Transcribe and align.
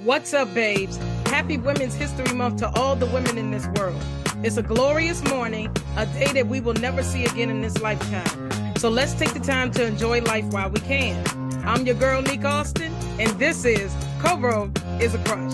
What's 0.00 0.34
up, 0.34 0.52
babes? 0.52 0.96
Happy 1.26 1.56
Women's 1.56 1.94
History 1.94 2.34
Month 2.34 2.58
to 2.58 2.68
all 2.70 2.96
the 2.96 3.06
women 3.06 3.38
in 3.38 3.52
this 3.52 3.66
world. 3.76 4.02
It's 4.42 4.56
a 4.56 4.62
glorious 4.62 5.22
morning, 5.30 5.74
a 5.96 6.04
day 6.04 6.32
that 6.32 6.48
we 6.48 6.60
will 6.60 6.74
never 6.74 7.02
see 7.04 7.24
again 7.24 7.48
in 7.48 7.62
this 7.62 7.80
lifetime. 7.80 8.74
So 8.76 8.88
let's 8.90 9.14
take 9.14 9.32
the 9.32 9.40
time 9.40 9.70
to 9.70 9.86
enjoy 9.86 10.20
life 10.22 10.46
while 10.46 10.68
we 10.68 10.80
can. 10.80 11.24
I'm 11.64 11.86
your 11.86 11.94
girl, 11.94 12.22
Nick 12.22 12.44
Austin, 12.44 12.92
and 13.20 13.30
this 13.38 13.64
is 13.64 13.94
Coro 14.20 14.70
is 15.00 15.14
a 15.14 15.18
Crush. 15.18 15.52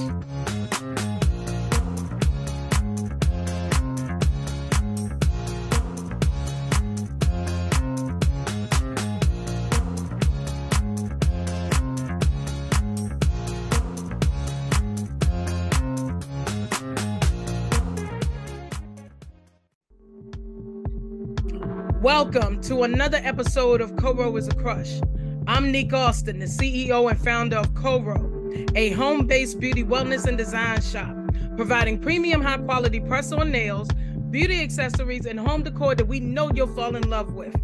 Another 22.84 23.20
episode 23.22 23.82
of 23.82 23.94
Coro 23.96 24.34
is 24.38 24.48
a 24.48 24.54
Crush. 24.54 25.00
I'm 25.46 25.70
Nick 25.70 25.92
Austin, 25.92 26.38
the 26.38 26.46
CEO 26.46 27.10
and 27.10 27.20
founder 27.20 27.58
of 27.58 27.74
Coro, 27.74 28.50
a 28.74 28.90
home 28.92 29.26
based 29.26 29.60
beauty, 29.60 29.84
wellness, 29.84 30.26
and 30.26 30.38
design 30.38 30.80
shop, 30.80 31.14
providing 31.56 31.98
premium, 31.98 32.40
high 32.40 32.56
quality 32.56 32.98
press 33.00 33.32
on 33.32 33.50
nails, 33.50 33.88
beauty 34.30 34.62
accessories, 34.62 35.26
and 35.26 35.38
home 35.38 35.62
decor 35.62 35.94
that 35.94 36.06
we 36.06 36.20
know 36.20 36.50
you'll 36.54 36.74
fall 36.74 36.96
in 36.96 37.10
love 37.10 37.34
with. 37.34 37.54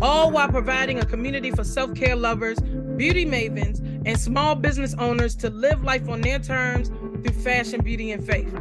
All 0.00 0.30
while 0.30 0.48
providing 0.48 1.00
a 1.00 1.04
community 1.04 1.50
for 1.50 1.64
self 1.64 1.92
care 1.96 2.14
lovers, 2.14 2.60
beauty 2.96 3.26
mavens, 3.26 3.80
and 4.06 4.20
small 4.20 4.54
business 4.54 4.94
owners 4.98 5.34
to 5.36 5.50
live 5.50 5.82
life 5.82 6.08
on 6.08 6.20
their 6.20 6.38
terms 6.38 6.90
through 7.24 7.42
fashion, 7.42 7.82
beauty, 7.82 8.12
and 8.12 8.24
faith. 8.24 8.54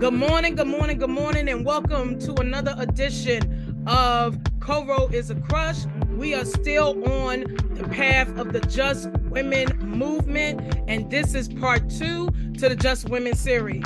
Good 0.00 0.14
morning, 0.14 0.56
good 0.56 0.66
morning, 0.66 0.98
good 0.98 1.10
morning, 1.10 1.48
and 1.48 1.64
welcome 1.64 2.18
to 2.18 2.34
another 2.40 2.74
edition 2.78 3.51
of 3.86 4.38
Coro 4.60 5.08
is 5.08 5.30
a 5.30 5.34
Crush. 5.34 5.86
We 6.16 6.34
are 6.34 6.44
still 6.44 6.90
on 7.08 7.40
the 7.74 7.84
path 7.90 8.36
of 8.38 8.52
the 8.52 8.60
Just 8.60 9.10
Women 9.30 9.76
movement, 9.80 10.60
and 10.88 11.10
this 11.10 11.34
is 11.34 11.48
part 11.48 11.88
two 11.90 12.30
to 12.58 12.68
the 12.68 12.76
Just 12.76 13.08
Women 13.08 13.34
series. 13.34 13.84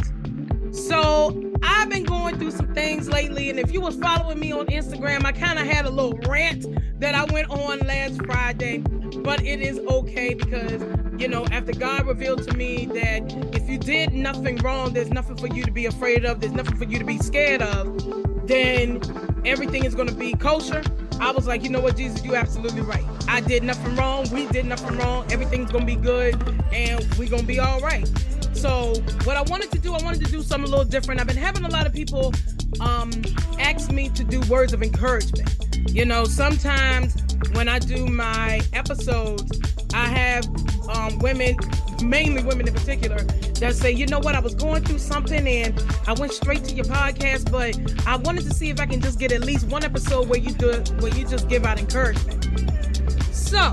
So 0.72 1.54
I've 1.62 1.88
been 1.88 2.04
going 2.04 2.38
through 2.38 2.50
some 2.50 2.74
things 2.74 3.08
lately, 3.08 3.48
and 3.48 3.58
if 3.58 3.72
you 3.72 3.80
was 3.80 3.96
following 3.96 4.38
me 4.38 4.52
on 4.52 4.66
Instagram, 4.66 5.24
I 5.24 5.32
kind 5.32 5.58
of 5.58 5.66
had 5.66 5.86
a 5.86 5.90
little 5.90 6.18
rant 6.28 6.66
that 7.00 7.14
I 7.14 7.24
went 7.32 7.48
on 7.48 7.78
last 7.80 8.24
Friday, 8.26 8.78
but 8.78 9.42
it 9.42 9.60
is 9.60 9.78
okay 9.78 10.34
because 10.34 10.82
you 11.18 11.28
know 11.28 11.46
after 11.46 11.72
God 11.72 12.06
revealed 12.06 12.42
to 12.48 12.56
me 12.56 12.86
that 12.86 13.22
if 13.54 13.68
you 13.68 13.78
did 13.78 14.12
nothing 14.12 14.56
wrong, 14.58 14.92
there's 14.92 15.10
nothing 15.10 15.36
for 15.36 15.46
you 15.46 15.64
to 15.64 15.70
be 15.70 15.86
afraid 15.86 16.24
of, 16.24 16.40
there's 16.40 16.52
nothing 16.52 16.76
for 16.76 16.84
you 16.84 16.98
to 16.98 17.04
be 17.04 17.18
scared 17.18 17.62
of, 17.62 18.25
then 18.46 19.00
everything 19.44 19.84
is 19.84 19.94
going 19.94 20.08
to 20.08 20.14
be 20.14 20.32
kosher. 20.34 20.82
I 21.20 21.30
was 21.30 21.46
like, 21.46 21.62
you 21.62 21.70
know 21.70 21.80
what, 21.80 21.96
Jesus, 21.96 22.24
you're 22.24 22.36
absolutely 22.36 22.82
right. 22.82 23.04
I 23.28 23.40
did 23.40 23.62
nothing 23.62 23.96
wrong. 23.96 24.28
We 24.30 24.46
did 24.46 24.66
nothing 24.66 24.98
wrong. 24.98 25.30
Everything's 25.32 25.70
going 25.70 25.86
to 25.86 25.94
be 25.94 26.00
good 26.00 26.34
and 26.72 27.02
we're 27.18 27.28
going 27.28 27.42
to 27.42 27.48
be 27.48 27.58
all 27.58 27.80
right. 27.80 28.08
So, 28.52 28.94
what 29.24 29.36
I 29.36 29.42
wanted 29.42 29.70
to 29.72 29.78
do, 29.78 29.94
I 29.94 30.02
wanted 30.02 30.24
to 30.24 30.30
do 30.30 30.42
something 30.42 30.68
a 30.68 30.70
little 30.70 30.84
different. 30.84 31.20
I've 31.20 31.26
been 31.26 31.36
having 31.36 31.64
a 31.64 31.68
lot 31.68 31.86
of 31.86 31.92
people 31.92 32.32
um, 32.80 33.10
ask 33.58 33.92
me 33.92 34.08
to 34.10 34.24
do 34.24 34.40
words 34.50 34.72
of 34.72 34.82
encouragement. 34.82 35.56
You 35.90 36.04
know, 36.04 36.24
sometimes 36.24 37.14
when 37.52 37.68
I 37.68 37.78
do 37.78 38.06
my 38.06 38.60
episodes, 38.72 39.60
I 39.94 40.06
have 40.06 40.46
um, 40.88 41.18
women, 41.18 41.56
mainly 42.02 42.42
women 42.42 42.68
in 42.68 42.74
particular, 42.74 43.18
that 43.60 43.74
say, 43.74 43.90
you 43.90 44.06
know 44.06 44.18
what, 44.18 44.34
I 44.34 44.40
was 44.40 44.54
going 44.54 44.84
through 44.84 44.98
something 44.98 45.46
and 45.46 45.82
I 46.06 46.12
went 46.14 46.32
straight 46.32 46.64
to 46.64 46.74
your 46.74 46.84
podcast, 46.84 47.50
but 47.50 48.06
I 48.06 48.16
wanted 48.16 48.44
to 48.44 48.54
see 48.54 48.70
if 48.70 48.80
I 48.80 48.86
can 48.86 49.00
just 49.00 49.18
get 49.18 49.32
at 49.32 49.42
least 49.42 49.66
one 49.68 49.84
episode 49.84 50.28
where 50.28 50.38
you 50.38 50.52
do 50.52 50.72
where 51.00 51.14
you 51.14 51.26
just 51.26 51.48
give 51.48 51.64
out 51.64 51.78
encouragement. 51.78 52.44
So, 53.32 53.70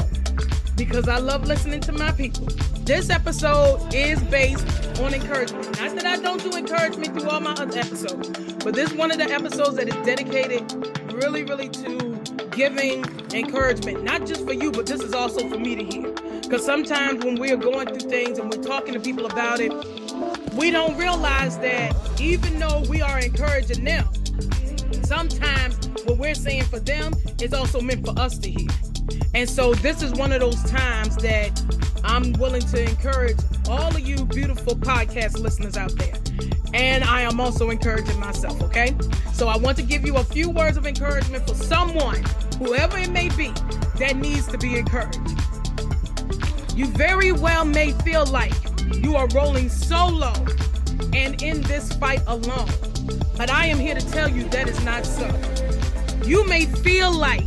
because 0.75 1.08
I 1.08 1.18
love 1.18 1.48
listening 1.48 1.81
to 1.81 1.92
my 1.92 2.12
people, 2.12 2.48
this 2.86 3.09
episode 3.09 3.94
is 3.94 4.22
based 4.24 4.68
on 5.00 5.14
encouragement. 5.14 5.80
Not 5.80 5.96
that 5.96 6.06
I 6.06 6.18
don't 6.18 6.42
do 6.42 6.58
encouragement 6.58 7.19
through 7.19 7.30
all 7.30 7.40
my 7.40 7.53
other 7.53 7.80
episodes, 7.80 8.30
but 8.64 8.74
this 8.74 8.92
is 8.92 8.98
one 8.98 9.12
of 9.12 9.18
the 9.18 9.31
episodes 9.31 9.75
that 9.78 9.88
is 9.88 10.06
dedicated 10.06 10.72
really, 11.14 11.44
really 11.44 11.69
to 11.69 12.22
giving 12.52 13.03
encouragement, 13.34 14.03
not 14.03 14.25
just 14.25 14.46
for 14.46 14.53
you, 14.53 14.72
but 14.72 14.86
this 14.86 15.02
is 15.02 15.14
also 15.14 15.48
for 15.50 15.58
me 15.58 15.75
to 15.75 15.84
hear. 15.84 16.14
Because 16.44 16.66
sometimes 16.66 17.24
when 17.24 17.40
we're 17.40 17.58
going 17.58 17.88
through 17.88 18.09
things 18.09 18.38
and 18.38 18.54
we're 18.54 18.62
talking 18.62 18.94
to 18.94 19.00
people 19.00 19.26
about 19.26 19.59
it, 19.59 19.74
we 20.54 20.70
don't 20.70 20.96
realize 20.98 21.58
that 21.59 21.96
even 22.22 22.59
though 22.59 22.84
we 22.90 23.02
are 23.02 23.20
encouraging 23.20 23.84
them, 23.84 24.08
sometimes 25.04 25.88
what 26.06 26.18
we're 26.18 26.36
saying 26.36 26.64
for 26.66 26.80
them 26.80 27.14
is 27.42 27.54
also 27.54 27.81
meant 27.81 28.06
for 28.06 28.18
us 28.20 28.38
to 28.38 28.52
hear. 28.52 28.70
And 29.34 29.50
so 29.50 29.74
this 29.74 30.04
is 30.04 30.14
one 30.14 30.31
of 30.31 30.42
those 30.42 30.62
times 30.70 31.16
that 31.18 31.59
I'm 32.04 32.34
willing 32.34 32.62
to 32.62 32.84
encourage 32.84 33.38
all 33.68 33.88
of 33.88 34.00
you 34.00 34.25
beautiful 34.25 34.75
podcast 34.75 35.40
listeners 35.40 35.78
out 35.78 35.96
there. 35.98 36.14
And 36.74 37.04
I 37.04 37.22
am 37.22 37.40
also 37.40 37.70
encouraging 37.70 38.20
myself, 38.20 38.62
okay? 38.64 38.96
So 39.31 39.48
I 39.48 39.58
want 39.58 39.78
to 39.78 39.84
give 39.84 40.06
you 40.06 40.18
a 40.18 40.24
few 40.24 40.50
words 40.50 40.78
of 40.78 40.86
encouragement 40.86 41.48
for 41.48 41.56
someone, 41.56 42.24
whoever 42.60 42.98
it 42.98 43.10
may 43.10 43.30
be, 43.30 43.52
that 44.00 44.16
needs 44.16 44.48
to 44.48 44.58
be 44.58 44.78
encouraged. 44.78 45.20
You 46.76 46.88
very 46.88 47.32
well 47.32 47.66
may 47.66 47.92
feel 47.92 48.26
like 48.26 48.54
you 49.04 49.16
are 49.16 49.28
rolling 49.28 49.70
solo 49.70 50.34
and 51.14 51.40
in 51.44 51.62
this 51.62 51.94
fight 51.94 52.24
alone. 52.26 52.70
But 53.38 53.52
I 53.52 53.68
am 53.68 53.78
here 53.78 53.94
to 53.94 54.12
tell 54.12 54.28
you 54.28 54.44
that 54.50 54.68
is 54.68 54.84
not 54.84 55.06
so. 55.06 55.30
You 56.26 56.48
may 56.48 56.66
feel 56.66 57.12
like 57.12 57.46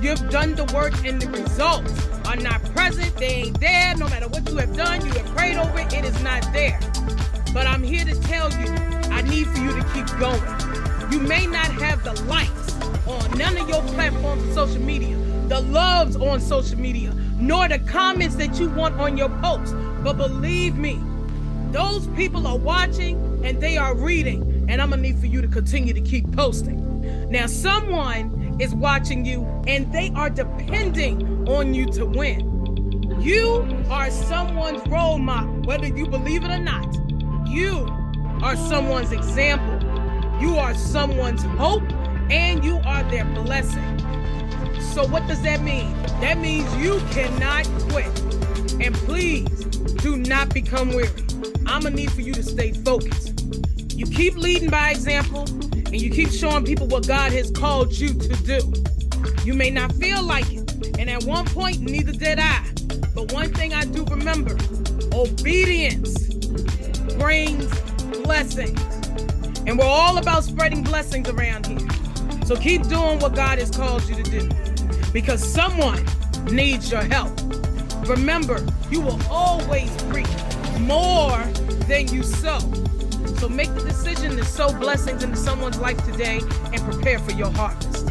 you've 0.00 0.30
done 0.30 0.54
the 0.54 0.64
work 0.74 0.94
and 1.04 1.20
the 1.20 1.28
results 1.28 1.92
are 2.26 2.36
not 2.36 2.64
present, 2.74 3.14
they 3.16 3.44
ain't 3.44 3.60
there. 3.60 3.94
No 3.96 4.08
matter 4.08 4.28
what 4.28 4.48
you 4.48 4.56
have 4.56 4.74
done, 4.74 5.04
you 5.04 5.12
have 5.12 5.26
prayed 5.36 5.56
over 5.56 5.78
it, 5.78 5.92
it 5.92 6.06
is 6.06 6.22
not 6.22 6.42
there. 6.54 6.80
But 7.52 7.66
I'm 7.66 7.82
here 7.82 8.06
to 8.06 8.18
tell 8.22 8.50
you, 8.52 8.72
I 9.12 9.20
need 9.20 9.48
for 9.48 9.58
you 9.58 9.72
to 9.74 9.84
keep 9.92 10.06
going. 10.18 11.12
You 11.12 11.20
may 11.20 11.46
not 11.46 11.70
have 11.82 12.02
the 12.04 12.14
likes 12.22 12.74
on 13.06 13.36
none 13.36 13.58
of 13.58 13.68
your 13.68 13.82
platforms 13.94 14.44
of 14.44 14.54
social 14.54 14.82
media, 14.82 15.18
the 15.52 15.60
loves 15.60 16.16
on 16.16 16.40
social 16.40 16.78
media, 16.78 17.12
nor 17.38 17.68
the 17.68 17.78
comments 17.80 18.36
that 18.36 18.58
you 18.58 18.70
want 18.70 18.98
on 18.98 19.18
your 19.18 19.28
posts. 19.40 19.74
But 20.02 20.14
believe 20.14 20.78
me, 20.78 20.98
those 21.72 22.06
people 22.16 22.46
are 22.46 22.56
watching 22.56 23.44
and 23.44 23.60
they 23.60 23.76
are 23.76 23.94
reading, 23.94 24.64
and 24.70 24.80
I'm 24.80 24.88
gonna 24.88 25.02
need 25.02 25.18
for 25.18 25.26
you 25.26 25.42
to 25.42 25.48
continue 25.48 25.92
to 25.92 26.00
keep 26.00 26.32
posting. 26.32 27.28
Now, 27.30 27.48
someone 27.48 28.56
is 28.60 28.74
watching 28.74 29.26
you 29.26 29.42
and 29.66 29.92
they 29.92 30.10
are 30.14 30.30
depending 30.30 31.46
on 31.46 31.74
you 31.74 31.84
to 31.98 32.06
win. 32.06 33.20
You 33.20 33.84
are 33.90 34.10
someone's 34.10 34.80
role 34.88 35.18
model, 35.18 35.52
whether 35.64 35.86
you 35.86 36.06
believe 36.06 36.44
it 36.44 36.50
or 36.50 36.60
not. 36.60 36.96
You 37.46 37.86
are 38.42 38.56
someone's 38.56 39.12
example. 39.12 39.78
You 40.40 40.56
are 40.56 40.74
someone's 40.74 41.42
hope 41.42 41.82
and 42.30 42.64
you 42.64 42.80
are 42.86 43.02
their 43.10 43.26
blessing. 43.26 44.11
So, 44.80 45.06
what 45.06 45.26
does 45.26 45.42
that 45.42 45.62
mean? 45.62 45.92
That 46.20 46.38
means 46.38 46.74
you 46.76 47.00
cannot 47.10 47.64
quit. 47.90 48.06
And 48.80 48.94
please 48.94 49.48
do 50.02 50.16
not 50.16 50.52
become 50.52 50.90
weary. 50.94 51.10
I'm 51.66 51.82
gonna 51.82 51.90
need 51.90 52.12
for 52.12 52.20
you 52.20 52.32
to 52.34 52.42
stay 52.42 52.72
focused. 52.72 53.40
You 53.90 54.06
keep 54.06 54.36
leading 54.36 54.70
by 54.70 54.90
example 54.90 55.42
and 55.92 56.00
you 56.00 56.10
keep 56.10 56.30
showing 56.30 56.64
people 56.64 56.86
what 56.86 57.06
God 57.06 57.32
has 57.32 57.50
called 57.50 57.92
you 57.92 58.14
to 58.14 58.28
do. 58.44 58.72
You 59.44 59.54
may 59.54 59.70
not 59.70 59.92
feel 59.94 60.22
like 60.22 60.50
it, 60.52 60.98
and 60.98 61.10
at 61.10 61.24
one 61.24 61.44
point, 61.44 61.80
neither 61.80 62.12
did 62.12 62.38
I. 62.38 62.64
But 63.14 63.32
one 63.32 63.52
thing 63.52 63.74
I 63.74 63.84
do 63.84 64.04
remember 64.04 64.56
obedience 65.12 66.34
brings 67.18 67.72
blessings. 68.22 68.80
And 69.66 69.78
we're 69.78 69.84
all 69.84 70.18
about 70.18 70.44
spreading 70.44 70.82
blessings 70.82 71.28
around 71.28 71.66
here. 71.66 72.01
So 72.52 72.58
keep 72.60 72.82
doing 72.82 73.18
what 73.18 73.34
God 73.34 73.58
has 73.60 73.70
called 73.70 74.06
you 74.06 74.14
to 74.14 74.22
do 74.24 74.46
because 75.10 75.42
someone 75.42 76.04
needs 76.50 76.90
your 76.90 77.00
help. 77.00 77.32
Remember, 78.06 78.62
you 78.90 79.00
will 79.00 79.18
always 79.30 79.90
reap 80.04 80.28
more 80.80 81.38
than 81.88 82.12
you 82.12 82.22
sow. 82.22 82.58
So 83.38 83.48
make 83.48 83.74
the 83.74 83.80
decision 83.80 84.36
to 84.36 84.44
sow 84.44 84.70
blessings 84.78 85.24
into 85.24 85.36
someone's 85.36 85.78
life 85.78 85.96
today 86.04 86.40
and 86.74 86.82
prepare 86.82 87.18
for 87.20 87.32
your 87.32 87.50
harvest. 87.52 88.10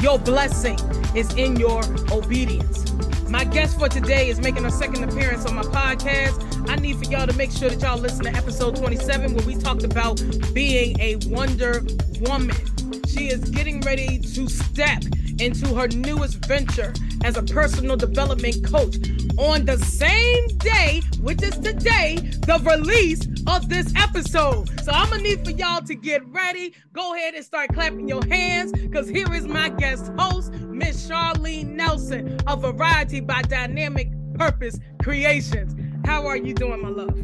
Your 0.00 0.18
blessing 0.18 0.78
is 1.14 1.30
in 1.34 1.56
your 1.56 1.82
obedience. 2.10 2.90
My 3.28 3.44
guest 3.44 3.78
for 3.78 3.90
today 3.90 4.30
is 4.30 4.40
making 4.40 4.64
a 4.64 4.70
second 4.70 5.04
appearance 5.04 5.44
on 5.44 5.54
my 5.54 5.64
podcast. 5.64 6.70
I 6.70 6.76
need 6.76 6.96
for 6.96 7.04
y'all 7.04 7.26
to 7.26 7.34
make 7.34 7.52
sure 7.52 7.68
that 7.68 7.82
y'all 7.82 7.98
listen 7.98 8.24
to 8.24 8.34
episode 8.34 8.74
27 8.74 9.34
where 9.34 9.46
we 9.46 9.54
talked 9.54 9.84
about 9.84 10.18
being 10.54 10.98
a 10.98 11.16
Wonder 11.26 11.82
Woman. 12.20 12.71
She 13.12 13.28
is 13.28 13.50
getting 13.50 13.82
ready 13.82 14.18
to 14.18 14.48
step 14.48 15.02
into 15.38 15.74
her 15.74 15.86
newest 15.88 16.42
venture 16.46 16.94
as 17.24 17.36
a 17.36 17.42
personal 17.42 17.94
development 17.94 18.64
coach 18.64 18.96
on 19.36 19.66
the 19.66 19.76
same 19.76 20.46
day, 20.56 21.02
which 21.20 21.42
is 21.42 21.58
today, 21.58 22.16
the 22.46 22.58
release 22.64 23.26
of 23.46 23.68
this 23.68 23.92
episode. 23.96 24.70
So 24.82 24.92
I'm 24.92 25.10
gonna 25.10 25.22
need 25.22 25.44
for 25.44 25.50
y'all 25.50 25.82
to 25.82 25.94
get 25.94 26.26
ready. 26.28 26.74
Go 26.94 27.14
ahead 27.14 27.34
and 27.34 27.44
start 27.44 27.74
clapping 27.74 28.08
your 28.08 28.24
hands 28.24 28.72
because 28.72 29.10
here 29.10 29.30
is 29.34 29.46
my 29.46 29.68
guest 29.68 30.10
host, 30.18 30.52
Miss 30.52 31.06
Sharline 31.06 31.74
Nelson 31.74 32.38
of 32.46 32.62
Variety 32.62 33.20
by 33.20 33.42
Dynamic 33.42 34.08
Purpose 34.36 34.78
Creations. 35.02 35.76
How 36.06 36.26
are 36.26 36.38
you 36.38 36.54
doing, 36.54 36.80
my 36.80 36.88
love? 36.88 37.18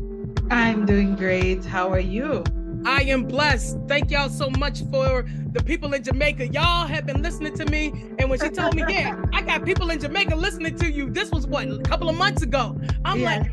I'm 0.51 0.85
doing 0.85 1.17
great. 1.17 1.65
How 1.65 1.89
are 1.91 1.99
you? 1.99 2.45
I 2.85 3.03
am 3.03 3.25
blessed. 3.25 3.79
Thank 3.87 4.11
y'all 4.11 4.29
so 4.29 4.51
much 4.51 4.83
for 4.91 5.25
the 5.53 5.63
people 5.63 5.95
in 5.95 6.03
Jamaica. 6.03 6.49
Y'all 6.49 6.87
have 6.87 7.07
been 7.07 7.23
listening 7.23 7.57
to 7.57 7.67
me. 7.67 7.89
And 8.19 8.31
when 8.31 8.39
she 8.39 8.49
told 8.51 8.75
me, 8.75 8.85
yeah, 8.89 9.21
I 9.33 9.43
got 9.43 9.65
people 9.65 9.91
in 9.91 10.01
Jamaica 10.01 10.37
listening 10.37 10.77
to 10.77 10.91
you, 10.91 11.11
this 11.11 11.31
was 11.31 11.47
what, 11.47 11.69
a 11.69 11.79
couple 11.81 12.09
of 12.09 12.17
months 12.17 12.43
ago. 12.43 12.79
I'm 13.05 13.21
yeah. 13.21 13.39
like, 13.39 13.53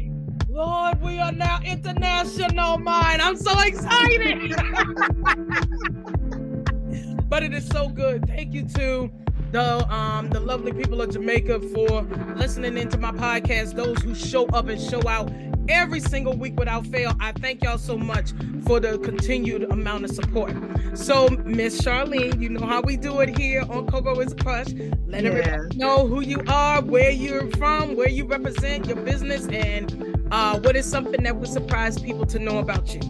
Lord, 0.50 1.02
we 1.02 1.20
are 1.20 1.32
now 1.32 1.60
international, 1.66 2.78
mine. 2.78 3.20
I'm 3.22 3.36
so 3.36 3.60
excited. 3.60 4.56
but 7.30 7.44
it 7.44 7.54
is 7.54 7.68
so 7.68 7.90
good. 7.90 8.28
Thank 8.28 8.54
you 8.54 8.68
to 8.70 9.12
the 9.52 9.94
um 9.94 10.30
the 10.30 10.40
lovely 10.40 10.74
people 10.74 11.02
of 11.02 11.12
Jamaica 11.12 11.60
for 11.60 12.02
listening 12.36 12.78
into 12.78 12.98
my 12.98 13.12
podcast. 13.12 13.76
Those 13.76 14.02
who 14.02 14.16
show 14.16 14.46
up 14.48 14.68
and 14.68 14.82
show 14.82 15.08
out 15.08 15.30
every 15.70 16.00
single 16.00 16.36
week 16.36 16.58
without 16.60 16.86
fail. 16.88 17.16
I 17.20 17.32
thank 17.34 17.64
y'all 17.64 17.78
so 17.78 17.98
much 17.98 18.32
for 18.66 18.80
the 18.80 18.98
continued 19.00 19.64
amount 19.72 20.06
of 20.06 20.12
support. 20.12 20.54
So, 20.94 21.28
Miss 21.44 21.82
Sharline, 21.82 22.42
you 22.42 22.50
know 22.50 22.66
how 22.66 22.82
we 22.82 22.98
do 22.98 23.20
it 23.20 23.38
here 23.38 23.64
on 23.70 23.88
Coro 23.88 24.20
is 24.20 24.34
Crush. 24.34 24.68
Let 25.08 25.24
yeah. 25.24 25.30
everybody 25.30 25.78
know 25.78 26.08
who 26.08 26.22
you 26.22 26.42
are, 26.48 26.82
where 26.82 27.12
you're 27.12 27.50
from, 27.52 27.96
where 27.96 28.10
you 28.10 28.26
represent 28.26 28.86
your 28.86 28.98
business, 28.98 29.48
and 29.48 30.28
uh, 30.32 30.60
what 30.60 30.76
is 30.76 30.90
something 30.90 31.24
that 31.24 31.36
would 31.36 31.50
surprise 31.50 32.00
people 32.00 32.26
to 32.28 32.40
know 32.40 32.60
about 32.60 32.94
you. 32.94 33.02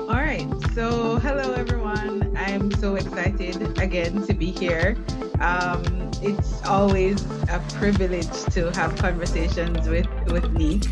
All 0.00 0.14
right. 0.14 0.46
So, 0.74 1.18
hello, 1.18 1.52
everyone. 1.54 2.36
I'm 2.36 2.70
so 2.72 2.94
excited 2.94 3.78
again 3.80 4.26
to 4.26 4.34
be 4.34 4.52
here. 4.52 4.96
Um, 5.40 6.05
it's 6.22 6.62
always 6.64 7.22
a 7.50 7.62
privilege 7.74 8.30
to 8.54 8.70
have 8.72 8.96
conversations 8.96 9.86
with 9.88 10.06
with 10.26 10.50
Nick. 10.52 10.84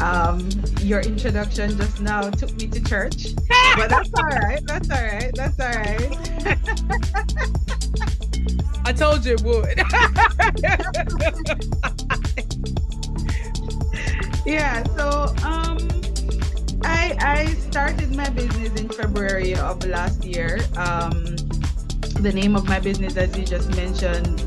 Um, 0.00 0.48
your 0.80 1.00
introduction 1.00 1.76
just 1.76 2.00
now 2.00 2.30
took 2.30 2.54
me 2.56 2.66
to 2.68 2.82
church, 2.82 3.34
but 3.76 3.90
that's 3.90 4.10
all 4.16 4.24
right. 4.24 4.60
That's 4.66 4.90
all 4.90 5.02
right. 5.02 5.30
That's 5.34 5.60
all 5.60 5.68
right. 5.68 6.16
I 8.84 8.92
told 8.92 9.24
you 9.24 9.34
it 9.34 9.42
would. 9.42 9.78
yeah. 14.46 14.82
So, 14.96 15.32
um, 15.44 15.78
I 16.82 17.14
I 17.20 17.46
started 17.68 18.14
my 18.16 18.28
business 18.30 18.80
in 18.80 18.88
February 18.88 19.54
of 19.54 19.84
last 19.86 20.24
year. 20.24 20.58
Um, 20.76 21.36
the 22.20 22.32
name 22.32 22.54
of 22.54 22.68
my 22.68 22.78
business, 22.78 23.16
as 23.16 23.36
you 23.36 23.44
just 23.44 23.74
mentioned, 23.76 24.40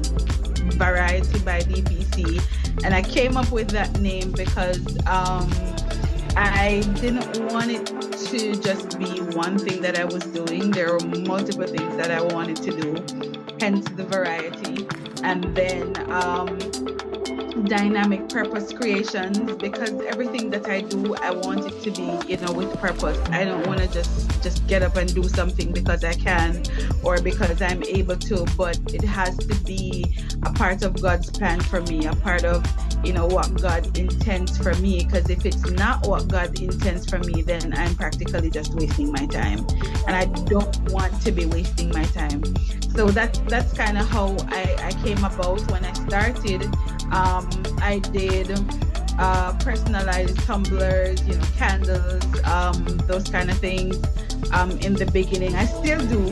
Variety 0.76 1.40
by 1.40 1.60
DPC, 1.60 2.42
and 2.84 2.94
I 2.94 3.02
came 3.02 3.36
up 3.36 3.52
with 3.52 3.70
that 3.70 4.00
name 4.00 4.32
because 4.32 4.80
um, 5.08 5.52
I 6.36 6.84
didn't 7.02 7.52
want 7.52 7.70
it 7.70 7.86
to 7.86 8.56
just 8.62 8.98
be 8.98 9.22
one 9.36 9.58
thing 9.58 9.82
that 9.82 10.00
I 10.00 10.06
was 10.06 10.24
doing. 10.24 10.72
There 10.72 10.94
were 10.94 11.00
multiple 11.00 11.68
things 11.68 11.96
that 11.98 12.12
I 12.12 12.22
wanted 12.22 12.58
to 12.58 12.72
do, 12.72 13.54
hence 13.60 13.86
the 13.90 14.04
variety. 14.04 14.88
And 15.24 15.44
then 15.56 15.96
um, 16.12 16.58
dynamic 17.66 18.30
purpose 18.30 18.74
creations 18.74 19.40
because 19.56 19.92
everything 20.02 20.50
that 20.50 20.68
I 20.68 20.82
do, 20.82 21.16
I 21.16 21.32
want 21.32 21.66
it 21.66 21.82
to 21.84 21.92
be, 21.92 22.32
you 22.32 22.38
know, 22.38 22.52
with 22.52 22.74
purpose. 22.80 23.18
I 23.30 23.46
don't 23.46 23.66
want 23.68 23.80
to 23.80 23.88
just 23.88 24.42
just 24.44 24.66
get 24.68 24.82
up 24.82 24.96
and 24.96 25.14
do 25.14 25.24
something 25.24 25.72
because 25.72 26.04
I 26.04 26.14
can 26.14 26.64
or 27.04 27.22
because 27.22 27.62
I'm 27.62 27.84
able 27.84 28.18
to, 28.18 28.46
but 28.58 28.80
it 28.94 29.04
has 29.04 29.38
to 29.38 29.56
be 29.64 30.06
a 30.44 30.52
part 30.54 30.84
of 30.84 31.02
God's 31.02 31.30
plan 31.30 31.60
for 31.62 31.82
me, 31.82 32.06
a 32.06 32.16
part 32.16 32.44
of, 32.44 32.66
you 33.04 33.14
know, 33.14 33.28
what 33.28 33.62
God 33.62 33.98
intends 33.98 34.58
for 34.58 34.74
me. 34.76 35.04
Because 35.04 35.30
if 35.30 35.46
it's 35.46 35.70
not 35.72 36.08
what 36.08 36.28
God 36.28 36.60
intends 36.60 37.10
for 37.10 37.20
me, 37.20 37.42
then 37.42 37.74
I'm 37.78 37.96
practically 37.96 38.50
just 38.50 38.74
wasting 38.74 39.12
my 39.12 39.26
time, 39.28 39.66
and 40.08 40.16
I 40.16 40.26
don't 40.46 40.78
want 40.92 41.22
to 41.22 41.32
be 41.32 41.46
wasting 41.46 41.90
my 41.90 42.04
time. 42.06 42.42
So 42.96 43.08
that's 43.08 43.40
that's 43.48 43.74
kind 43.74 43.98
of 43.98 44.08
how 44.08 44.36
I, 44.50 44.76
I 44.80 44.92
came 45.04 45.18
about 45.24 45.62
when 45.72 45.84
I 45.86 45.94
started. 45.94 46.70
Um, 47.14 47.50
I 47.82 48.00
did 48.12 48.52
uh, 49.20 49.54
personalized 49.60 50.40
tumblers, 50.40 51.22
you 51.28 51.36
know, 51.36 51.46
candles, 51.58 52.24
um, 52.46 52.84
those 53.06 53.30
kind 53.30 53.52
of 53.52 53.58
things 53.60 53.98
um, 54.52 54.72
in 54.80 54.94
the 54.94 55.06
beginning. 55.06 55.56
I 55.56 55.66
still 55.66 56.00
do, 56.08 56.30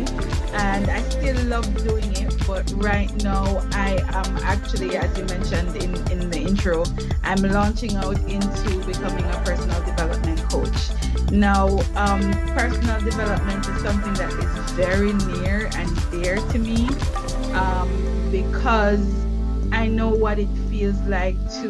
and 0.53 0.89
I 0.89 1.01
still 1.09 1.37
love 1.45 1.65
doing 1.83 2.11
it. 2.17 2.35
But 2.47 2.71
right 2.77 3.11
now, 3.23 3.45
I 3.73 3.99
am 4.09 4.37
actually, 4.37 4.97
as 4.97 5.15
you 5.17 5.25
mentioned 5.25 5.75
in, 5.77 5.95
in 6.11 6.29
the 6.29 6.39
intro, 6.39 6.83
I'm 7.23 7.41
launching 7.43 7.95
out 7.97 8.17
into 8.29 8.85
becoming 8.85 9.25
a 9.25 9.41
personal 9.45 9.79
development 9.85 10.41
coach. 10.49 10.91
Now, 11.31 11.67
um, 11.95 12.21
personal 12.57 12.99
development 13.01 13.67
is 13.67 13.81
something 13.81 14.13
that 14.15 14.33
is 14.33 14.71
very 14.71 15.13
near 15.13 15.69
and 15.75 16.11
dear 16.11 16.37
to 16.37 16.59
me 16.59 16.89
um, 17.53 17.89
because 18.31 19.05
I 19.71 19.87
know 19.87 20.09
what 20.09 20.37
it 20.37 20.49
feels 20.71 20.99
like 21.01 21.35
to 21.61 21.69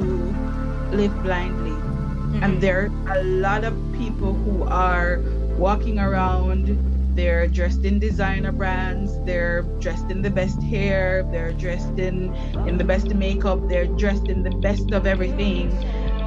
live 0.93 1.11
blindly. 1.23 1.71
Mm-hmm. 1.71 2.43
And 2.43 2.61
there 2.61 2.91
are 3.07 3.17
a 3.17 3.23
lot 3.23 3.63
of 3.63 3.73
people 3.97 4.33
who 4.33 4.63
are 4.63 5.19
walking 5.57 5.99
around, 5.99 6.77
they're 7.15 7.47
dressed 7.47 7.83
in 7.83 7.99
designer 7.99 8.51
brands, 8.51 9.19
they're 9.25 9.63
dressed 9.79 10.09
in 10.11 10.21
the 10.21 10.29
best 10.29 10.61
hair, 10.61 11.27
they're 11.31 11.51
dressed 11.51 11.97
in, 11.97 12.33
in 12.67 12.77
the 12.77 12.83
best 12.83 13.13
makeup, 13.13 13.67
they're 13.67 13.87
dressed 13.87 14.27
in 14.27 14.43
the 14.43 14.51
best 14.61 14.91
of 14.91 15.05
everything, 15.07 15.69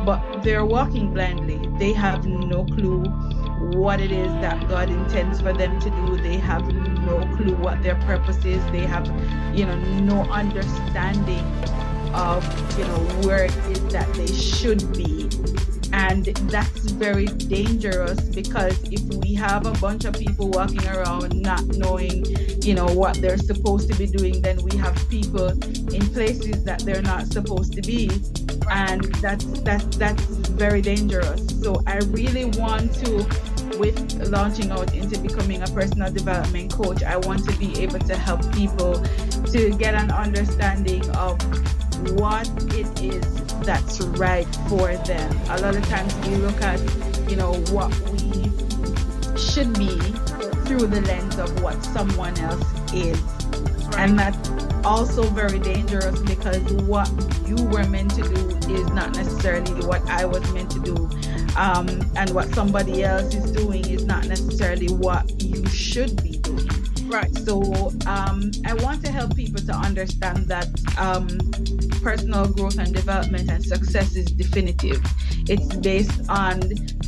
but 0.05 0.21
they're 0.43 0.67
walking 0.67 1.15
blindly. 1.15 1.61
They 1.79 1.93
have 1.93 2.27
no 2.27 2.65
clue 2.65 3.05
what 3.73 4.01
it 4.01 4.11
is 4.11 4.31
that 4.43 4.69
God 4.69 4.91
intends 4.91 5.41
for 5.41 5.53
them 5.53 5.81
to 5.81 5.91
do. 5.91 6.17
They 6.17 6.37
have 6.37 6.67
no 6.73 7.21
clue 7.37 7.55
what 7.57 7.83
their 7.83 7.97
purpose 8.03 8.45
is. 8.45 8.63
They 8.73 8.85
have, 8.85 9.07
you 9.57 9.65
know, 9.65 9.77
no 10.01 10.23
understanding 10.31 11.45
of, 12.15 12.45
you 12.79 12.85
know, 12.85 12.99
where 13.27 13.45
it 13.45 13.57
is 13.69 13.93
that 13.93 14.13
they 14.15 14.27
should 14.27 14.93
be. 14.93 15.29
And 15.93 16.27
that's 16.51 16.91
very 16.91 17.27
dangerous 17.27 18.21
because 18.21 18.77
if 18.91 19.01
we 19.23 19.35
have 19.35 19.67
a 19.67 19.73
bunch 19.73 20.05
of 20.05 20.15
people 20.15 20.51
walking 20.51 20.85
around 20.89 21.41
not 21.41 21.65
knowing, 21.67 22.25
you 22.63 22.75
know, 22.75 22.87
what 22.87 23.21
they're 23.21 23.39
supposed 23.39 23.93
to 23.93 23.99
be 23.99 24.07
doing, 24.07 24.43
then 24.43 24.59
we 24.65 24.77
have 24.77 24.97
people 25.09 25.49
in 25.49 26.03
places 26.13 26.65
that 26.65 26.81
they're 26.81 27.03
not 27.03 27.27
supposed 27.29 27.75
to 27.75 27.83
be. 27.83 28.11
And 28.71 29.05
that's 29.17 29.45
that's 29.61 29.97
that's 29.97 30.25
very 30.57 30.83
dangerous. 30.83 31.47
So 31.63 31.81
I 31.87 31.99
really 32.11 32.47
want 32.47 32.93
to 33.05 33.27
with 33.79 34.29
launching 34.29 34.71
out 34.71 34.95
into 34.95 35.19
becoming 35.19 35.63
a 35.63 35.67
personal 35.67 36.13
development 36.13 36.73
coach, 36.73 37.03
I 37.03 37.17
want 37.17 37.49
to 37.49 37.57
be 37.59 37.81
able 37.81 37.99
to 38.01 38.17
help 38.17 38.41
people 38.53 38.95
to 39.53 39.71
get 39.79 39.95
an 39.95 40.11
understanding 40.11 41.09
of 41.11 41.39
what 42.13 42.49
it 42.75 43.01
is 43.03 43.45
that's 43.65 44.01
right 44.01 44.47
for 44.69 44.95
them. 44.97 45.37
A 45.49 45.61
lot 45.61 45.77
of 45.77 45.87
times 45.89 46.15
we 46.27 46.37
look 46.37 46.61
at, 46.63 46.81
you 47.31 47.37
know, 47.37 47.55
what 47.71 47.91
we 48.11 48.45
should 49.37 49.73
be 49.79 49.99
through 50.67 50.87
the 50.87 51.03
lens 51.07 51.39
of 51.39 51.63
what 51.63 51.83
someone 51.85 52.39
else 52.39 52.93
is. 52.93 53.21
Right. 53.21 53.99
And 53.99 54.19
that's 54.19 54.49
also 54.85 55.23
very 55.23 55.59
dangerous 55.59 56.19
because 56.21 56.63
what 56.85 57.11
you 57.47 57.57
were 57.67 57.87
meant 57.87 58.15
to 58.15 58.23
do 58.23 58.75
is 58.75 58.89
not 58.91 59.15
necessarily 59.17 59.73
what 59.87 60.09
I 60.09 60.25
was 60.25 60.51
meant 60.53 60.71
to 60.73 60.81
do 60.81 61.09
um, 61.57 61.89
and 62.17 62.31
what 62.31 62.53
somebody 62.55 63.05
else 63.05 63.35
is 63.35 63.53
doing 63.53 63.89
is 63.89 64.05
not 64.05 64.27
necessarily 64.27 64.89
what 64.89 65.43
you 65.43 65.65
should 65.69 66.23
be. 66.23 66.34
Right. 67.15 67.33
So 67.33 67.63
um, 68.07 68.51
I 68.67 68.75
want 68.75 69.05
to 69.05 69.13
help 69.13 69.37
people 69.37 69.65
to 69.67 69.73
understand 69.73 70.49
that 70.49 70.67
um, 70.99 71.29
personal 72.03 72.49
growth 72.49 72.77
and 72.77 72.93
development 72.93 73.49
and 73.49 73.65
success 73.65 74.17
is 74.17 74.27
definitive. 74.27 75.01
It's 75.49 75.77
based 75.77 76.29
on 76.29 76.61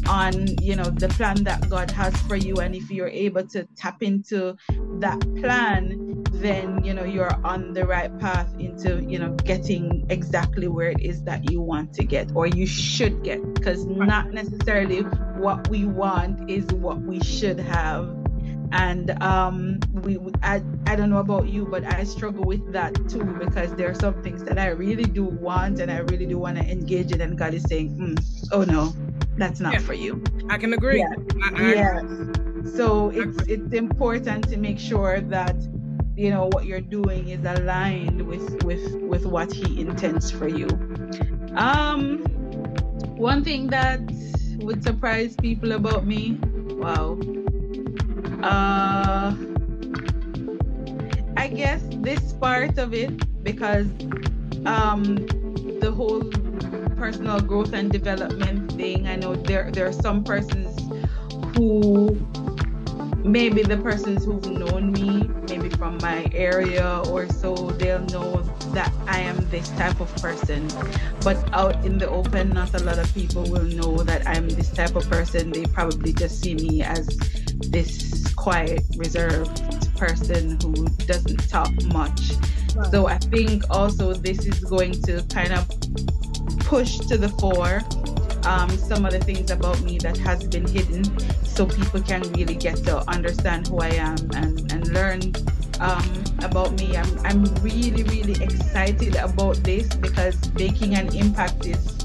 on 0.07 0.47
you 0.63 0.77
know 0.77 0.85
the 0.85 1.09
plan 1.09 1.43
that 1.43 1.69
God 1.69 1.91
has 1.91 2.17
for 2.29 2.37
you, 2.37 2.55
and 2.59 2.77
if 2.77 2.89
you're 2.89 3.09
able 3.09 3.45
to 3.49 3.65
tap 3.75 4.01
into 4.01 4.57
that 5.01 5.19
plan, 5.41 6.23
then 6.35 6.85
you 6.85 6.95
know 6.95 7.03
you're 7.03 7.35
on 7.45 7.73
the 7.73 7.85
right 7.85 8.17
path 8.21 8.55
into 8.61 9.03
you 9.03 9.19
know 9.19 9.31
getting 9.43 10.07
exactly 10.09 10.69
where 10.69 10.91
it 10.91 11.01
is 11.01 11.25
that 11.25 11.51
you 11.51 11.61
want 11.61 11.93
to 11.95 12.05
get 12.05 12.31
or 12.37 12.47
you 12.47 12.65
should 12.65 13.25
get 13.25 13.43
because 13.55 13.85
not 13.87 14.33
necessarily 14.33 15.01
what 15.43 15.69
we 15.69 15.85
want 15.85 16.49
is 16.49 16.65
what 16.67 17.01
we 17.03 17.19
should 17.25 17.59
have 17.59 18.26
and 18.73 19.11
um 19.23 19.79
we 20.03 20.19
I, 20.43 20.63
I 20.87 20.97
don't 20.97 21.11
know 21.11 21.19
about 21.19 21.49
you 21.49 21.67
but 21.67 21.85
i 21.85 22.05
struggle 22.05 22.45
with 22.45 22.73
that 22.73 22.95
too 23.09 23.25
because 23.25 23.75
there 23.75 23.91
are 23.91 23.95
some 23.95 24.23
things 24.23 24.43
that 24.45 24.59
i 24.59 24.69
really 24.69 25.05
do 25.05 25.25
want 25.25 25.79
and 25.81 25.91
i 25.91 25.99
really 25.99 26.27
do 26.27 26.39
want 26.39 26.57
to 26.59 26.65
engage 26.65 27.13
in 27.13 27.21
and 27.21 27.39
god 27.39 27.55
is 27.55 27.63
saying 27.65 27.97
mm, 27.97 28.49
oh 28.53 28.65
no 28.65 28.93
that's 29.37 29.61
not 29.61 29.75
yeah. 29.75 29.79
for 29.81 29.95
you. 29.95 30.23
I 30.49 30.59
can 30.59 30.73
agree. 30.73 30.99
Yeah. 30.99 31.15
I, 31.43 31.63
I 31.63 31.75
yes. 31.75 32.05
So 32.75 33.11
it's 33.11 33.37
it's 33.47 33.73
important 33.75 34.49
to 34.49 34.57
make 34.57 34.79
sure 34.79 35.21
that 35.21 35.57
you 36.17 36.31
know 36.31 36.49
what 36.53 36.65
you're 36.65 36.81
doing 36.81 37.29
is 37.29 37.45
aligned 37.45 38.23
with 38.23 38.65
with 38.65 38.95
with 39.03 39.27
what 39.27 39.53
he 39.53 39.81
intends 39.81 40.31
for 40.31 40.49
you. 40.49 40.69
Um, 41.55 42.19
one 43.17 43.45
thing 43.45 43.69
that 43.69 44.01
would 44.59 44.83
surprise 44.83 45.37
people 45.37 45.73
about 45.73 46.07
me, 46.07 46.39
wow. 46.81 47.19
Uh, 48.47 49.35
I 51.37 51.49
guess 51.49 51.83
this 51.99 52.33
part 52.35 52.79
of 52.79 52.95
it 52.95 53.11
because 53.43 53.89
um 54.65 55.03
the 55.83 55.91
whole 55.91 56.23
personal 56.97 57.41
growth 57.41 57.73
and 57.73 57.91
development 57.91 58.71
thing. 58.73 59.09
I 59.09 59.17
know 59.17 59.35
there 59.35 59.71
there 59.73 59.87
are 59.87 59.93
some 59.93 60.23
persons 60.23 60.79
who 61.57 62.15
maybe 63.25 63.63
the 63.63 63.79
persons 63.79 64.25
who've 64.25 64.47
known 64.47 64.93
me, 64.93 65.29
maybe 65.49 65.69
from 65.71 65.99
my 65.99 66.31
area 66.33 67.03
or 67.11 67.29
so, 67.29 67.55
they'll 67.83 68.07
know 68.15 68.43
that 68.71 68.93
I 69.09 69.19
am 69.19 69.37
this 69.51 69.69
type 69.71 69.99
of 70.01 70.15
person. 70.23 70.69
But 71.23 71.37
out 71.53 71.85
in 71.85 71.99
the 71.99 72.09
open, 72.09 72.51
not 72.51 72.73
a 72.75 72.83
lot 72.85 72.99
of 72.99 73.13
people 73.13 73.43
will 73.51 73.67
know 73.67 73.99
that 74.05 74.27
I'm 74.27 74.49
this 74.49 74.71
type 74.71 74.95
of 74.95 75.11
person. 75.11 75.51
They 75.51 75.65
probably 75.67 76.13
just 76.13 76.41
see 76.41 76.55
me 76.55 76.83
as 76.83 77.09
this 77.71 78.33
quiet, 78.35 78.83
reserved 78.97 79.97
person 79.97 80.59
who 80.61 80.87
doesn't 81.07 81.49
talk 81.49 81.73
much. 81.93 82.33
So 82.91 83.07
I 83.07 83.19
think 83.19 83.65
also 83.71 84.13
this 84.13 84.47
is 84.47 84.61
going 84.61 84.93
to 85.03 85.23
kind 85.31 85.53
of 85.53 85.69
push 86.61 86.99
to 86.99 87.17
the 87.17 87.29
fore 87.41 87.83
um, 88.47 88.71
some 88.79 89.05
of 89.05 89.13
the 89.13 89.19
things 89.19 89.51
about 89.51 89.81
me 89.83 89.99
that 89.99 90.17
has 90.19 90.47
been 90.47 90.67
hidden 90.67 91.05
so 91.45 91.67
people 91.67 92.01
can 92.01 92.23
really 92.33 92.55
get 92.55 92.77
to 92.85 92.99
understand 93.11 93.67
who 93.67 93.81
I 93.81 93.89
am 93.89 94.17
and, 94.35 94.73
and 94.73 94.89
learn 94.89 95.21
um, 95.81 96.25
about 96.43 96.79
me. 96.79 96.97
I'm, 96.97 97.19
I'm 97.27 97.45
really, 97.57 98.05
really 98.05 98.43
excited 98.43 99.17
about 99.17 99.57
this 99.65 99.95
because 99.97 100.37
making 100.55 100.95
an 100.95 101.15
impact 101.15 101.67
is 101.67 101.97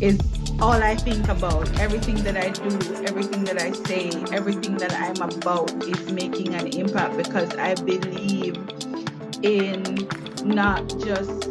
is 0.00 0.20
all 0.60 0.82
I 0.82 0.96
think 0.96 1.28
about. 1.28 1.78
Everything 1.78 2.16
that 2.24 2.36
I 2.36 2.50
do, 2.50 3.04
everything 3.04 3.44
that 3.44 3.60
I 3.62 3.72
say, 3.72 4.10
everything 4.32 4.76
that 4.78 4.92
I'm 4.92 5.20
about 5.20 5.70
is 5.84 6.10
making 6.12 6.54
an 6.54 6.66
impact 6.68 7.16
because 7.16 7.54
I 7.56 7.74
believe 7.74 8.56
in 9.42 10.08
not 10.44 10.88
just 10.98 11.48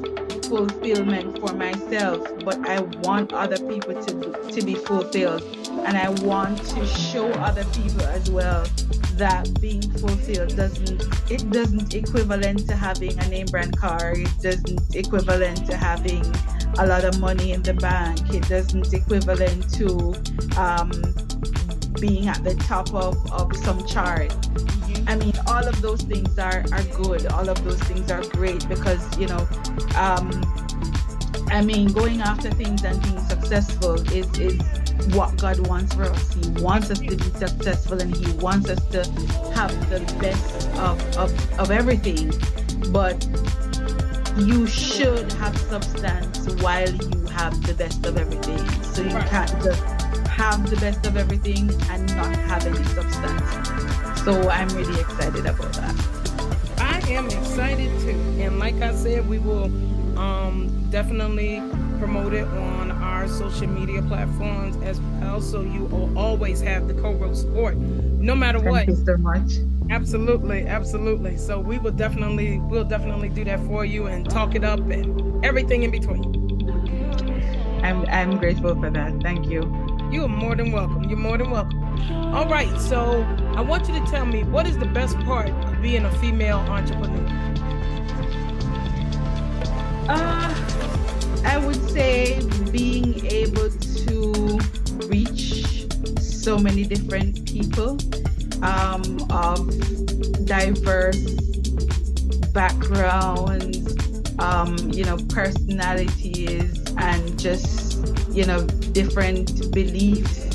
fulfillment 0.47 1.39
for 1.39 1.53
myself, 1.53 2.27
but 2.43 2.67
I 2.67 2.81
want 3.03 3.33
other 3.33 3.57
people 3.57 4.01
to, 4.01 4.51
to 4.51 4.61
be 4.61 4.75
fulfilled. 4.75 5.43
And 5.85 5.97
I 5.97 6.09
want 6.25 6.57
to 6.69 6.85
show 6.85 7.31
other 7.33 7.63
people 7.65 8.03
as 8.03 8.29
well 8.29 8.65
that 9.13 9.49
being 9.59 9.81
fulfilled 9.81 10.55
doesn't 10.55 11.01
it 11.31 11.49
doesn't 11.49 11.93
equivalent 11.95 12.67
to 12.67 12.75
having 12.75 13.17
a 13.19 13.27
name 13.29 13.47
brand 13.47 13.77
car. 13.77 14.13
It 14.15 14.29
doesn't 14.41 14.95
equivalent 14.95 15.65
to 15.67 15.75
having 15.75 16.23
a 16.79 16.85
lot 16.85 17.03
of 17.03 17.19
money 17.19 17.51
in 17.51 17.61
the 17.63 17.73
bank. 17.73 18.33
It 18.33 18.47
doesn't 18.47 18.93
equivalent 18.93 19.73
to 19.75 20.13
um, 20.59 20.91
being 21.99 22.27
at 22.27 22.43
the 22.43 22.55
top 22.67 22.93
of, 22.93 23.15
of 23.31 23.55
some 23.57 23.85
chart. 23.87 24.35
I 25.07 25.15
mean, 25.15 25.33
all 25.47 25.65
of 25.65 25.81
those 25.81 26.01
things 26.01 26.37
are, 26.37 26.63
are 26.71 26.83
good. 27.01 27.25
All 27.27 27.47
of 27.49 27.63
those 27.63 27.79
things 27.83 28.11
are 28.11 28.21
great 28.23 28.67
because, 28.67 29.17
you 29.17 29.27
know, 29.27 29.47
um, 29.95 30.29
I 31.49 31.61
mean, 31.63 31.93
going 31.93 32.21
after 32.21 32.51
things 32.51 32.83
and 32.83 33.01
being 33.01 33.19
successful 33.21 33.95
is, 34.11 34.27
is 34.37 34.61
what 35.15 35.37
God 35.37 35.65
wants 35.67 35.93
for 35.95 36.03
us. 36.03 36.33
He 36.33 36.49
wants 36.61 36.91
us 36.91 36.99
to 36.99 37.15
be 37.15 37.23
successful 37.37 38.01
and 38.01 38.15
He 38.15 38.31
wants 38.33 38.69
us 38.69 38.85
to 38.87 39.03
have 39.53 39.71
the 39.89 39.99
best 40.19 40.67
of, 40.77 41.17
of, 41.17 41.59
of 41.59 41.71
everything. 41.71 42.33
But 42.91 43.25
you 44.39 44.67
should 44.67 45.31
have 45.33 45.57
substance 45.57 46.47
while 46.61 46.89
you 46.89 47.25
have 47.27 47.61
the 47.65 47.73
best 47.73 48.05
of 48.05 48.17
everything. 48.17 48.57
So 48.83 49.01
you 49.01 49.09
right. 49.09 49.27
can't 49.29 49.49
just 49.63 49.81
have 50.27 50.69
the 50.69 50.75
best 50.77 51.05
of 51.05 51.17
everything 51.17 51.69
and 51.89 52.15
not 52.15 52.35
have 52.35 52.65
any 52.65 52.83
substance. 52.85 54.21
So 54.21 54.49
I'm 54.49 54.67
really 54.69 54.99
excited 54.99 55.45
about 55.45 55.73
that. 55.73 55.95
I 56.77 56.99
am 57.09 57.25
excited 57.27 57.89
too. 58.01 58.19
And 58.39 58.59
like 58.59 58.75
I 58.75 58.93
said, 58.93 59.27
we 59.27 59.39
will 59.39 59.65
um, 60.17 60.87
definitely 60.91 61.61
promote 61.99 62.33
it 62.33 62.47
on 62.47 62.91
our 62.91 63.27
social 63.27 63.67
media 63.67 64.01
platforms 64.03 64.75
as 64.83 64.99
well. 64.99 65.41
So 65.41 65.61
you 65.61 65.85
will 65.85 66.15
always 66.17 66.61
have 66.61 66.87
the 66.87 66.93
Coro 66.93 67.33
support, 67.33 67.77
no 67.77 68.35
matter 68.35 68.59
Thank 68.59 68.71
what. 68.71 68.85
Thank 68.85 68.99
you 68.99 69.05
so 69.05 69.17
much. 69.17 69.76
Absolutely, 69.89 70.67
absolutely. 70.67 71.37
So 71.37 71.59
we 71.59 71.79
will 71.79 71.91
definitely, 71.91 72.59
we'll 72.59 72.83
definitely 72.83 73.29
do 73.29 73.45
that 73.45 73.59
for 73.61 73.85
you 73.85 74.07
and 74.07 74.29
talk 74.29 74.53
it 74.55 74.63
up 74.63 74.79
and 74.79 75.45
everything 75.45 75.83
in 75.83 75.91
between. 75.91 76.35
I'm, 77.83 78.05
I'm 78.07 78.37
grateful 78.37 78.75
for 78.75 78.89
that. 78.89 79.21
Thank 79.21 79.49
you. 79.49 79.61
You 80.11 80.25
are 80.25 80.29
more 80.29 80.55
than 80.55 80.71
welcome. 80.71 81.03
You're 81.05 81.17
more 81.17 81.37
than 81.37 81.51
welcome. 81.51 81.83
All 82.33 82.47
right, 82.47 82.79
so 82.79 83.23
I 83.55 83.61
want 83.61 83.87
you 83.87 83.93
to 83.99 84.05
tell 84.11 84.25
me 84.25 84.43
what 84.43 84.67
is 84.67 84.77
the 84.77 84.85
best 84.85 85.17
part 85.19 85.49
of 85.49 85.81
being 85.81 86.03
a 86.05 86.11
female 86.19 86.57
entrepreneur? 86.57 87.25
Uh, 90.09 90.53
I 91.45 91.57
would 91.65 91.89
say 91.89 92.41
being 92.71 93.25
able 93.25 93.69
to 93.69 94.59
reach 95.07 95.87
so 96.19 96.57
many 96.57 96.83
different 96.83 97.45
people 97.45 97.97
um, 98.63 99.17
of 99.29 99.67
diverse 100.45 101.23
backgrounds, 102.53 103.95
um, 104.39 104.77
you 104.91 105.03
know, 105.03 105.17
personalities, 105.29 106.83
and 106.97 107.39
just, 107.39 107.97
you 108.31 108.45
know, 108.45 108.65
different 108.93 109.71
beliefs 109.71 110.47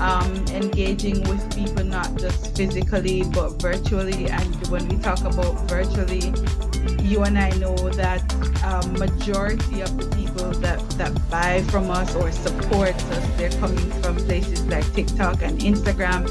um, 0.00 0.32
engaging 0.48 1.22
with 1.28 1.56
people 1.56 1.84
not 1.84 2.16
just 2.18 2.56
physically 2.56 3.24
but 3.24 3.60
virtually. 3.60 4.28
And 4.28 4.66
when 4.68 4.86
we 4.88 4.96
talk 4.98 5.20
about 5.20 5.68
virtually, 5.68 6.32
you 7.02 7.22
and 7.24 7.38
I 7.38 7.50
know 7.50 7.76
that 7.90 8.22
um, 8.64 8.92
majority 8.94 9.80
of 9.80 9.96
the 9.96 10.06
people 10.16 10.50
that, 10.60 10.78
that 10.90 11.30
buy 11.30 11.62
from 11.70 11.90
us 11.90 12.14
or 12.14 12.30
support 12.30 12.94
us, 12.94 13.36
they're 13.36 13.50
coming 13.50 13.90
from 14.02 14.16
places 14.16 14.64
like 14.66 14.90
TikTok 14.94 15.42
and 15.42 15.58
Instagram. 15.60 16.28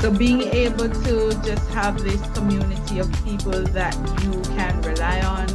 So 0.00 0.12
being 0.12 0.42
able 0.42 0.88
to 0.88 1.30
just 1.42 1.68
have 1.70 1.98
this 2.02 2.20
community 2.30 3.00
of 3.00 3.12
people 3.24 3.64
that 3.64 3.96
you 4.22 4.40
can 4.56 4.80
rely 4.82 5.20
on 5.22 5.48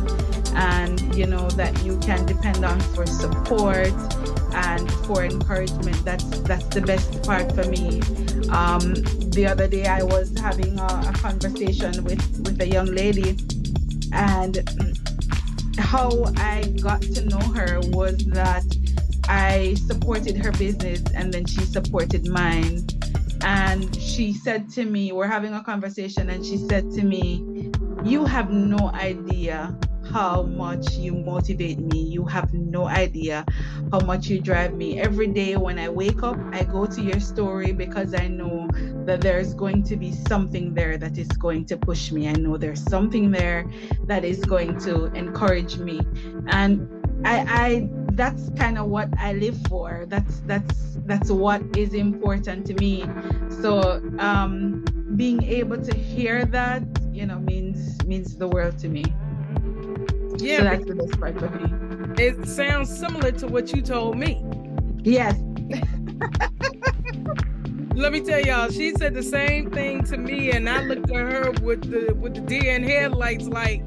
and 0.55 1.15
you 1.15 1.25
know 1.25 1.49
that 1.51 1.83
you 1.83 1.97
can 1.99 2.25
depend 2.25 2.63
on 2.65 2.79
for 2.93 3.05
support 3.05 3.93
and 4.53 4.91
for 5.05 5.23
encouragement. 5.23 6.03
That's 6.03 6.25
that's 6.41 6.67
the 6.67 6.81
best 6.81 7.23
part 7.23 7.53
for 7.53 7.63
me. 7.69 8.01
Um, 8.49 8.93
the 9.31 9.47
other 9.47 9.67
day 9.67 9.85
I 9.85 10.03
was 10.03 10.37
having 10.37 10.77
a, 10.77 10.85
a 10.85 11.13
conversation 11.13 12.03
with 12.03 12.21
with 12.43 12.61
a 12.61 12.67
young 12.67 12.87
lady, 12.87 13.37
and 14.11 14.59
how 15.77 16.25
I 16.37 16.63
got 16.81 17.01
to 17.01 17.25
know 17.25 17.39
her 17.39 17.79
was 17.91 18.17
that 18.25 18.65
I 19.27 19.75
supported 19.75 20.37
her 20.37 20.51
business 20.51 21.01
and 21.15 21.33
then 21.33 21.45
she 21.45 21.61
supported 21.61 22.27
mine. 22.27 22.85
And 23.43 23.93
she 23.95 24.33
said 24.33 24.69
to 24.71 24.85
me, 24.85 25.11
we're 25.11 25.27
having 25.27 25.53
a 25.53 25.63
conversation, 25.63 26.29
and 26.29 26.45
she 26.45 26.57
said 26.57 26.91
to 26.91 27.03
me, 27.03 27.71
You 28.03 28.25
have 28.25 28.49
no 28.51 28.91
idea 28.93 29.77
how 30.11 30.43
much 30.43 30.93
you 30.93 31.13
motivate 31.13 31.79
me. 31.79 32.01
You 32.01 32.25
have 32.25 32.53
no 32.53 32.87
idea 32.87 33.45
how 33.91 33.99
much 34.01 34.27
you 34.27 34.39
drive 34.39 34.73
me. 34.73 34.99
Every 34.99 35.27
day 35.27 35.55
when 35.55 35.79
I 35.79 35.89
wake 35.89 36.23
up, 36.23 36.37
I 36.51 36.63
go 36.63 36.85
to 36.85 37.01
your 37.01 37.19
story 37.19 37.71
because 37.71 38.13
I 38.13 38.27
know 38.27 38.67
that 39.05 39.21
there's 39.21 39.53
going 39.53 39.83
to 39.83 39.95
be 39.95 40.11
something 40.11 40.73
there 40.73 40.97
that 40.97 41.17
is 41.17 41.27
going 41.29 41.65
to 41.65 41.77
push 41.77 42.11
me. 42.11 42.27
I 42.27 42.33
know 42.33 42.57
there's 42.57 42.83
something 42.83 43.31
there 43.31 43.65
that 44.05 44.23
is 44.23 44.43
going 44.45 44.79
to 44.81 45.05
encourage 45.13 45.77
me. 45.77 46.01
And 46.47 46.87
I, 47.25 47.45
I 47.47 47.89
that's 48.15 48.49
kind 48.57 48.77
of 48.77 48.87
what 48.87 49.09
I 49.19 49.33
live 49.33 49.59
for. 49.67 50.05
That's 50.07 50.41
that's 50.41 50.97
that's 51.05 51.29
what 51.29 51.61
is 51.77 51.93
important 51.93 52.65
to 52.67 52.73
me. 52.75 53.05
So 53.61 54.01
um 54.19 54.85
being 55.15 55.43
able 55.43 55.77
to 55.77 55.95
hear 55.95 56.45
that, 56.45 56.83
you 57.11 57.25
know, 57.25 57.39
means 57.39 58.03
means 58.05 58.35
the 58.35 58.47
world 58.47 58.77
to 58.79 58.89
me. 58.89 59.03
Yeah, 60.37 60.57
so 60.57 60.63
that's 60.63 60.85
the 60.85 60.95
best 60.95 61.19
part 61.19 61.39
for 61.39 61.49
me. 61.49 62.23
It 62.23 62.47
sounds 62.47 62.95
similar 62.95 63.31
to 63.31 63.47
what 63.47 63.71
you 63.73 63.81
told 63.81 64.17
me. 64.17 64.43
Yes. 65.03 65.39
Let 67.95 68.11
me 68.11 68.21
tell 68.21 68.41
y'all, 68.41 68.69
she 68.71 68.91
said 68.91 69.13
the 69.13 69.21
same 69.21 69.69
thing 69.69 70.03
to 70.05 70.17
me, 70.17 70.51
and 70.51 70.67
I 70.67 70.81
looked 70.81 71.11
at 71.11 71.15
her 71.15 71.51
with 71.61 71.89
the 71.91 72.13
with 72.15 72.33
the 72.33 72.41
deer 72.41 72.73
in 72.73 72.83
headlights, 72.83 73.45
like 73.47 73.83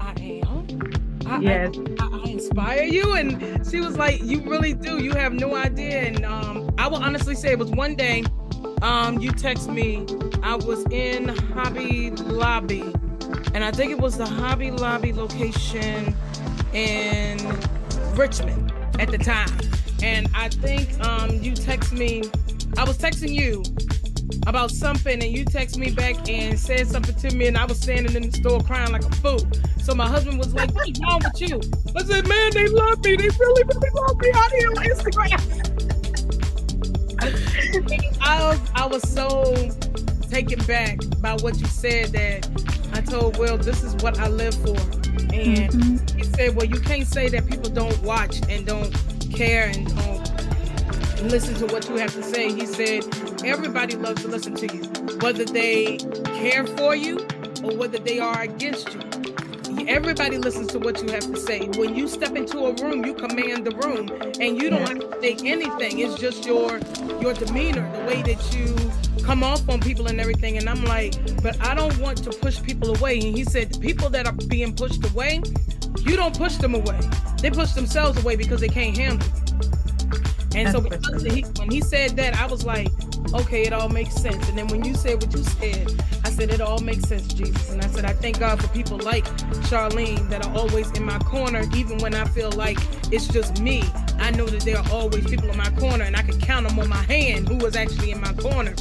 I 0.00 0.14
am. 0.20 0.66
I, 1.26 1.38
yes. 1.38 1.74
I 2.00 2.03
inspire 2.54 2.84
you? 2.84 3.14
And 3.14 3.66
she 3.68 3.80
was 3.80 3.96
like, 3.96 4.22
You 4.22 4.40
really 4.42 4.74
do. 4.74 5.02
You 5.02 5.12
have 5.12 5.32
no 5.32 5.54
idea. 5.56 6.02
And 6.02 6.24
um, 6.24 6.72
I 6.78 6.86
will 6.86 7.02
honestly 7.02 7.34
say 7.34 7.52
it 7.52 7.58
was 7.58 7.70
one 7.70 7.94
day 7.96 8.24
um, 8.82 9.18
you 9.18 9.32
text 9.32 9.68
me. 9.68 10.06
I 10.42 10.54
was 10.54 10.84
in 10.90 11.28
Hobby 11.28 12.10
Lobby, 12.10 12.82
and 13.54 13.64
I 13.64 13.70
think 13.70 13.90
it 13.90 13.98
was 13.98 14.16
the 14.16 14.26
Hobby 14.26 14.70
Lobby 14.70 15.12
location 15.12 16.14
in 16.72 17.38
Richmond 18.14 18.72
at 19.00 19.10
the 19.10 19.18
time. 19.18 19.58
And 20.02 20.28
I 20.34 20.48
think 20.48 21.00
um, 21.04 21.30
you 21.30 21.54
text 21.54 21.92
me. 21.92 22.24
I 22.76 22.84
was 22.84 22.98
texting 22.98 23.30
you 23.30 23.62
about 24.46 24.70
something 24.70 25.22
and 25.22 25.32
you 25.36 25.44
text 25.44 25.78
me 25.78 25.90
back 25.90 26.28
and 26.28 26.58
said 26.58 26.86
something 26.86 27.14
to 27.16 27.36
me 27.36 27.46
and 27.46 27.56
I 27.56 27.64
was 27.64 27.80
standing 27.80 28.14
in 28.14 28.30
the 28.30 28.36
store 28.36 28.60
crying 28.60 28.92
like 28.92 29.04
a 29.04 29.10
fool. 29.16 29.40
So 29.82 29.94
my 29.94 30.08
husband 30.08 30.38
was 30.38 30.54
like, 30.54 30.74
What's 30.74 31.00
wrong 31.00 31.20
with 31.22 31.40
you? 31.40 31.60
I 31.96 32.02
said, 32.04 32.26
Man, 32.26 32.50
they 32.52 32.66
love 32.66 33.04
me. 33.04 33.16
They 33.16 33.28
really, 33.28 33.62
really 33.64 33.90
love 33.94 34.18
me 34.18 34.30
out 34.34 34.50
here 34.52 34.68
on 34.68 34.76
Instagram. 34.76 35.40
I 38.20 38.44
was 38.44 38.60
I 38.74 38.86
was 38.86 39.02
so 39.08 39.54
taken 40.30 40.64
back 40.66 40.98
by 41.20 41.34
what 41.34 41.58
you 41.58 41.66
said 41.66 42.12
that 42.12 42.48
I 42.92 43.00
told 43.00 43.38
Will 43.38 43.56
this 43.56 43.82
is 43.82 43.94
what 43.96 44.18
I 44.18 44.28
live 44.28 44.54
for. 44.54 44.76
And 45.34 45.70
mm-hmm. 45.70 46.18
he 46.18 46.24
said, 46.24 46.56
Well, 46.56 46.66
you 46.66 46.80
can't 46.80 47.06
say 47.06 47.28
that 47.28 47.46
people 47.46 47.70
don't 47.70 48.00
watch 48.02 48.40
and 48.48 48.66
don't 48.66 48.92
care 49.32 49.66
and 49.66 49.86
don't 49.96 51.30
listen 51.30 51.54
to 51.54 51.72
what 51.72 51.88
you 51.88 51.96
have 51.96 52.14
to 52.14 52.22
say. 52.22 52.52
He 52.52 52.66
said, 52.66 53.04
Everybody 53.44 53.96
loves 53.96 54.22
to 54.22 54.28
listen 54.28 54.54
to 54.54 54.74
you, 54.74 54.84
whether 55.20 55.44
they 55.44 55.98
care 56.38 56.66
for 56.66 56.96
you 56.96 57.18
or 57.62 57.76
whether 57.76 57.98
they 57.98 58.18
are 58.18 58.40
against 58.40 58.94
you. 58.94 59.00
Everybody 59.86 60.38
listens 60.38 60.68
to 60.68 60.78
what 60.78 61.02
you 61.02 61.12
have 61.12 61.30
to 61.30 61.36
say. 61.36 61.68
When 61.76 61.94
you 61.94 62.08
step 62.08 62.36
into 62.36 62.58
a 62.58 62.72
room, 62.82 63.04
you 63.04 63.12
command 63.12 63.66
the 63.66 63.76
room, 63.76 64.08
and 64.40 64.60
you 64.60 64.70
don't 64.70 64.88
have 64.88 64.98
to 64.98 65.20
say 65.20 65.36
anything. 65.46 65.98
It's 65.98 66.18
just 66.18 66.46
your 66.46 66.80
your 67.20 67.34
demeanor, 67.34 67.90
the 67.92 68.04
way 68.06 68.22
that 68.22 68.54
you 68.56 68.74
come 69.24 69.44
off 69.44 69.68
on 69.68 69.80
people 69.80 70.06
and 70.06 70.20
everything. 70.20 70.56
And 70.56 70.66
I'm 70.66 70.82
like, 70.84 71.14
but 71.42 71.60
I 71.60 71.74
don't 71.74 71.96
want 71.98 72.24
to 72.24 72.30
push 72.30 72.62
people 72.62 72.96
away. 72.96 73.18
And 73.20 73.36
he 73.36 73.44
said, 73.44 73.78
people 73.78 74.08
that 74.10 74.26
are 74.26 74.32
being 74.32 74.74
pushed 74.74 75.04
away, 75.10 75.42
you 76.00 76.16
don't 76.16 76.36
push 76.36 76.56
them 76.56 76.74
away. 76.74 77.00
They 77.42 77.50
push 77.50 77.72
themselves 77.72 78.18
away 78.22 78.36
because 78.36 78.60
they 78.60 78.68
can't 78.68 78.96
handle. 78.96 79.26
It. 79.26 80.56
And 80.56 80.68
That's 80.68 81.22
so 81.24 81.30
he, 81.30 81.42
when 81.58 81.70
he 81.70 81.80
said 81.80 82.16
that, 82.16 82.36
I 82.36 82.46
was 82.46 82.64
like, 82.64 82.88
okay, 83.32 83.62
it 83.62 83.72
all 83.72 83.88
makes 83.88 84.14
sense. 84.14 84.48
And 84.48 84.58
then 84.58 84.68
when 84.68 84.84
you 84.84 84.94
said 84.94 85.22
what 85.22 85.32
you 85.34 85.42
said, 85.42 85.92
I 86.24 86.30
said 86.30 86.50
it 86.50 86.60
all 86.60 86.80
makes 86.80 87.08
sense, 87.08 87.32
Jesus. 87.32 87.70
And 87.70 87.82
I 87.82 87.86
said 87.86 88.04
I 88.04 88.12
thank 88.12 88.38
God 88.38 88.60
for 88.60 88.68
people 88.68 88.98
like 88.98 89.24
Sharline 89.68 90.28
that 90.30 90.46
are 90.46 90.56
always 90.56 90.90
in 90.92 91.04
my 91.04 91.18
corner, 91.20 91.64
even 91.74 91.98
when 91.98 92.14
I 92.14 92.24
feel 92.26 92.50
like 92.52 92.78
it's 93.12 93.28
just 93.28 93.60
me. 93.60 93.82
I 94.18 94.30
know 94.30 94.46
that 94.46 94.62
there 94.62 94.78
are 94.78 94.90
always 94.90 95.26
people 95.26 95.50
in 95.50 95.56
my 95.56 95.70
corner, 95.70 96.04
and 96.04 96.16
I 96.16 96.22
can 96.22 96.38
count 96.40 96.68
them 96.68 96.78
on 96.78 96.88
my 96.88 97.02
hand 97.02 97.48
who 97.48 97.56
was 97.56 97.76
actually 97.76 98.10
in 98.10 98.20
my 98.20 98.32
corner, 98.34 98.74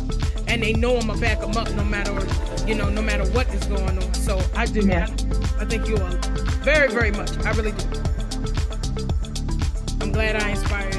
and 0.47 0.61
they 0.61 0.73
know 0.73 0.97
I'm 0.97 1.07
gonna 1.07 1.19
back 1.19 1.39
them 1.39 1.55
up 1.57 1.71
no 1.71 1.83
matter, 1.83 2.13
you 2.67 2.75
know, 2.75 2.89
no 2.89 3.01
matter 3.01 3.25
what 3.31 3.47
is 3.53 3.65
going 3.65 3.97
on. 3.97 4.13
So 4.13 4.41
I 4.55 4.65
do. 4.65 4.81
Yeah. 4.85 5.07
I, 5.59 5.61
I 5.61 5.65
thank 5.65 5.87
you 5.87 5.97
all 5.97 6.09
very, 6.63 6.89
very 6.89 7.11
much. 7.11 7.31
I 7.45 7.51
really 7.51 7.71
do. 7.71 7.85
I'm 10.01 10.11
glad 10.11 10.35
I 10.35 10.49
inspired 10.49 10.92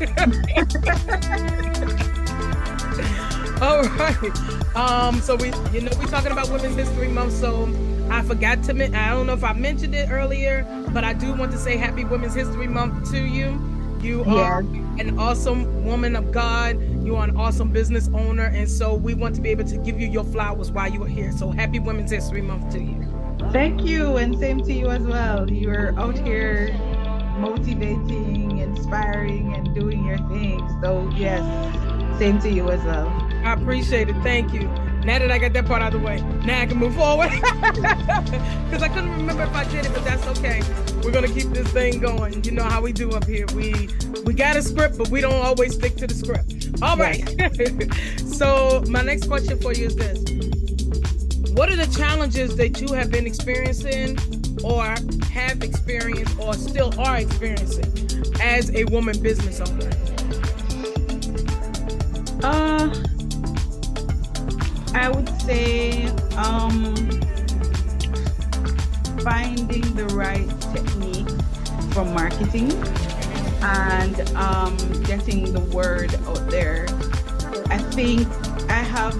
All 3.60 3.82
right. 3.82 4.74
Um, 4.74 5.20
so 5.20 5.36
we, 5.36 5.48
you 5.72 5.82
know, 5.82 5.92
we're 5.98 6.06
talking 6.06 6.32
about 6.32 6.48
Women's 6.50 6.76
History 6.76 7.08
Month. 7.08 7.34
So 7.34 7.68
I 8.10 8.22
forgot 8.22 8.62
to, 8.64 8.96
I 8.96 9.10
don't 9.10 9.26
know 9.26 9.34
if 9.34 9.44
I 9.44 9.52
mentioned 9.52 9.94
it 9.94 10.10
earlier, 10.10 10.64
but 10.92 11.04
I 11.04 11.12
do 11.12 11.34
want 11.34 11.52
to 11.52 11.58
say 11.58 11.76
Happy 11.76 12.04
Women's 12.04 12.34
History 12.34 12.66
Month 12.66 13.10
to 13.10 13.18
you. 13.18 13.60
You 14.00 14.24
are 14.24 14.60
an 14.60 15.18
awesome 15.18 15.84
woman 15.84 16.16
of 16.16 16.32
God. 16.32 16.80
You 17.04 17.16
are 17.16 17.24
an 17.24 17.36
awesome 17.36 17.70
business 17.70 18.08
owner, 18.14 18.46
and 18.46 18.70
so 18.70 18.94
we 18.94 19.12
want 19.12 19.34
to 19.34 19.42
be 19.42 19.50
able 19.50 19.64
to 19.64 19.76
give 19.76 20.00
you 20.00 20.08
your 20.08 20.24
flowers 20.24 20.72
while 20.72 20.90
you 20.90 21.04
are 21.04 21.08
here. 21.08 21.30
So 21.32 21.50
Happy 21.50 21.78
Women's 21.78 22.10
History 22.10 22.40
Month 22.40 22.72
to 22.72 22.80
you. 22.80 23.06
Thank 23.52 23.84
you, 23.84 24.16
and 24.16 24.38
same 24.38 24.62
to 24.62 24.72
you 24.72 24.88
as 24.88 25.02
well. 25.02 25.50
You're 25.50 25.98
out 26.00 26.16
here 26.16 26.72
motivating, 27.38 28.49
inspiring, 28.76 29.54
and 29.54 29.74
doing 29.74 30.04
your 30.04 30.18
thing. 30.28 30.66
So, 30.82 31.10
yes, 31.16 31.42
same 32.18 32.38
to 32.40 32.50
you 32.50 32.70
as 32.70 32.82
well. 32.84 33.08
I 33.44 33.54
appreciate 33.54 34.08
it. 34.08 34.16
Thank 34.22 34.52
you. 34.52 34.68
Now 35.04 35.18
that 35.18 35.30
I 35.30 35.38
got 35.38 35.54
that 35.54 35.64
part 35.64 35.80
out 35.80 35.94
of 35.94 36.00
the 36.00 36.06
way, 36.06 36.20
now 36.44 36.60
I 36.60 36.66
can 36.66 36.76
move 36.78 36.94
forward. 36.94 37.30
Because 38.70 38.84
I 38.84 38.88
couldn't 38.88 39.10
remember 39.12 39.42
if 39.42 39.52
I 39.52 39.64
did 39.64 39.86
it, 39.86 39.92
but 39.92 40.04
that's 40.04 40.24
okay. 40.38 40.62
We're 41.02 41.10
gonna 41.10 41.26
keep 41.26 41.48
this 41.48 41.66
thing 41.72 41.98
going. 41.98 42.44
You 42.44 42.52
know 42.52 42.62
how 42.62 42.80
we 42.80 42.92
do 42.92 43.10
up 43.10 43.24
here. 43.24 43.46
We 43.54 43.88
we 44.24 44.32
got 44.32 44.56
a 44.56 44.62
script, 44.62 44.96
but 44.96 45.08
we 45.08 45.20
don't 45.20 45.34
always 45.34 45.74
stick 45.74 45.96
to 45.96 46.06
the 46.06 46.14
script. 46.14 46.80
All 46.82 46.96
right. 46.96 47.24
so 48.28 48.84
my 48.88 49.02
next 49.02 49.26
question 49.26 49.58
for 49.58 49.72
you 49.72 49.86
is 49.86 49.96
this: 49.96 50.18
What 51.52 51.68
are 51.68 51.76
the 51.76 51.92
challenges 51.96 52.54
that 52.56 52.80
you 52.80 52.94
have 52.94 53.10
been 53.10 53.26
experiencing 53.26 54.16
or 54.62 54.94
have 55.32 55.62
experienced 55.64 56.38
or 56.38 56.54
still 56.54 56.92
are 57.00 57.16
experiencing 57.16 58.09
as 58.40 58.70
a 58.74 58.84
woman 58.84 59.20
business 59.22 59.60
owner? 59.60 59.90
Uh, 62.42 62.94
I 64.94 65.08
would 65.08 65.28
say 65.42 66.06
um, 66.36 66.94
finding 69.22 69.82
the 69.94 70.06
right 70.14 70.48
technique 70.72 71.28
for 71.92 72.04
marketing 72.04 72.72
and 73.62 74.20
um, 74.36 74.76
getting 75.02 75.52
the 75.52 75.60
word 75.72 76.14
out 76.26 76.50
there. 76.50 76.86
I 77.68 77.78
think 77.78 78.26
I 78.70 78.82
have 78.82 79.14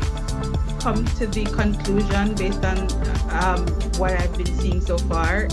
come 0.81 1.05
to 1.05 1.27
the 1.27 1.45
conclusion 1.45 2.35
based 2.35 2.65
on 2.65 2.79
um, 3.33 3.67
what 3.99 4.13
I've 4.13 4.37
been 4.37 4.59
seeing 4.59 4.81
so 4.81 4.97
far. 4.97 5.49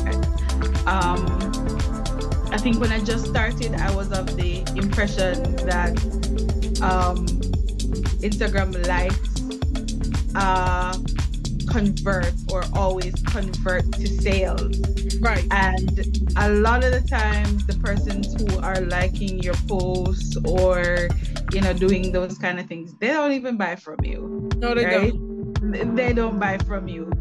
Um, 0.86 1.26
I 2.58 2.60
think 2.60 2.80
when 2.80 2.92
I 2.92 3.00
just 3.00 3.28
started, 3.28 3.76
I 3.76 3.96
was 3.96 4.12
of 4.12 4.36
the 4.36 4.62
impression 4.76 5.58
that 5.68 5.92
um, 6.82 7.28
Instagram 8.26 8.74
likes 8.88 9.30
uh, 10.34 10.98
convert 11.72 12.34
or 12.52 12.64
always 12.74 13.14
convert 13.28 13.92
to 13.94 14.08
sales. 14.08 14.76
Right. 15.20 15.46
And 15.52 16.00
a 16.36 16.50
lot 16.50 16.84
of 16.84 16.94
the 16.94 17.08
times, 17.08 17.64
the 17.68 17.78
persons 17.78 18.34
who 18.34 18.60
are 18.62 18.82
liking 18.82 19.38
your 19.44 19.56
posts 19.68 20.36
or 20.48 21.10
you 21.54 21.62
know 21.62 21.74
doing 21.74 22.12
those 22.12 22.40
kind 22.40 22.60
of 22.60 22.66
things, 22.66 22.96
they 22.96 23.10
don't 23.10 23.34
even 23.34 23.58
buy 23.58 23.76
from 23.76 24.04
you. 24.04 24.50
No, 24.56 24.74
they 24.74 24.86
right? 24.86 25.14
don't. 25.14 25.96
They 25.96 26.12
don't 26.12 26.40
buy 26.40 26.58
from 26.58 26.88
you. 26.88 27.12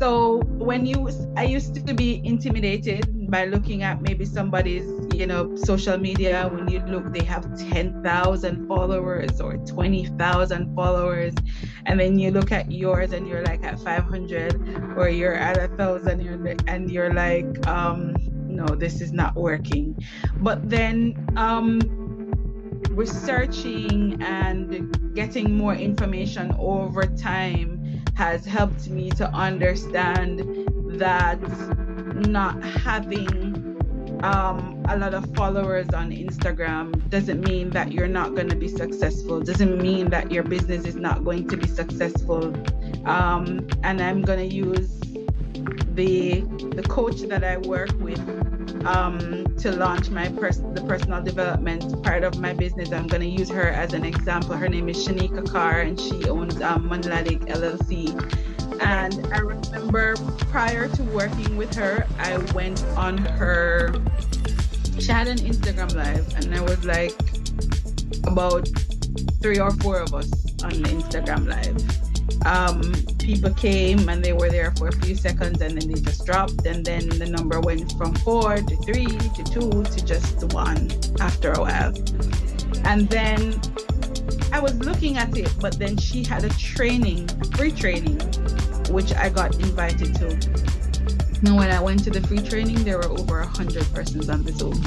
So 0.00 0.38
when 0.58 0.86
you, 0.86 1.08
I 1.36 1.44
used 1.44 1.86
to 1.86 1.94
be 1.94 2.20
intimidated 2.24 3.21
by 3.32 3.46
looking 3.46 3.82
at 3.82 4.02
maybe 4.02 4.26
somebody's, 4.26 4.84
you 5.14 5.26
know, 5.26 5.56
social 5.56 5.96
media. 5.96 6.50
When 6.52 6.68
you 6.68 6.80
look, 6.80 7.14
they 7.14 7.24
have 7.24 7.58
10,000 7.58 8.68
followers 8.68 9.40
or 9.40 9.56
20,000 9.56 10.76
followers. 10.76 11.32
And 11.86 11.98
then 11.98 12.18
you 12.18 12.30
look 12.30 12.52
at 12.52 12.70
yours 12.70 13.12
and 13.12 13.26
you're 13.26 13.42
like 13.42 13.64
at 13.64 13.80
500 13.80 14.98
or 14.98 15.08
you're 15.08 15.32
at 15.32 15.56
a 15.56 15.68
thousand 15.78 16.20
and 16.68 16.90
you're 16.90 17.14
like, 17.14 17.66
um, 17.66 18.14
no, 18.46 18.66
this 18.66 19.00
is 19.00 19.12
not 19.12 19.34
working. 19.34 19.96
But 20.36 20.68
then, 20.68 21.26
um, 21.36 21.80
researching 22.90 24.22
and 24.22 25.14
getting 25.14 25.56
more 25.56 25.74
information 25.74 26.54
over 26.58 27.04
time 27.04 28.04
has 28.14 28.44
helped 28.44 28.90
me 28.90 29.08
to 29.12 29.26
understand 29.32 30.68
that 30.98 31.40
not 32.22 32.62
having 32.62 33.72
um, 34.22 34.84
a 34.88 34.96
lot 34.96 35.14
of 35.14 35.34
followers 35.34 35.88
on 35.90 36.10
Instagram 36.10 37.08
doesn't 37.10 37.40
mean 37.40 37.70
that 37.70 37.92
you're 37.92 38.08
not 38.08 38.34
going 38.34 38.48
to 38.48 38.56
be 38.56 38.68
successful. 38.68 39.40
Doesn't 39.40 39.78
mean 39.78 40.10
that 40.10 40.30
your 40.30 40.44
business 40.44 40.84
is 40.84 40.96
not 40.96 41.24
going 41.24 41.48
to 41.48 41.56
be 41.56 41.66
successful. 41.66 42.54
Um, 43.06 43.66
and 43.82 44.00
I'm 44.00 44.22
going 44.22 44.48
to 44.48 44.54
use 44.54 45.00
the 45.94 46.40
the 46.74 46.82
coach 46.88 47.20
that 47.22 47.44
I 47.44 47.58
work 47.58 47.90
with 47.98 48.20
um, 48.86 49.54
to 49.58 49.72
launch 49.72 50.10
my 50.10 50.28
pers- 50.28 50.62
the 50.74 50.84
personal 50.86 51.22
development 51.22 52.02
part 52.02 52.24
of 52.24 52.38
my 52.38 52.52
business. 52.52 52.92
I'm 52.92 53.06
going 53.06 53.22
to 53.22 53.28
use 53.28 53.50
her 53.50 53.68
as 53.68 53.92
an 53.92 54.04
example. 54.04 54.56
Her 54.56 54.68
name 54.68 54.88
is 54.88 55.06
Shanika 55.06 55.48
Carr, 55.50 55.80
and 55.80 56.00
she 56.00 56.28
owns 56.28 56.60
um, 56.62 56.88
LLC. 56.88 58.51
And 58.80 59.26
I 59.32 59.38
remember 59.38 60.16
prior 60.50 60.88
to 60.88 61.02
working 61.04 61.56
with 61.56 61.74
her, 61.74 62.06
I 62.18 62.38
went 62.54 62.82
on 62.96 63.18
her. 63.18 63.94
She 64.98 65.10
had 65.10 65.28
an 65.28 65.38
Instagram 65.38 65.94
live, 65.94 66.34
and 66.36 66.54
I 66.54 66.60
was 66.60 66.84
like 66.84 67.14
about 68.24 68.68
three 69.40 69.58
or 69.58 69.72
four 69.72 70.00
of 70.00 70.14
us 70.14 70.30
on 70.62 70.70
the 70.82 70.88
Instagram 70.88 71.48
live 71.48 72.02
um, 72.46 72.92
people 73.18 73.52
came 73.54 74.08
and 74.08 74.24
they 74.24 74.32
were 74.32 74.50
there 74.50 74.72
for 74.72 74.88
a 74.88 74.92
few 74.92 75.14
seconds 75.14 75.60
and 75.60 75.80
then 75.80 75.88
they 75.88 76.00
just 76.00 76.26
dropped 76.26 76.64
and 76.66 76.84
then 76.84 77.08
the 77.08 77.26
number 77.26 77.60
went 77.60 77.92
from 77.92 78.14
four 78.16 78.56
to 78.56 78.76
three 78.76 79.06
to 79.06 79.44
two 79.44 79.84
to 79.84 80.04
just 80.04 80.52
one 80.52 80.90
after 81.20 81.52
a 81.52 81.60
while 81.60 81.94
and 82.84 83.08
then 83.08 83.52
i 84.52 84.60
was 84.60 84.74
looking 84.80 85.16
at 85.16 85.36
it 85.36 85.50
but 85.60 85.78
then 85.78 85.96
she 85.96 86.22
had 86.22 86.44
a 86.44 86.48
training 86.50 87.26
free 87.56 87.72
training 87.72 88.18
which 88.90 89.14
i 89.14 89.28
got 89.28 89.54
invited 89.56 90.14
to. 90.14 90.28
Now 91.42 91.56
when 91.56 91.70
i 91.70 91.80
went 91.80 92.04
to 92.04 92.10
the 92.10 92.20
free 92.28 92.42
training 92.42 92.84
there 92.84 92.98
were 92.98 93.10
over 93.18 93.40
a 93.40 93.46
hundred 93.46 93.84
persons 93.92 94.28
on 94.28 94.42
the 94.44 94.52
zoom. 94.52 94.80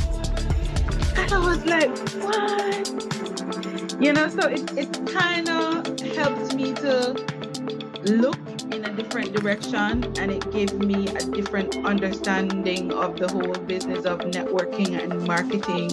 And 1.18 1.34
i 1.34 1.40
was 1.40 1.66
like 1.66 1.92
what? 2.24 4.02
You 4.02 4.14
know 4.14 4.28
so 4.30 4.48
it, 4.48 4.78
it 4.78 5.08
kind 5.08 5.50
of 5.50 6.00
helped 6.16 6.54
me 6.56 6.74
to 6.74 7.14
look 8.06 8.38
in 8.72 8.86
a 8.86 8.94
different 8.94 9.34
direction 9.34 10.04
and 10.20 10.32
it 10.32 10.52
gave 10.52 10.74
me 10.74 11.08
a 11.08 11.26
different 11.32 11.76
understanding 11.86 12.92
of 12.94 13.18
the 13.18 13.28
whole 13.28 13.54
business 13.66 14.06
of 14.06 14.20
networking 14.20 15.02
and 15.02 15.26
marketing 15.26 15.90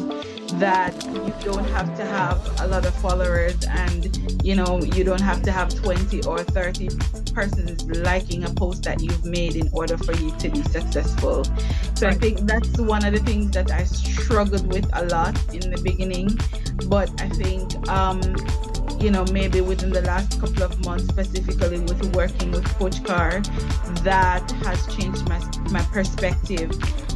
that 0.59 0.95
you 1.07 1.33
don't 1.41 1.65
have 1.65 1.97
to 1.97 2.05
have 2.05 2.61
a 2.61 2.67
lot 2.67 2.85
of 2.85 2.95
followers 2.97 3.57
and 3.69 4.45
you 4.45 4.55
know 4.55 4.81
you 4.81 5.05
don't 5.05 5.21
have 5.21 5.43
to 5.43 5.53
have 5.53 5.75
20 5.75 6.25
or 6.25 6.39
30 6.39 6.89
persons 7.33 7.85
liking 8.01 8.45
a 8.45 8.51
post 8.51 8.83
that 8.83 9.01
you've 9.03 9.25
made 9.25 9.57
in 9.57 9.69
order 9.73 9.97
for 9.97 10.13
you 10.15 10.31
to 10.39 10.51
be 10.51 10.63
successful. 10.63 11.45
So 11.95 12.09
i 12.09 12.15
think 12.15 12.41
that's 12.41 12.79
one 12.79 13.05
of 13.05 13.13
the 13.13 13.21
things 13.21 13.51
that 13.53 13.71
i 13.71 13.85
struggled 13.85 14.73
with 14.73 14.89
a 14.93 15.05
lot 15.07 15.37
in 15.55 15.71
the 15.71 15.81
beginning 15.83 16.29
but 16.89 17.09
i 17.21 17.29
think 17.29 17.89
um 17.89 18.21
you 19.03 19.11
know, 19.11 19.25
maybe 19.33 19.61
within 19.61 19.91
the 19.91 20.03
last 20.03 20.41
couple 20.41 20.63
of 20.63 20.85
months, 20.85 21.09
specifically 21.09 21.81
with 21.81 22.15
working 22.15 22.53
with 22.53 22.65
Coach 22.79 23.03
Carr 23.03 23.41
that 24.05 24.49
has 24.65 24.87
changed 24.95 25.29
my, 25.29 25.41
my 25.71 25.83
perspective 25.87 26.71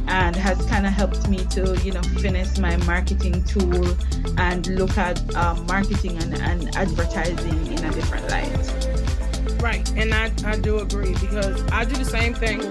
and 0.07 0.35
has 0.35 0.63
kind 0.65 0.85
of 0.85 0.93
helped 0.93 1.27
me 1.27 1.37
to, 1.45 1.77
you 1.83 1.91
know, 1.91 2.01
finish 2.21 2.57
my 2.57 2.77
marketing 2.85 3.43
tool 3.43 3.95
and 4.37 4.67
look 4.67 4.97
at 4.97 5.35
um, 5.35 5.65
marketing 5.67 6.17
and, 6.17 6.35
and 6.35 6.75
advertising 6.75 7.67
in 7.67 7.83
a 7.83 7.91
different 7.91 8.29
light. 8.29 9.61
Right. 9.61 9.89
And 9.97 10.13
I, 10.13 10.31
I 10.45 10.57
do 10.57 10.79
agree 10.79 11.13
because 11.19 11.61
I 11.71 11.83
do 11.85 11.95
the 11.95 12.05
same 12.05 12.33
thing, 12.33 12.61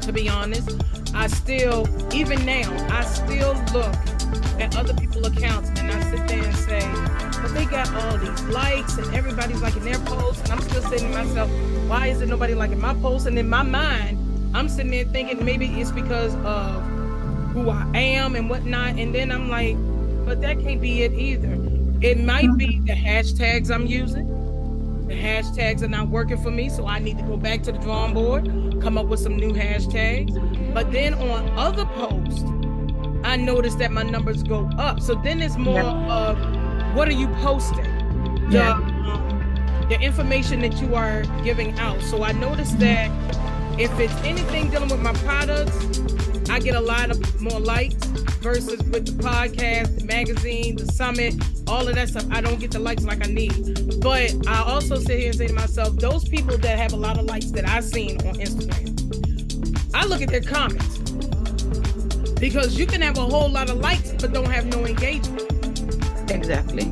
to 0.00 0.12
be 0.12 0.28
honest. 0.28 0.70
I 1.14 1.28
still, 1.28 1.88
even 2.14 2.44
now, 2.44 2.70
I 2.90 3.02
still 3.02 3.54
look 3.72 3.94
at 4.60 4.76
other 4.76 4.94
people's 4.94 5.26
accounts 5.26 5.70
and 5.80 5.90
I 5.90 6.10
sit 6.10 6.28
there 6.28 6.44
and 6.44 6.56
say, 6.56 7.40
but 7.40 7.54
they 7.54 7.64
got 7.64 7.92
all 7.94 8.18
these 8.18 8.42
likes 8.44 8.98
and 8.98 9.14
everybody's 9.14 9.62
liking 9.62 9.84
their 9.84 9.98
posts. 10.00 10.42
And 10.42 10.52
I'm 10.52 10.60
still 10.60 10.82
saying 10.82 11.10
to 11.10 11.24
myself, 11.24 11.50
why 11.88 12.08
is 12.08 12.20
it 12.20 12.28
nobody 12.28 12.54
liking 12.54 12.80
my 12.80 12.94
posts 12.94 13.26
And 13.26 13.38
in 13.38 13.48
my 13.48 13.62
mind, 13.62 14.25
I'm 14.56 14.70
sitting 14.70 14.90
there 14.90 15.04
thinking 15.04 15.44
maybe 15.44 15.66
it's 15.66 15.90
because 15.90 16.34
of 16.36 16.82
who 17.52 17.68
I 17.68 17.98
am 17.98 18.34
and 18.34 18.48
whatnot. 18.48 18.96
And 18.96 19.14
then 19.14 19.30
I'm 19.30 19.50
like, 19.50 19.76
but 20.24 20.40
that 20.40 20.58
can't 20.60 20.80
be 20.80 21.02
it 21.02 21.12
either. 21.12 21.52
It 22.00 22.24
might 22.24 22.56
be 22.56 22.80
the 22.80 22.94
hashtags 22.94 23.70
I'm 23.70 23.86
using. 23.86 24.26
The 25.08 25.14
hashtags 25.14 25.82
are 25.82 25.88
not 25.88 26.08
working 26.08 26.38
for 26.38 26.50
me, 26.50 26.70
so 26.70 26.86
I 26.86 26.98
need 27.00 27.18
to 27.18 27.24
go 27.24 27.36
back 27.36 27.64
to 27.64 27.72
the 27.72 27.78
drawing 27.78 28.14
board, 28.14 28.46
come 28.80 28.96
up 28.96 29.08
with 29.08 29.20
some 29.20 29.36
new 29.36 29.52
hashtags. 29.52 30.32
But 30.72 30.90
then 30.90 31.12
on 31.12 31.50
other 31.58 31.84
posts, 31.84 32.42
I 33.24 33.36
notice 33.36 33.74
that 33.74 33.92
my 33.92 34.04
numbers 34.04 34.42
go 34.42 34.70
up. 34.78 35.00
So 35.00 35.16
then 35.16 35.42
it's 35.42 35.58
more 35.58 35.82
yeah. 35.82 36.28
of 36.30 36.96
what 36.96 37.08
are 37.08 37.12
you 37.12 37.28
posting? 37.42 37.84
The, 38.48 38.56
yeah. 38.56 38.72
Um, 38.72 39.86
the 39.90 40.00
information 40.00 40.60
that 40.60 40.80
you 40.80 40.94
are 40.94 41.24
giving 41.44 41.78
out. 41.78 42.00
So 42.00 42.22
I 42.22 42.32
noticed 42.32 42.78
that 42.78 43.10
if 43.78 43.98
it's 43.98 44.14
anything 44.24 44.70
dealing 44.70 44.88
with 44.88 45.02
my 45.02 45.12
products, 45.14 46.00
I 46.48 46.58
get 46.60 46.74
a 46.74 46.80
lot 46.80 47.10
of 47.10 47.40
more 47.40 47.60
likes 47.60 47.94
versus 48.40 48.82
with 48.84 49.06
the 49.06 49.22
podcast, 49.22 49.98
the 49.98 50.04
magazine, 50.06 50.76
the 50.76 50.86
summit, 50.86 51.34
all 51.66 51.86
of 51.86 51.94
that 51.96 52.08
stuff. 52.08 52.26
I 52.30 52.40
don't 52.40 52.58
get 52.58 52.70
the 52.70 52.78
likes 52.78 53.04
like 53.04 53.26
I 53.26 53.30
need. 53.30 54.00
But 54.00 54.34
I 54.46 54.62
also 54.62 54.96
sit 54.96 55.18
here 55.18 55.28
and 55.28 55.36
say 55.36 55.48
to 55.48 55.52
myself, 55.52 55.96
those 55.96 56.26
people 56.26 56.56
that 56.58 56.78
have 56.78 56.92
a 56.92 56.96
lot 56.96 57.18
of 57.18 57.24
likes 57.24 57.50
that 57.50 57.68
I've 57.68 57.84
seen 57.84 58.16
on 58.26 58.34
Instagram, 58.36 59.94
I 59.94 60.06
look 60.06 60.22
at 60.22 60.28
their 60.28 60.40
comments 60.40 60.98
because 62.40 62.78
you 62.78 62.86
can 62.86 63.00
have 63.00 63.18
a 63.18 63.26
whole 63.26 63.50
lot 63.50 63.70
of 63.70 63.78
likes 63.78 64.12
but 64.12 64.32
don't 64.32 64.50
have 64.50 64.66
no 64.66 64.86
engagement. 64.86 65.50
Exactly. 66.30 66.84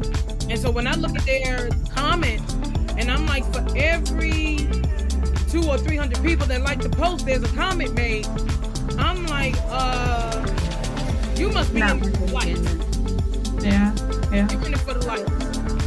And 0.51 0.59
so 0.59 0.71
when 0.71 0.87
I 0.87 0.95
look 0.95 1.17
at 1.17 1.25
their 1.25 1.71
comments, 1.95 2.53
and 2.97 3.11
I'm 3.11 3.27
like, 3.27 3.45
for 3.53 3.65
every 3.77 4.69
two 5.55 5.69
or 5.69 5.79
three 5.79 5.97
hundred 5.97 6.21
people 6.25 6.45
that 6.47 6.63
like 6.63 6.83
the 6.83 6.89
post, 6.89 7.25
there's 7.25 7.45
a 7.45 7.55
comment 7.55 7.95
made. 7.95 8.27
I'm 8.99 9.25
like, 9.27 9.55
uh, 9.69 10.45
you 11.37 11.49
must 11.49 11.73
be 11.73 11.79
Not 11.79 11.93
in 11.93 12.01
for 12.01 12.11
the 12.11 12.33
likes. 12.33 13.65
Yeah, 13.65 13.95
yeah. 14.33 14.51
You're 14.51 14.67
in 14.67 14.75
it 14.75 14.81
for 14.81 14.95
the 14.95 15.07
likes 15.07 15.31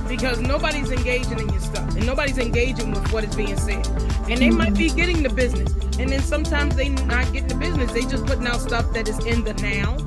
because 0.07 0.39
nobody's 0.39 0.89
engaging 0.89 1.39
in 1.39 1.49
your 1.49 1.59
stuff, 1.59 1.95
and 1.97 2.05
nobody's 2.05 2.37
engaging 2.37 2.91
with 2.91 3.11
what 3.11 3.25
is 3.25 3.35
being 3.35 3.57
said. 3.57 3.85
And 4.29 4.39
they 4.39 4.47
mm-hmm. 4.47 4.57
might 4.57 4.73
be 4.73 4.89
getting 4.89 5.21
the 5.21 5.29
business, 5.29 5.69
and 5.99 6.09
then 6.09 6.21
sometimes 6.21 6.77
they 6.77 6.87
not 6.87 7.25
getting 7.33 7.49
the 7.49 7.55
business. 7.55 7.91
They 7.91 8.03
just 8.03 8.25
putting 8.25 8.47
out 8.47 8.61
stuff 8.61 8.93
that 8.93 9.09
is 9.09 9.19
in 9.25 9.43
the 9.43 9.53
now. 9.55 9.97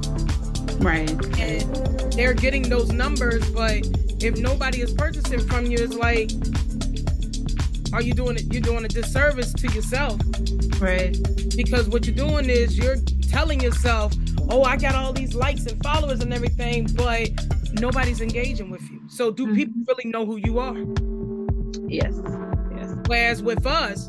Right. 0.78 1.10
And 1.38 2.12
they're 2.14 2.32
getting 2.32 2.62
those 2.70 2.92
numbers, 2.92 3.50
but 3.50 3.86
if 4.20 4.38
nobody 4.38 4.80
is 4.80 4.94
purchasing 4.94 5.40
from 5.40 5.66
you, 5.66 5.76
it's 5.78 5.94
like, 5.94 6.30
are 7.92 8.02
you 8.02 8.14
doing 8.14 8.36
it? 8.36 8.52
You're 8.52 8.62
doing 8.62 8.84
a 8.84 8.88
disservice 8.88 9.52
to 9.54 9.68
yourself, 9.68 10.20
right? 10.80 11.16
Because 11.56 11.88
what 11.88 12.06
you're 12.06 12.14
doing 12.14 12.48
is 12.48 12.78
you're 12.78 12.96
telling 13.28 13.60
yourself, 13.60 14.12
"Oh, 14.48 14.62
I 14.62 14.76
got 14.76 14.94
all 14.94 15.12
these 15.12 15.34
likes 15.34 15.66
and 15.66 15.82
followers 15.82 16.20
and 16.20 16.32
everything," 16.32 16.88
but 16.94 17.30
nobody's 17.80 18.20
engaging 18.20 18.70
with 18.70 18.82
you. 18.90 19.00
So, 19.08 19.30
do 19.30 19.46
mm-hmm. 19.46 19.54
people 19.56 19.82
really 19.88 20.10
know 20.10 20.24
who 20.26 20.36
you 20.36 20.58
are? 20.58 20.76
Yes. 21.88 22.14
Yes. 22.76 22.94
Whereas 23.06 23.42
with 23.42 23.66
us, 23.66 24.06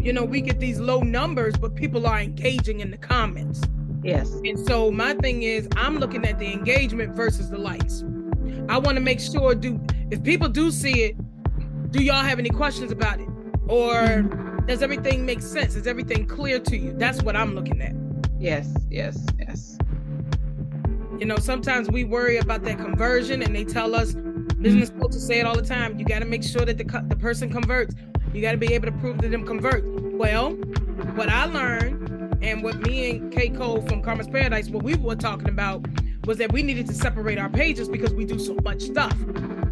you 0.00 0.12
know, 0.12 0.24
we 0.24 0.40
get 0.40 0.60
these 0.60 0.78
low 0.78 1.00
numbers, 1.00 1.56
but 1.56 1.74
people 1.74 2.06
are 2.06 2.20
engaging 2.20 2.80
in 2.80 2.90
the 2.90 2.96
comments. 2.96 3.60
Yes. 4.04 4.30
And 4.44 4.58
so 4.58 4.92
my 4.92 5.14
thing 5.14 5.42
is 5.42 5.68
I'm 5.76 5.98
looking 5.98 6.24
at 6.24 6.38
the 6.38 6.52
engagement 6.52 7.16
versus 7.16 7.50
the 7.50 7.58
likes. 7.58 8.04
I 8.68 8.78
want 8.78 8.96
to 8.96 9.00
make 9.00 9.18
sure 9.18 9.54
do 9.54 9.80
if 10.10 10.22
people 10.22 10.48
do 10.48 10.70
see 10.70 11.02
it, 11.02 11.16
do 11.90 12.02
y'all 12.02 12.22
have 12.22 12.38
any 12.38 12.50
questions 12.50 12.92
about 12.92 13.20
it? 13.20 13.28
Or 13.68 14.22
does 14.66 14.82
everything 14.82 15.26
make 15.26 15.42
sense? 15.42 15.74
Is 15.74 15.86
everything 15.86 16.26
clear 16.26 16.58
to 16.60 16.76
you? 16.76 16.92
That's 16.92 17.22
what 17.22 17.36
I'm 17.36 17.54
looking 17.54 17.80
at. 17.80 17.94
Yes, 18.38 18.72
yes, 18.90 19.24
yes. 19.38 19.78
You 21.18 21.24
know, 21.24 21.36
sometimes 21.36 21.90
we 21.90 22.04
worry 22.04 22.36
about 22.36 22.62
that 22.64 22.78
conversion 22.78 23.42
and 23.42 23.54
they 23.54 23.64
tell 23.64 23.94
us 23.94 24.14
business 24.60 24.90
coaches 25.00 25.26
say 25.26 25.40
it 25.40 25.46
all 25.46 25.56
the 25.56 25.62
time. 25.62 25.98
You 25.98 26.04
got 26.04 26.20
to 26.20 26.24
make 26.24 26.42
sure 26.42 26.64
that 26.64 26.78
the 26.78 26.84
the 27.08 27.16
person 27.16 27.50
converts. 27.50 27.94
You 28.34 28.42
got 28.42 28.52
to 28.52 28.58
be 28.58 28.74
able 28.74 28.86
to 28.86 28.98
prove 28.98 29.18
that 29.18 29.30
them 29.30 29.46
convert. 29.46 29.84
Well, 30.12 30.50
what 31.14 31.28
I 31.28 31.46
learned 31.46 32.38
and 32.42 32.62
what 32.62 32.78
me 32.80 33.10
and 33.10 33.32
K 33.32 33.48
Cole 33.48 33.80
from 33.82 34.02
Karma's 34.02 34.28
Paradise, 34.28 34.68
what 34.68 34.82
we 34.82 34.94
were 34.96 35.16
talking 35.16 35.48
about 35.48 35.86
was 36.26 36.38
that 36.38 36.52
we 36.52 36.62
needed 36.62 36.86
to 36.88 36.94
separate 36.94 37.38
our 37.38 37.48
pages 37.48 37.88
because 37.88 38.12
we 38.12 38.24
do 38.24 38.38
so 38.38 38.56
much 38.64 38.82
stuff. 38.82 39.16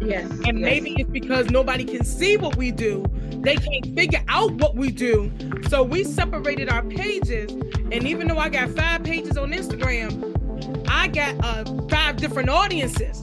Yes. 0.01 0.29
And 0.45 0.59
yes. 0.59 0.61
maybe 0.61 0.95
it's 0.97 1.09
because 1.09 1.49
nobody 1.49 1.83
can 1.83 2.03
see 2.05 2.37
what 2.37 2.55
we 2.55 2.71
do. 2.71 3.05
They 3.41 3.55
can't 3.55 3.93
figure 3.95 4.23
out 4.27 4.51
what 4.53 4.75
we 4.75 4.91
do. 4.91 5.31
So 5.69 5.83
we 5.83 6.03
separated 6.03 6.69
our 6.69 6.83
pages. 6.83 7.51
And 7.51 8.07
even 8.07 8.27
though 8.27 8.37
I 8.37 8.49
got 8.49 8.69
five 8.69 9.03
pages 9.03 9.37
on 9.37 9.51
Instagram, 9.51 10.33
I 10.87 11.07
got 11.07 11.35
uh, 11.43 11.87
five 11.89 12.17
different 12.17 12.49
audiences. 12.49 13.21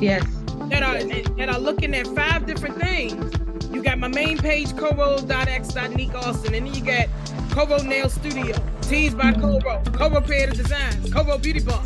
Yes. 0.00 0.24
That 0.68 0.82
are 0.82 0.98
yes. 0.98 1.28
that 1.38 1.48
are 1.48 1.58
looking 1.58 1.94
at 1.94 2.06
five 2.08 2.46
different 2.46 2.78
things. 2.80 3.32
You 3.72 3.82
got 3.82 3.98
my 3.98 4.08
main 4.08 4.38
page, 4.38 4.76
coro.x.nique 4.76 6.14
Austin, 6.14 6.54
and 6.54 6.66
then 6.66 6.74
you 6.74 6.82
got 6.82 7.08
Coro 7.50 7.82
Nail 7.82 8.08
Studio, 8.08 8.56
Teased 8.82 9.18
by 9.18 9.32
Coro, 9.32 9.82
Coro 9.92 10.20
Creative 10.20 10.56
Designs, 10.56 11.12
Coro 11.12 11.38
Beauty 11.38 11.60
Bar. 11.60 11.82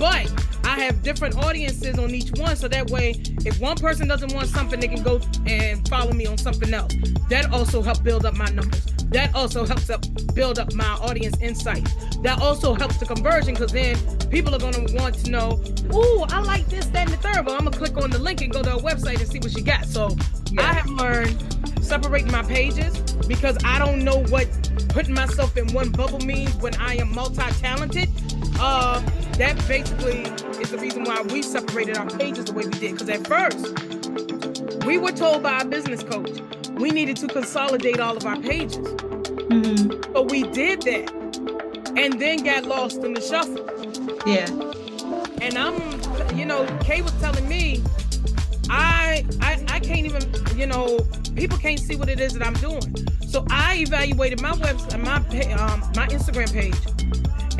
But 0.00 0.32
I 0.64 0.80
have 0.80 1.02
different 1.02 1.36
audiences 1.36 1.98
on 1.98 2.14
each 2.14 2.30
one, 2.40 2.56
so 2.56 2.68
that 2.68 2.88
way, 2.88 3.10
if 3.44 3.60
one 3.60 3.76
person 3.76 4.08
doesn't 4.08 4.32
want 4.32 4.48
something, 4.48 4.80
they 4.80 4.88
can 4.88 5.02
go 5.02 5.20
and 5.46 5.86
follow 5.88 6.12
me 6.12 6.24
on 6.24 6.38
something 6.38 6.72
else. 6.72 6.94
That 7.28 7.52
also 7.52 7.82
helps 7.82 8.00
build 8.00 8.24
up 8.24 8.34
my 8.34 8.46
numbers. 8.46 8.86
That 9.10 9.34
also 9.34 9.66
helps 9.66 9.90
up 9.90 10.02
build 10.34 10.58
up 10.58 10.72
my 10.72 10.92
audience 11.02 11.36
insights. 11.42 11.92
That 12.22 12.40
also 12.40 12.72
helps 12.72 12.96
the 12.96 13.04
conversion 13.04 13.52
because 13.52 13.72
then 13.72 13.98
people 14.30 14.54
are 14.54 14.58
gonna 14.58 14.86
want 14.94 15.16
to 15.16 15.30
know, 15.30 15.62
ooh, 15.92 16.22
I 16.30 16.40
like 16.40 16.66
this, 16.68 16.86
that, 16.86 17.10
and 17.10 17.10
the 17.10 17.16
third. 17.18 17.44
Well, 17.44 17.56
I'm 17.56 17.64
gonna 17.64 17.76
click 17.76 17.98
on 17.98 18.10
the 18.10 18.18
link 18.18 18.40
and 18.40 18.50
go 18.50 18.62
to 18.62 18.76
a 18.76 18.80
website 18.80 19.20
and 19.20 19.28
see 19.28 19.38
what 19.38 19.50
she 19.50 19.60
got. 19.60 19.84
So 19.84 20.16
yeah. 20.50 20.62
I 20.62 20.72
have 20.72 20.88
learned 20.88 21.36
separating 21.84 22.32
my 22.32 22.42
pages 22.44 22.98
because 23.28 23.58
I 23.66 23.78
don't 23.78 24.02
know 24.02 24.22
what 24.30 24.48
putting 24.88 25.12
myself 25.12 25.58
in 25.58 25.70
one 25.74 25.90
bubble 25.90 26.20
means 26.20 26.54
when 26.56 26.74
I 26.76 26.94
am 26.94 27.14
multi-talented. 27.14 28.08
Uh, 28.58 29.02
that 29.40 29.56
basically 29.66 30.20
is 30.60 30.70
the 30.70 30.76
reason 30.76 31.04
why 31.04 31.22
we 31.22 31.40
separated 31.40 31.96
our 31.96 32.08
pages 32.10 32.44
the 32.44 32.52
way 32.52 32.64
we 32.66 32.78
did. 32.78 32.92
Because 32.92 33.08
at 33.08 33.26
first, 33.26 34.86
we 34.86 34.98
were 34.98 35.12
told 35.12 35.42
by 35.42 35.52
our 35.60 35.64
business 35.64 36.02
coach, 36.02 36.40
we 36.72 36.90
needed 36.90 37.16
to 37.18 37.26
consolidate 37.26 38.00
all 38.00 38.14
of 38.16 38.26
our 38.26 38.38
pages. 38.38 38.76
Mm-hmm. 38.76 40.12
But 40.12 40.30
we 40.30 40.42
did 40.42 40.82
that 40.82 41.10
and 41.96 42.20
then 42.20 42.44
got 42.44 42.66
lost 42.66 43.02
in 43.02 43.14
the 43.14 43.20
shuffle. 43.22 43.66
Yeah. 44.26 44.46
And 45.40 45.56
I'm, 45.56 46.36
you 46.38 46.44
know, 46.44 46.66
Kay 46.82 47.00
was 47.00 47.12
telling 47.12 47.48
me, 47.48 47.82
I, 48.68 49.24
I, 49.40 49.64
I 49.68 49.80
can't 49.80 50.04
even, 50.04 50.22
you 50.54 50.66
know, 50.66 50.98
people 51.34 51.56
can't 51.56 51.80
see 51.80 51.96
what 51.96 52.10
it 52.10 52.20
is 52.20 52.34
that 52.34 52.46
I'm 52.46 52.54
doing. 52.54 52.94
So 53.26 53.46
I 53.48 53.76
evaluated 53.76 54.42
my 54.42 54.52
website, 54.52 55.02
my 55.02 55.16
um, 55.54 55.80
my 55.96 56.06
Instagram 56.08 56.52
page, 56.52 56.99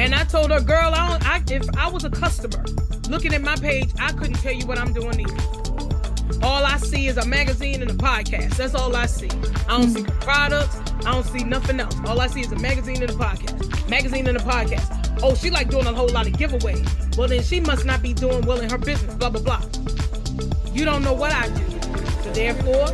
and 0.00 0.14
I 0.14 0.24
told 0.24 0.50
her, 0.50 0.60
girl, 0.60 0.94
I, 0.94 1.08
don't, 1.08 1.28
I 1.28 1.54
if 1.54 1.76
I 1.76 1.90
was 1.90 2.04
a 2.04 2.10
customer 2.10 2.64
looking 3.10 3.34
at 3.34 3.42
my 3.42 3.54
page, 3.56 3.90
I 3.98 4.12
couldn't 4.12 4.36
tell 4.36 4.52
you 4.52 4.66
what 4.66 4.78
I'm 4.78 4.94
doing 4.94 5.20
either. 5.20 6.40
All 6.42 6.64
I 6.64 6.78
see 6.78 7.06
is 7.06 7.18
a 7.18 7.26
magazine 7.26 7.82
and 7.82 7.90
a 7.90 7.94
podcast. 7.94 8.56
That's 8.56 8.74
all 8.74 8.96
I 8.96 9.04
see. 9.04 9.28
I 9.68 9.78
don't 9.78 9.90
see 9.90 10.00
mm-hmm. 10.00 10.18
products. 10.20 10.78
I 11.04 11.12
don't 11.12 11.26
see 11.26 11.44
nothing 11.44 11.80
else. 11.80 11.94
All 12.06 12.18
I 12.18 12.28
see 12.28 12.40
is 12.40 12.50
a 12.50 12.56
magazine 12.56 13.02
and 13.02 13.10
a 13.10 13.14
podcast. 13.14 13.90
Magazine 13.90 14.26
and 14.26 14.38
a 14.38 14.40
podcast. 14.40 15.20
Oh, 15.22 15.34
she 15.34 15.50
like 15.50 15.68
doing 15.68 15.86
a 15.86 15.92
whole 15.92 16.08
lot 16.08 16.26
of 16.26 16.32
giveaways. 16.32 17.18
Well, 17.18 17.28
then 17.28 17.42
she 17.42 17.60
must 17.60 17.84
not 17.84 18.00
be 18.00 18.14
doing 18.14 18.40
well 18.46 18.60
in 18.60 18.70
her 18.70 18.78
business. 18.78 19.14
Blah 19.16 19.28
blah 19.28 19.42
blah. 19.42 19.62
You 20.72 20.86
don't 20.86 21.04
know 21.04 21.12
what 21.12 21.32
I 21.32 21.48
do. 21.48 21.80
So 22.22 22.32
therefore, 22.32 22.88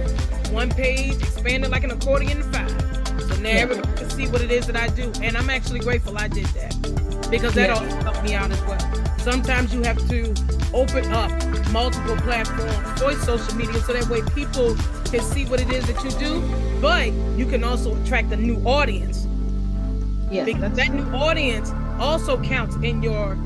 one 0.53 0.71
page 0.71 1.15
expanded 1.23 1.71
like 1.71 1.85
an 1.85 1.93
accordion 1.93 2.43
five. 2.53 2.66
Now 3.47 3.53
everyone 3.53 3.95
can 3.95 4.11
see 4.11 4.27
what 4.27 4.43
it 4.43 4.51
is 4.51 4.67
that 4.67 4.77
I 4.77 4.89
do. 4.89 5.13
And 5.23 5.37
I'm 5.37 5.51
actually 5.51 5.79
grateful 5.81 6.19
I 6.19 6.27
did 6.27 6.47
that 6.47 7.31
because 7.31 7.55
that 7.55 7.69
Yeah. 7.69 7.75
also 7.77 7.97
helped 8.03 8.23
me 8.25 8.35
out 8.35 8.51
as 8.51 8.61
well. 8.63 8.81
Sometimes 9.19 9.73
you 9.73 9.83
have 9.83 9.99
to 10.09 10.35
open 10.75 11.05
up 11.13 11.31
multiple 11.71 12.17
platforms 12.17 13.01
for 13.01 13.13
social 13.25 13.55
media 13.57 13.81
so 13.83 13.93
that 13.93 14.09
way 14.09 14.23
people 14.35 14.75
can 15.05 15.21
see 15.21 15.45
what 15.45 15.61
it 15.61 15.71
is 15.73 15.87
that 15.87 16.03
you 16.05 16.11
do, 16.19 16.43
but 16.81 17.13
you 17.37 17.47
can 17.47 17.63
also 17.63 17.95
attract 18.03 18.33
a 18.33 18.37
new 18.37 18.57
audience 18.67 19.27
Yes. 20.31 20.45
because 20.47 20.73
that 20.73 20.93
new 20.93 21.05
audience 21.15 21.73
also 22.01 22.41
counts 22.43 22.75
in 22.83 23.01
your 23.03 23.37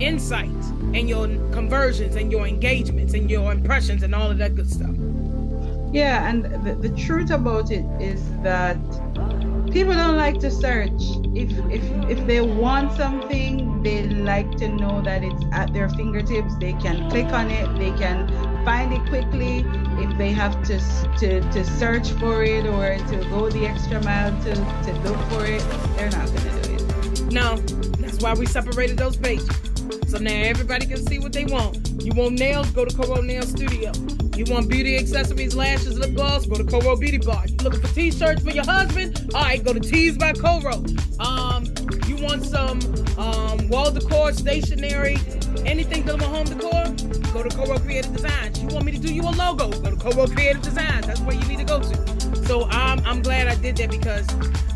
insights 0.00 0.66
and 0.92 1.08
your 1.08 1.28
conversions 1.52 2.14
and 2.16 2.30
your 2.30 2.46
engagements 2.46 3.14
and 3.14 3.30
your 3.30 3.50
impressions 3.52 4.02
and 4.02 4.14
all 4.14 4.30
of 4.30 4.36
that 4.38 4.54
good 4.54 4.70
stuff. 4.70 4.90
Yeah, 5.92 6.28
and 6.28 6.44
the, 6.64 6.74
the 6.74 6.90
truth 6.94 7.30
about 7.30 7.70
it 7.70 7.84
is 8.00 8.20
that 8.42 8.76
people 9.76 9.92
don't 9.92 10.16
like 10.16 10.38
to 10.38 10.50
search. 10.50 11.02
If 11.34 11.50
if 11.70 11.84
if 12.08 12.26
they 12.26 12.40
want 12.40 12.92
something, 12.92 13.82
they 13.82 14.04
like 14.08 14.50
to 14.62 14.68
know 14.68 15.02
that 15.02 15.22
it's 15.22 15.44
at 15.52 15.74
their 15.74 15.90
fingertips. 15.90 16.54
They 16.56 16.72
can 16.84 17.10
click 17.10 17.26
on 17.26 17.50
it. 17.50 17.66
They 17.78 17.90
can 17.90 18.18
find 18.64 18.90
it 18.94 19.04
quickly. 19.10 19.66
If 20.04 20.16
they 20.16 20.32
have 20.32 20.54
to 20.68 20.78
to, 21.20 21.40
to 21.52 21.64
search 21.78 22.08
for 22.12 22.42
it 22.42 22.64
or 22.64 22.96
to 23.10 23.16
go 23.28 23.50
the 23.50 23.66
extra 23.66 24.02
mile 24.02 24.32
to, 24.44 24.54
to 24.54 24.92
look 25.04 25.20
for 25.28 25.44
it, 25.44 25.62
they're 25.94 26.10
not 26.10 26.26
gonna 26.32 26.62
do 26.62 26.72
it. 26.72 27.32
No, 27.40 27.56
that's 28.00 28.22
why 28.22 28.32
we 28.32 28.46
separated 28.46 28.96
those 28.96 29.18
pages. 29.18 29.50
So 30.06 30.16
now 30.16 30.40
everybody 30.52 30.86
can 30.86 31.06
see 31.06 31.18
what 31.18 31.34
they 31.34 31.44
want. 31.44 32.02
You 32.02 32.14
want 32.14 32.38
nails? 32.38 32.70
Go 32.70 32.86
to 32.86 32.96
Coro 32.96 33.20
Nail 33.20 33.42
Studio. 33.42 33.92
You 34.36 34.44
want 34.52 34.68
beauty 34.68 34.98
accessories, 34.98 35.54
lashes, 35.56 35.98
lip 35.98 36.14
gloss? 36.14 36.44
Go 36.44 36.56
to 36.56 36.64
Coro 36.64 36.94
Beauty 36.94 37.16
Bar. 37.16 37.44
You 37.46 37.56
looking 37.64 37.80
for 37.80 37.94
t-shirts 37.94 38.42
for 38.42 38.50
your 38.50 38.66
husband? 38.66 39.30
All 39.34 39.40
right, 39.40 39.64
go 39.64 39.72
to 39.72 39.80
Tees 39.80 40.18
by 40.18 40.34
Coro. 40.34 40.84
Um, 41.18 41.64
you 42.06 42.16
want 42.16 42.44
some 42.44 42.78
um, 43.16 43.66
wall 43.70 43.90
decor, 43.90 44.34
stationery, 44.34 45.16
anything 45.64 46.02
dealing 46.02 46.20
with 46.20 46.28
home 46.28 46.44
decor? 46.44 46.84
Go 47.32 47.42
to 47.44 47.56
Coro 47.56 47.78
Creative 47.78 48.12
Designs. 48.14 48.60
You 48.60 48.68
want 48.68 48.84
me 48.84 48.92
to 48.92 48.98
do 48.98 49.12
you 49.12 49.22
a 49.22 49.30
logo? 49.30 49.70
Go 49.70 49.90
to 49.90 49.96
Coro 49.96 50.26
Creative 50.26 50.60
Designs. 50.60 51.06
That's 51.06 51.20
where 51.20 51.34
you 51.34 51.46
need 51.48 51.58
to 51.60 51.64
go 51.64 51.80
to. 51.80 52.46
So 52.46 52.64
I'm 52.68 53.00
I'm 53.06 53.22
glad 53.22 53.48
I 53.48 53.54
did 53.54 53.78
that 53.78 53.90
because 53.90 54.28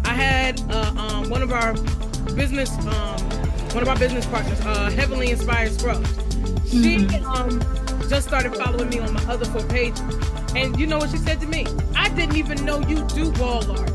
I 0.07 0.15
had 0.15 0.59
uh, 0.71 0.95
um, 0.97 1.29
one 1.29 1.43
of 1.43 1.53
our 1.53 1.75
business 2.35 2.71
um, 2.87 3.21
one 3.75 3.83
of 3.83 3.89
our 3.89 3.99
business 3.99 4.25
partners, 4.25 4.59
uh, 4.63 4.91
heavily 4.91 5.31
inspired 5.31 5.73
scrubs. 5.73 6.09
She 6.71 7.07
um, 7.19 7.61
just 8.11 8.27
started 8.27 8.57
following 8.57 8.89
me 8.89 8.99
on 8.99 9.15
my 9.15 9.23
other 9.27 9.45
four 9.45 9.63
pages, 9.69 10.01
and 10.57 10.79
you 10.81 10.85
know 10.85 10.99
what 10.99 11.11
she 11.11 11.17
said 11.17 11.41
to 11.41 11.47
me? 11.47 11.65
I 11.95 12.09
didn't 12.09 12.35
even 12.35 12.65
know 12.65 12.81
you 12.81 13.07
do 13.07 13.31
wall 13.41 13.63
art. 13.71 13.93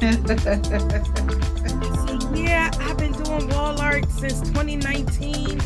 I 0.00 0.36
said, 0.38 2.24
yeah, 2.34 2.70
I've 2.80 2.96
been 2.96 3.12
doing 3.12 3.46
wall 3.50 3.78
art 3.78 4.10
since 4.10 4.40
2019, 4.40 5.60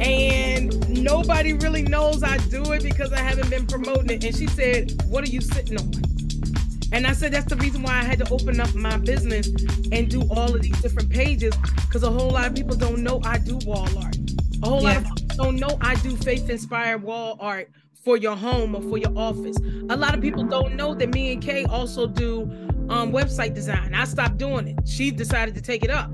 and 0.00 1.02
nobody 1.02 1.54
really 1.54 1.82
knows 1.82 2.22
I 2.22 2.36
do 2.36 2.62
it 2.70 2.84
because 2.84 3.12
I 3.12 3.18
haven't 3.18 3.50
been 3.50 3.66
promoting 3.66 4.08
it. 4.10 4.22
And 4.22 4.36
she 4.36 4.46
said, 4.46 4.92
"What 5.08 5.24
are 5.24 5.30
you 5.30 5.40
sitting 5.40 5.76
on?" 5.76 5.90
And 6.92 7.04
I 7.04 7.14
said 7.14 7.32
that's 7.32 7.46
the 7.46 7.56
reason 7.56 7.82
why 7.82 7.98
I 7.98 8.04
had 8.04 8.20
to 8.20 8.32
open 8.32 8.60
up 8.60 8.72
my 8.76 8.96
business 8.96 9.48
and 9.90 10.08
do 10.08 10.22
all 10.30 10.54
of 10.54 10.62
these 10.62 10.80
different 10.80 11.10
pages 11.10 11.52
because 11.86 12.04
a 12.04 12.10
whole 12.10 12.30
lot 12.30 12.46
of 12.46 12.54
people 12.54 12.76
don't 12.76 13.02
know 13.02 13.20
I 13.24 13.38
do 13.38 13.58
wall 13.66 13.88
art. 13.98 14.16
A 14.62 14.68
whole 14.68 14.82
lot 14.82 14.98
of 14.98 15.02
Yeah. 15.04 15.19
Don't 15.42 15.56
know 15.56 15.78
I 15.80 15.94
do 15.96 16.16
faith 16.16 16.50
inspired 16.50 17.02
wall 17.02 17.38
art 17.40 17.70
for 18.04 18.18
your 18.18 18.36
home 18.36 18.74
or 18.74 18.82
for 18.82 18.98
your 18.98 19.16
office. 19.16 19.56
A 19.88 19.96
lot 19.96 20.14
of 20.14 20.20
people 20.20 20.44
don't 20.44 20.76
know 20.76 20.94
that 20.94 21.14
me 21.14 21.32
and 21.32 21.42
Kay 21.42 21.64
also 21.64 22.06
do 22.06 22.42
um, 22.90 23.10
website 23.10 23.54
design. 23.54 23.94
I 23.94 24.04
stopped 24.04 24.36
doing 24.36 24.68
it. 24.68 24.86
She 24.86 25.10
decided 25.10 25.54
to 25.54 25.62
take 25.62 25.82
it 25.82 25.90
up. 25.90 26.10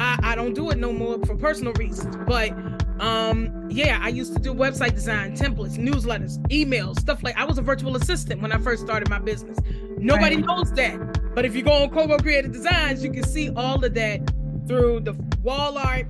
I, 0.00 0.18
I 0.22 0.34
don't 0.34 0.54
do 0.54 0.70
it 0.70 0.78
no 0.78 0.90
more 0.90 1.18
for 1.26 1.36
personal 1.36 1.74
reasons. 1.74 2.16
But 2.26 2.52
um, 2.98 3.68
yeah, 3.70 3.98
I 4.00 4.08
used 4.08 4.32
to 4.34 4.40
do 4.40 4.54
website 4.54 4.94
design, 4.94 5.36
templates, 5.36 5.76
newsletters, 5.76 6.38
emails, 6.48 6.98
stuff 6.98 7.22
like 7.22 7.36
I 7.36 7.44
was 7.44 7.58
a 7.58 7.62
virtual 7.62 7.94
assistant 7.96 8.40
when 8.40 8.52
I 8.52 8.58
first 8.58 8.82
started 8.82 9.10
my 9.10 9.18
business. 9.18 9.58
Nobody 9.98 10.36
Right. 10.36 10.46
knows 10.46 10.72
that. 10.72 11.34
But 11.34 11.44
if 11.44 11.54
you 11.54 11.62
go 11.62 11.72
on 11.72 11.90
Coro 11.90 12.16
Creative 12.16 12.50
Designs, 12.50 13.04
you 13.04 13.10
can 13.12 13.24
see 13.24 13.50
all 13.54 13.84
of 13.84 13.92
that 13.92 14.20
through 14.66 15.00
the 15.00 15.12
wall 15.42 15.76
art, 15.76 16.06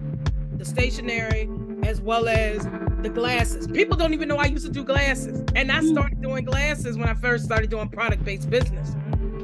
the 0.58 0.64
stationery, 0.64 1.48
as 1.92 2.00
well 2.00 2.26
as 2.26 2.66
the 3.02 3.10
glasses. 3.10 3.66
People 3.68 3.96
don't 3.98 4.14
even 4.14 4.26
know 4.26 4.36
I 4.38 4.46
used 4.46 4.64
to 4.66 4.72
do 4.72 4.82
glasses. 4.82 5.44
And 5.54 5.70
I 5.70 5.82
started 5.84 6.22
doing 6.22 6.44
glasses 6.44 6.96
when 6.96 7.06
I 7.08 7.14
first 7.14 7.44
started 7.44 7.68
doing 7.70 7.88
product-based 7.90 8.48
business. 8.50 8.96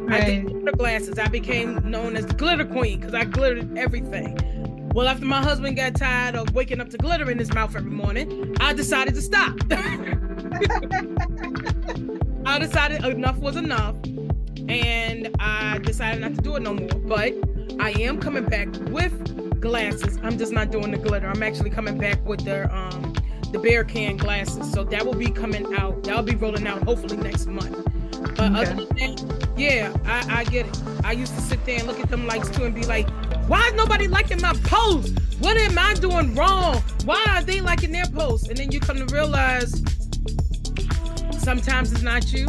I 0.08 0.20
did 0.20 0.44
Right. 0.44 0.46
glitter 0.46 0.76
glasses. 0.76 1.18
I 1.18 1.28
became 1.28 1.78
known 1.90 2.16
as 2.16 2.24
the 2.26 2.32
glitter 2.34 2.64
queen 2.64 2.98
because 2.98 3.14
I 3.14 3.24
glittered 3.24 3.76
everything. 3.76 4.38
Well, 4.94 5.06
after 5.06 5.26
my 5.26 5.42
husband 5.42 5.76
got 5.76 5.94
tired 5.96 6.34
of 6.34 6.54
waking 6.54 6.80
up 6.80 6.88
to 6.88 6.96
glitter 6.96 7.30
in 7.30 7.38
his 7.38 7.52
mouth 7.52 7.76
every 7.76 7.90
morning, 7.90 8.56
I 8.60 8.72
decided 8.72 9.14
to 9.14 9.20
stop. 9.20 9.54
I 12.46 12.58
decided 12.58 13.04
enough 13.04 13.36
was 13.36 13.56
enough, 13.56 13.94
and 14.68 15.28
I 15.38 15.78
decided 15.82 16.22
not 16.22 16.34
to 16.36 16.40
do 16.40 16.56
it 16.56 16.62
no 16.62 16.72
more. 16.72 16.88
But 16.88 17.34
I 17.78 17.90
am 18.00 18.18
coming 18.18 18.46
back 18.46 18.68
with 18.88 19.12
glasses. 19.60 20.18
I'm 20.22 20.38
just 20.38 20.52
not 20.52 20.70
doing 20.70 20.90
the 20.90 20.98
glitter. 20.98 21.28
I'm 21.28 21.42
actually 21.42 21.70
coming 21.70 21.98
back 21.98 22.24
with 22.26 22.44
the 22.44 22.72
um 22.74 23.14
the 23.52 23.58
beer 23.58 23.84
can 23.84 24.16
glasses. 24.16 24.70
So 24.72 24.84
that 24.84 25.04
will 25.04 25.14
be 25.14 25.30
coming 25.30 25.74
out. 25.74 26.02
That'll 26.04 26.22
be 26.22 26.34
rolling 26.34 26.66
out 26.66 26.82
hopefully 26.82 27.16
next 27.16 27.46
month. 27.46 27.84
But 28.36 28.52
other 28.52 28.74
than 28.74 28.88
that, 28.96 29.52
yeah, 29.56 29.96
I, 30.04 30.40
I 30.40 30.44
get 30.44 30.66
it. 30.66 30.82
I 31.04 31.12
used 31.12 31.34
to 31.34 31.40
sit 31.40 31.64
there 31.64 31.78
and 31.78 31.86
look 31.86 32.00
at 32.00 32.10
them 32.10 32.26
likes 32.26 32.48
too 32.50 32.64
and 32.64 32.74
be 32.74 32.84
like, 32.84 33.08
why 33.48 33.66
is 33.68 33.74
nobody 33.74 34.08
liking 34.08 34.40
my 34.40 34.52
post? 34.64 35.18
What 35.40 35.56
am 35.56 35.78
I 35.78 35.94
doing 35.94 36.34
wrong? 36.34 36.82
Why 37.04 37.24
are 37.30 37.42
they 37.42 37.60
liking 37.60 37.92
their 37.92 38.06
post? 38.06 38.48
And 38.48 38.56
then 38.56 38.70
you 38.70 38.80
come 38.80 38.96
to 38.98 39.14
realize 39.14 39.82
sometimes 41.38 41.92
it's 41.92 42.02
not 42.02 42.32
you. 42.32 42.46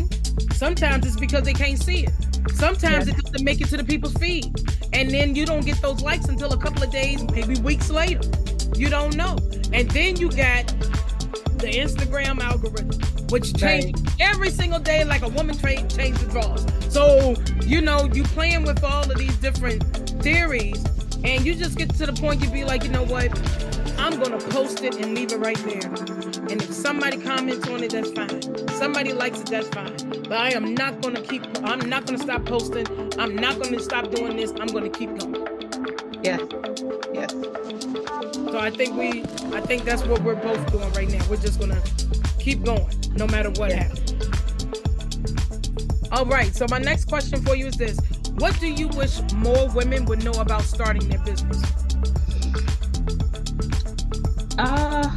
Sometimes 0.54 1.06
it's 1.06 1.20
because 1.20 1.44
they 1.44 1.54
can't 1.54 1.82
see 1.82 2.06
it. 2.06 2.29
Sometimes 2.54 3.08
Yeah. 3.08 3.14
it 3.16 3.24
doesn't 3.24 3.44
make 3.44 3.62
it 3.62 3.68
to 3.70 3.78
the 3.78 3.84
people's 3.84 4.14
feed. 4.14 4.52
And 4.94 5.10
then 5.10 5.36
you 5.36 5.46
don't 5.46 5.66
get 5.66 5.82
those 5.82 6.02
likes 6.02 6.26
until 6.26 6.52
a 6.54 6.58
couple 6.58 6.84
of 6.84 6.92
days, 6.92 7.24
maybe 7.32 7.60
weeks 7.62 7.90
later. 7.90 8.22
You 8.76 8.90
don't 8.90 9.16
know. 9.16 9.38
And 9.72 9.90
then 9.92 10.18
you 10.18 10.30
got 10.30 10.68
the 11.60 11.68
Instagram 11.72 12.40
algorithm, 12.42 12.90
which 13.30 13.54
changes 13.56 14.02
every 14.20 14.50
single 14.50 14.80
day 14.80 15.04
like 15.04 15.22
a 15.22 15.28
woman 15.30 15.58
tra- 15.58 15.88
changes 15.88 16.24
draws. 16.30 16.66
So, 16.90 17.36
you 17.66 17.82
know, 17.82 18.10
you 18.14 18.24
playing 18.24 18.64
with 18.64 18.84
all 18.84 19.10
of 19.10 19.18
these 19.18 19.36
different 19.38 19.84
theories, 20.24 20.84
and 21.24 21.46
you 21.46 21.54
just 21.54 21.78
get 21.78 21.90
to 21.96 22.06
the 22.06 22.14
point 22.14 22.42
you 22.42 22.50
be 22.50 22.64
like, 22.64 22.84
you 22.84 22.90
know 22.90 23.04
what? 23.04 23.30
I'm 24.00 24.20
gonna 24.20 24.40
post 24.40 24.84
it 24.84 24.96
and 24.96 25.14
leave 25.14 25.32
it 25.34 25.40
right 25.40 25.58
there. 25.66 26.29
And 26.50 26.62
if 26.62 26.74
somebody 26.74 27.18
comments 27.18 27.68
on 27.70 27.84
it, 27.84 27.92
that's 27.92 28.12
fine. 28.12 28.68
Somebody 28.70 29.14
likes 29.14 29.40
it, 29.42 29.48
that's 29.48 29.68
fine. 29.70 29.96
But 30.24 30.34
I 30.34 30.50
am 30.52 30.74
not 30.74 31.02
gonna 31.02 31.22
keep. 31.22 31.44
I'm 31.64 31.88
not 31.90 32.06
gonna 32.06 32.18
stop 32.20 32.46
posting. 32.46 32.88
I'm 33.20 33.36
not 33.36 33.62
gonna 33.62 33.80
stop 33.80 34.12
doing 34.12 34.36
this. 34.38 34.52
I'm 34.60 34.68
gonna 34.68 34.90
keep 34.90 35.10
going. 35.20 35.48
Yes. 36.24 36.42
Yes. 37.14 37.32
So 38.34 38.58
I 38.60 38.72
think 38.72 38.96
we, 38.98 39.24
I 39.56 39.62
think 39.62 39.84
that's 39.84 40.04
what 40.06 40.22
we're 40.24 40.36
both 40.36 40.72
doing 40.72 40.92
right 40.94 41.10
now. 41.10 41.24
We're 41.30 41.38
just 41.38 41.60
gonna 41.60 41.82
keep 42.40 42.64
going, 42.64 42.88
no 43.16 43.28
matter 43.28 43.52
what 43.52 43.70
Yeah. 43.72 43.84
happens. 43.84 44.14
All 46.12 46.26
right. 46.26 46.56
So 46.56 46.66
my 46.70 46.80
next 46.80 47.06
question 47.06 47.42
for 47.44 47.56
you 47.56 47.68
is 47.68 47.76
this: 47.76 48.00
What 48.38 48.60
do 48.60 48.68
you 48.68 48.88
wish 48.90 49.22
more 49.36 49.70
women 49.70 50.06
would 50.06 50.24
know 50.24 50.32
about 50.34 50.64
starting 50.64 51.08
their 51.10 51.20
business? 51.20 51.62
Uh, 54.58 55.10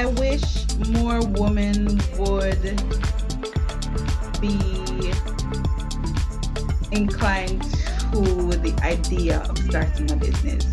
I 0.00 0.06
wish 0.06 0.66
more 0.88 1.20
women 1.20 2.00
would 2.16 2.62
be 4.40 5.12
inclined 6.90 7.60
to 8.10 8.22
the 8.64 8.74
idea 8.82 9.40
of 9.40 9.58
starting 9.58 10.10
a 10.10 10.16
business. 10.16 10.64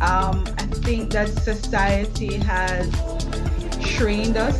Um, 0.00 0.44
I 0.58 0.66
think 0.82 1.12
that 1.12 1.28
society 1.28 2.38
has 2.38 2.90
trained 3.80 4.36
us 4.36 4.58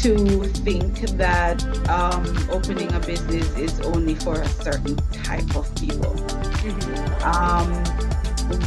to 0.00 0.44
think 0.64 1.00
that 1.18 1.62
um, 1.90 2.24
opening 2.50 2.90
a 2.94 3.00
business 3.00 3.46
is 3.58 3.78
only 3.82 4.14
for 4.14 4.40
a 4.40 4.48
certain 4.48 4.96
type 5.12 5.54
of 5.54 5.68
people. 5.74 6.14
Mm-hmm. 6.64 7.28
Um, 7.28 7.68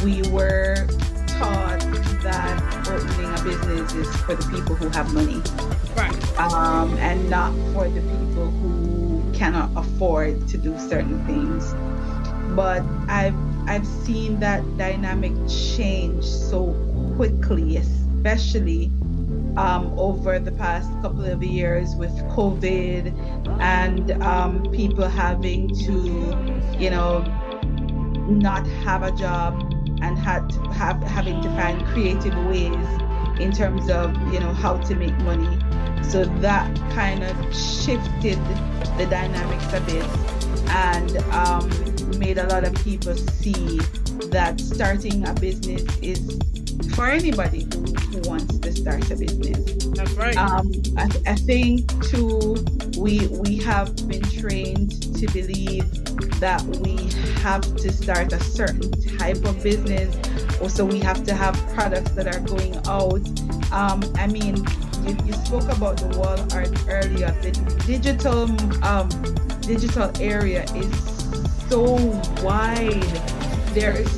we 0.04 0.22
were 0.30 0.86
taught 1.26 1.87
that 2.28 2.88
opening 2.88 3.32
a 3.32 3.42
business 3.42 3.94
is 3.94 4.16
for 4.22 4.34
the 4.34 4.46
people 4.50 4.74
who 4.74 4.88
have 4.90 5.12
money, 5.14 5.40
right? 5.96 6.38
Um, 6.38 6.94
and 6.98 7.28
not 7.30 7.52
for 7.72 7.88
the 7.88 8.00
people 8.00 8.50
who 8.50 9.32
cannot 9.32 9.70
afford 9.76 10.46
to 10.48 10.58
do 10.58 10.78
certain 10.78 11.24
things. 11.26 11.74
But 12.54 12.82
I've 13.08 13.34
I've 13.68 13.86
seen 13.86 14.40
that 14.40 14.62
dynamic 14.76 15.32
change 15.48 16.24
so 16.24 16.74
quickly, 17.16 17.76
especially 17.76 18.90
um, 19.56 19.92
over 19.98 20.38
the 20.38 20.52
past 20.52 20.90
couple 21.02 21.24
of 21.24 21.42
years 21.42 21.94
with 21.96 22.12
COVID 22.36 23.12
and 23.60 24.10
um, 24.22 24.62
people 24.70 25.08
having 25.08 25.68
to, 25.86 26.78
you 26.78 26.90
know, 26.90 27.22
not 28.28 28.66
have 28.84 29.02
a 29.02 29.12
job 29.12 29.67
had 30.28 30.50
to 30.50 30.60
have 30.72 31.02
having 31.04 31.40
to 31.40 31.48
find 31.56 31.82
creative 31.86 32.36
ways 32.44 32.86
in 33.40 33.50
terms 33.50 33.88
of 33.88 34.14
you 34.30 34.38
know 34.38 34.52
how 34.52 34.76
to 34.76 34.94
make 34.94 35.16
money. 35.20 35.54
So 36.02 36.26
that 36.46 36.68
kind 36.92 37.22
of 37.24 37.34
shifted 37.54 38.38
the 38.98 39.06
dynamics 39.08 39.72
a 39.72 39.80
bit 39.92 40.06
and 40.88 41.16
um, 41.32 41.64
made 42.18 42.36
a 42.36 42.46
lot 42.48 42.64
of 42.64 42.74
people 42.84 43.14
see 43.14 43.78
that 44.36 44.60
starting 44.60 45.26
a 45.26 45.32
business 45.32 45.82
is 46.02 46.20
for 46.94 47.06
anybody 47.06 47.66
who 48.10 48.20
wants 48.28 48.58
to 48.58 48.70
start 48.72 49.10
a 49.10 49.16
business. 49.16 49.60
That's 49.96 50.12
right. 50.12 50.36
Um, 50.36 50.70
I, 50.98 51.04
I 51.26 51.36
think 51.36 51.88
too, 52.04 52.56
we 52.98 53.28
we 53.28 53.56
have 53.68 53.96
been 54.06 54.26
trained 54.40 54.92
to 55.18 55.26
believe 55.32 55.86
that 56.40 56.62
we 56.80 56.96
have 57.42 57.62
to 57.76 57.92
start 57.92 58.32
a 58.32 58.40
certain 58.40 58.90
type 59.18 59.44
of 59.44 59.62
business. 59.62 60.16
Also, 60.60 60.84
we 60.84 60.98
have 61.00 61.24
to 61.24 61.34
have 61.34 61.54
products 61.74 62.10
that 62.12 62.26
are 62.34 62.40
going 62.40 62.76
out. 62.86 63.22
Um, 63.72 64.02
I 64.16 64.26
mean, 64.26 64.56
you, 65.06 65.16
you, 65.24 65.32
spoke 65.32 65.68
about 65.68 65.98
the 65.98 66.18
wall 66.18 66.38
art 66.52 66.70
earlier. 66.88 67.30
The 67.42 67.52
digital 67.86 68.44
um, 68.84 69.08
digital 69.60 70.10
area 70.20 70.64
is 70.74 70.92
so 71.68 71.82
wide. 72.42 73.02
There 73.74 73.92
is 73.92 74.10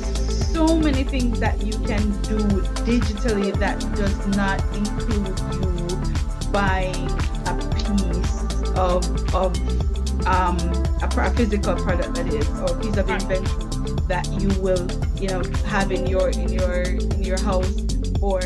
so 0.51 0.77
many 0.77 1.03
things 1.03 1.39
that 1.39 1.61
you 1.63 1.73
can 1.85 2.11
do 2.23 2.37
digitally 2.85 3.57
that 3.59 3.79
does 3.95 4.27
not 4.35 4.59
include 4.75 5.39
you 5.53 6.51
buying 6.51 7.09
a 7.47 7.55
piece 7.75 8.43
of 8.75 9.35
of 9.35 9.80
um, 10.27 10.57
a, 11.01 11.09
a, 11.17 11.29
physical 11.31 11.75
product 11.75 12.15
that 12.15 12.27
is 12.27 12.47
or 12.49 12.77
a 12.77 12.81
piece 12.81 12.97
of 12.97 13.09
inventory 13.09 13.71
that 14.07 14.27
you 14.39 14.49
will 14.61 14.87
you 15.21 15.27
know 15.27 15.41
have 15.65 15.91
in 15.91 16.05
your 16.07 16.29
in 16.29 16.51
your 16.51 16.83
in 16.83 17.23
your 17.23 17.39
house 17.39 17.85
for 18.19 18.41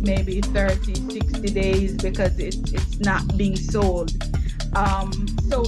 maybe 0.00 0.40
30 0.40 0.94
60 1.10 1.48
days 1.50 1.94
because 1.96 2.38
it, 2.38 2.56
it's 2.72 3.00
not 3.00 3.36
being 3.36 3.56
sold. 3.56 4.12
Um, 4.76 5.12
so 5.48 5.62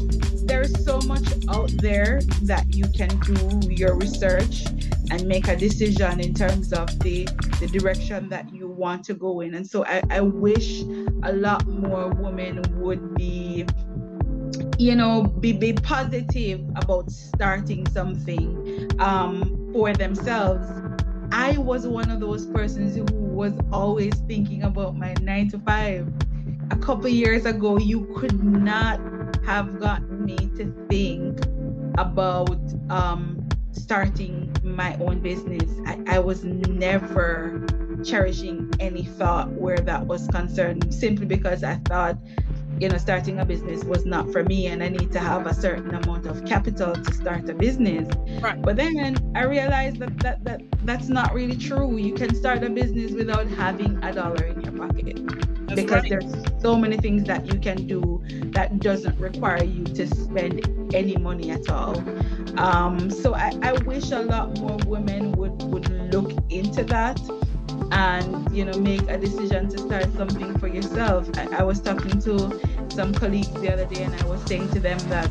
there's 0.45 0.85
so 0.85 1.01
much 1.07 1.27
out 1.49 1.71
there 1.79 2.21
that 2.43 2.75
you 2.75 2.87
can 2.89 3.09
do 3.21 3.73
your 3.73 3.97
research 3.97 4.65
and 5.11 5.27
make 5.27 5.49
a 5.49 5.57
decision 5.57 6.21
in 6.21 6.35
terms 6.35 6.73
of 6.73 6.87
the 7.01 7.29
the 7.61 7.67
direction 7.67 8.29
that 8.29 8.53
you 8.55 8.69
want 8.69 9.05
to 9.05 9.15
go 9.15 9.41
in. 9.41 9.55
And 9.55 9.67
so 9.67 9.85
I, 9.85 10.03
I 10.11 10.21
wish 10.21 10.83
a 11.23 11.33
lot 11.33 11.67
more 11.67 12.09
women 12.09 12.63
would 12.81 13.15
be 13.15 13.39
you 14.81 14.97
know 14.97 15.25
be, 15.25 15.53
be 15.53 15.75
positive 15.75 16.59
about 16.77 17.11
starting 17.11 17.87
something 17.88 18.90
um, 18.99 19.71
for 19.75 19.93
themselves. 19.93 20.66
I 21.33 21.59
was 21.59 21.87
one 21.87 22.11
of 22.11 22.19
those 22.19 22.47
persons 22.47 22.97
who 22.97 23.05
was 23.14 23.53
always 23.73 24.14
thinking 24.27 24.62
about 24.62 24.97
my 24.97 25.14
nine 25.21 25.51
to 25.51 25.59
five. 25.59 26.11
A 26.71 26.77
couple 26.77 27.09
years 27.09 27.45
ago 27.45 27.77
you 27.77 28.07
could 28.16 28.43
not 28.43 28.99
have 29.45 29.79
gotten 29.81 30.25
me 30.25 30.37
to 30.57 30.73
think 30.88 31.38
about 31.99 32.59
um, 32.88 33.47
starting 33.73 34.51
my 34.62 34.97
own 34.97 35.21
business, 35.21 35.71
I, 35.87 35.99
I 36.07 36.19
was 36.21 36.43
never 36.45 37.66
cherishing 38.03 38.73
any 38.81 39.05
thought 39.05 39.51
where 39.51 39.77
that 39.77 40.07
was 40.07 40.27
concerned 40.29 40.93
simply 40.93 41.27
because 41.27 41.62
I 41.62 41.75
thought 41.87 42.16
you 42.81 42.88
know 42.88 42.99
starting 42.99 43.38
a 43.40 43.45
business 43.45 43.85
was 43.85 44.07
not 44.07 44.31
for 44.33 44.43
me 44.45 44.66
and 44.66 44.83
i 44.83 44.88
need 44.88 45.12
to 45.12 45.21
have 45.21 45.47
a 45.47 45.55
certain 45.55 45.95
amount 45.95 46.27
of 46.27 46.45
capital 46.45 46.95
to 46.95 47.12
start 47.12 47.49
a 47.49 47.55
business. 47.55 48.09
Right. 48.40 48.61
but 48.62 48.77
then 48.77 49.16
i 49.35 49.45
realized 49.45 49.99
that, 49.99 50.19
that 50.21 50.45
that 50.45 50.61
that's 50.85 51.09
not 51.09 51.35
really 51.35 51.57
true. 51.57 51.97
You 51.97 52.14
can 52.14 52.35
start 52.35 52.62
a 52.62 52.71
business 52.71 53.12
without 53.12 53.47
having 53.49 54.03
a 54.03 54.12
dollar 54.12 54.45
in 54.45 54.61
your 54.62 54.73
pocket. 54.73 55.21
That's 55.66 55.81
because 55.81 56.03
right. 56.03 56.11
there's 56.11 56.62
so 56.62 56.77
many 56.77 56.97
things 56.97 57.25
that 57.25 57.47
you 57.47 57.59
can 57.61 57.87
do 57.87 58.23
that 58.53 58.81
doesn't 58.81 59.19
require 59.19 59.62
you 59.62 59.85
to 59.85 60.07
spend 60.07 60.95
any 60.95 61.16
money 61.16 61.51
at 61.51 61.71
all. 61.71 61.97
Um, 62.59 63.11
so 63.11 63.35
I, 63.35 63.53
I 63.62 63.73
wish 63.83 64.11
a 64.11 64.23
lot 64.23 64.59
more 64.59 64.79
women 64.87 65.33
would 65.33 65.62
would 65.64 66.12
look 66.12 66.33
into 66.51 66.83
that 66.85 67.21
and 67.92 68.57
you 68.57 68.64
know 68.64 68.79
make 68.79 69.03
a 69.09 69.18
decision 69.18 69.68
to 69.68 69.79
start 69.79 70.12
something 70.14 70.59
for 70.59 70.68
yourself. 70.68 71.29
I, 71.37 71.59
I, 71.59 71.62
was 71.62 71.81
talking 71.81 72.20
to 72.22 72.61
some 72.90 73.14
colleagues 73.14 73.53
the 73.61 73.72
other 73.72 73.87
day 73.87 74.03
and 74.03 74.14
i 74.14 74.26
was 74.26 74.42
saying 74.42 74.68
to 74.70 74.81
them 74.81 74.98
that 75.09 75.31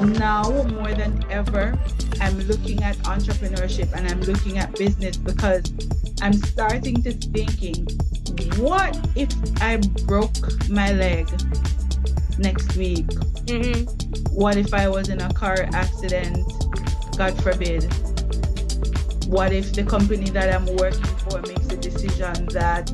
now 0.00 0.42
more 0.68 0.94
than 0.94 1.24
ever 1.30 1.76
i'm 2.20 2.38
looking 2.40 2.82
at 2.82 2.96
entrepreneurship 2.98 3.92
and 3.94 4.08
i'm 4.08 4.20
looking 4.22 4.58
at 4.58 4.74
business 4.76 5.16
because 5.16 5.72
i'm 6.22 6.32
starting 6.32 7.02
to 7.02 7.12
thinking 7.12 7.86
what 8.56 8.96
if 9.16 9.28
i 9.60 9.76
broke 10.06 10.68
my 10.70 10.92
leg 10.92 11.28
next 12.38 12.76
week? 12.76 13.06
Mm-hmm. 13.48 14.34
what 14.34 14.56
if 14.56 14.72
i 14.72 14.88
was 14.88 15.08
in 15.08 15.20
a 15.20 15.32
car 15.32 15.66
accident? 15.72 16.38
God 17.16 17.42
forbid 17.42 17.82
what 19.28 19.52
if 19.52 19.74
the 19.74 19.84
company 19.84 20.30
that 20.30 20.54
i'm 20.54 20.64
working 20.76 21.04
for 21.28 21.40
makes 21.42 21.68
a 21.68 21.76
decision 21.76 22.46
that 22.46 22.90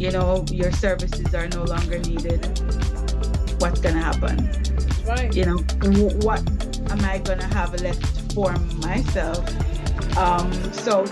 you 0.00 0.10
know 0.10 0.44
your 0.50 0.72
services 0.72 1.34
are 1.34 1.46
no 1.48 1.64
longer 1.64 1.98
needed? 1.98 2.40
What's 3.60 3.80
gonna 3.80 4.00
happen? 4.00 4.50
Right. 5.06 5.34
You 5.36 5.44
know 5.44 5.58
what 6.24 6.40
am 6.90 7.04
i 7.04 7.18
gonna 7.18 7.46
have 7.54 7.78
left 7.82 8.32
for 8.32 8.52
myself? 8.80 9.44
Um, 10.16 10.50
so 10.72 11.02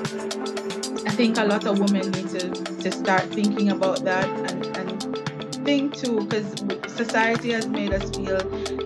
i 1.04 1.10
think 1.14 1.36
a 1.36 1.44
lot 1.44 1.66
of 1.66 1.78
women 1.78 2.10
need 2.12 2.28
to, 2.30 2.50
to 2.50 2.90
start 2.90 3.24
thinking 3.24 3.70
about 3.70 4.04
that 4.04 4.26
and, 4.50 4.64
and 4.76 5.64
think 5.66 5.94
too 5.94 6.24
because 6.24 6.46
society 6.86 7.52
has 7.52 7.66
made 7.66 7.92
us 7.92 8.08
feel 8.16 8.38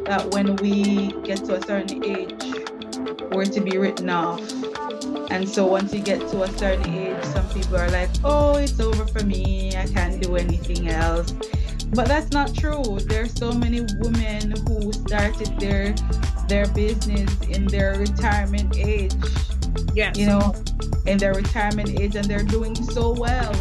that 0.05 0.27
when 0.33 0.57
we 0.57 1.13
get 1.23 1.45
to 1.45 1.55
a 1.55 1.63
certain 1.63 2.05
age 2.05 2.33
we're 3.33 3.45
to 3.45 3.61
be 3.61 3.79
written 3.79 4.11
off 4.11 4.41
and 5.31 5.49
so 5.49 5.67
once 5.67 5.93
you 5.93 6.01
get 6.01 6.21
to 6.29 6.43
a 6.43 6.49
certain 6.59 6.95
age, 6.95 7.25
some 7.25 7.49
people 7.51 7.77
are 7.77 7.91
like, 7.91 8.11
oh, 8.25 8.57
it's 8.57 8.79
over 8.81 9.07
for 9.07 9.25
me. 9.25 9.77
I 9.77 9.87
can't 9.87 10.23
do 10.23 10.37
anything 10.37 10.89
else. 10.89 11.33
But 11.95 12.09
that's 12.09 12.31
not 12.31 12.55
true. 12.55 12.99
There's 13.07 13.33
so 13.33 13.53
many 13.53 13.81
women 14.01 14.53
who 14.67 14.93
started 14.93 15.59
their 15.59 15.95
their 16.49 16.67
business 16.69 17.31
in 17.49 17.67
their 17.67 17.99
retirement 17.99 18.77
age. 18.77 19.15
Yes. 19.95 20.17
You 20.17 20.27
know, 20.27 20.55
in 21.07 21.19
their 21.19 21.35
retirement 21.35 22.01
age 22.01 22.17
and 22.17 22.27
they're 22.27 22.43
doing 22.43 22.75
so 22.75 23.13
well. 23.13 23.53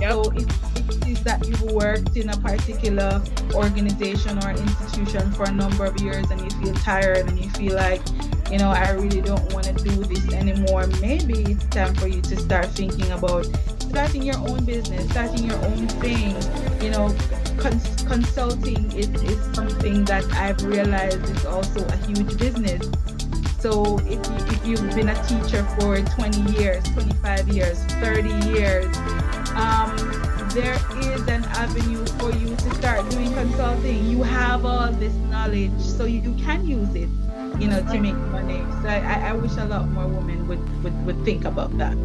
Yep. 0.00 0.12
So 0.12 0.32
if 0.32 0.78
it 0.78 1.08
is 1.08 1.22
that 1.24 1.46
you've 1.46 1.62
worked 1.72 2.16
in 2.16 2.28
a 2.28 2.36
particular 2.36 3.22
organization 3.54 4.42
or 4.44 4.50
institution 4.50 5.32
for 5.32 5.44
a 5.44 5.52
number 5.52 5.84
of 5.84 6.00
years 6.00 6.30
and 6.30 6.40
you 6.40 6.50
feel 6.62 6.74
tired 6.74 7.28
and 7.28 7.38
you 7.38 7.50
feel 7.50 7.74
like 7.74 8.02
you 8.50 8.58
know, 8.58 8.70
I 8.70 8.90
really 8.92 9.20
don't 9.20 9.52
want 9.52 9.66
to 9.66 9.72
do 9.72 9.90
this 10.04 10.32
anymore. 10.32 10.86
Maybe 11.00 11.52
it's 11.52 11.64
time 11.66 11.94
for 11.94 12.08
you 12.08 12.20
to 12.22 12.36
start 12.36 12.66
thinking 12.66 13.10
about 13.12 13.46
starting 13.78 14.22
your 14.22 14.38
own 14.38 14.64
business, 14.64 15.10
starting 15.10 15.44
your 15.44 15.58
own 15.64 15.88
thing. 16.00 16.34
You 16.82 16.90
know, 16.90 17.14
cons- 17.58 18.04
consulting 18.06 18.90
is, 18.92 19.08
is 19.22 19.54
something 19.54 20.04
that 20.06 20.24
I've 20.32 20.62
realized 20.64 21.22
is 21.28 21.44
also 21.44 21.84
a 21.86 21.96
huge 22.06 22.38
business. 22.38 22.88
So 23.58 23.98
if, 24.06 24.24
you, 24.24 24.36
if 24.46 24.66
you've 24.66 24.94
been 24.94 25.08
a 25.08 25.26
teacher 25.26 25.64
for 25.78 26.00
20 26.00 26.52
years, 26.52 26.82
25 26.90 27.48
years, 27.48 27.82
30 28.00 28.28
years, 28.48 28.96
um, 29.56 29.96
there 30.54 30.78
is 31.00 31.20
an 31.28 31.44
avenue 31.44 32.06
for 32.18 32.30
you 32.30 32.54
to 32.54 32.74
start 32.76 33.08
doing 33.10 33.34
consulting. 33.34 34.06
You 34.06 34.22
have 34.22 34.64
all 34.64 34.92
this 34.92 35.12
knowledge, 35.28 35.78
so 35.80 36.04
you, 36.04 36.20
you 36.20 36.34
can 36.34 36.66
use 36.66 36.94
it, 36.94 37.08
you 37.58 37.68
know, 37.68 37.80
to 37.80 37.98
make 37.98 38.14
money. 38.14 38.62
So 38.82 38.88
I, 38.88 39.30
I 39.30 39.32
wish 39.32 39.52
a 39.52 39.64
lot 39.64 39.88
more 39.88 40.06
women 40.06 40.46
would, 40.48 40.82
would, 40.82 41.06
would 41.06 41.24
think 41.24 41.44
about 41.44 41.76
that. 41.78 41.96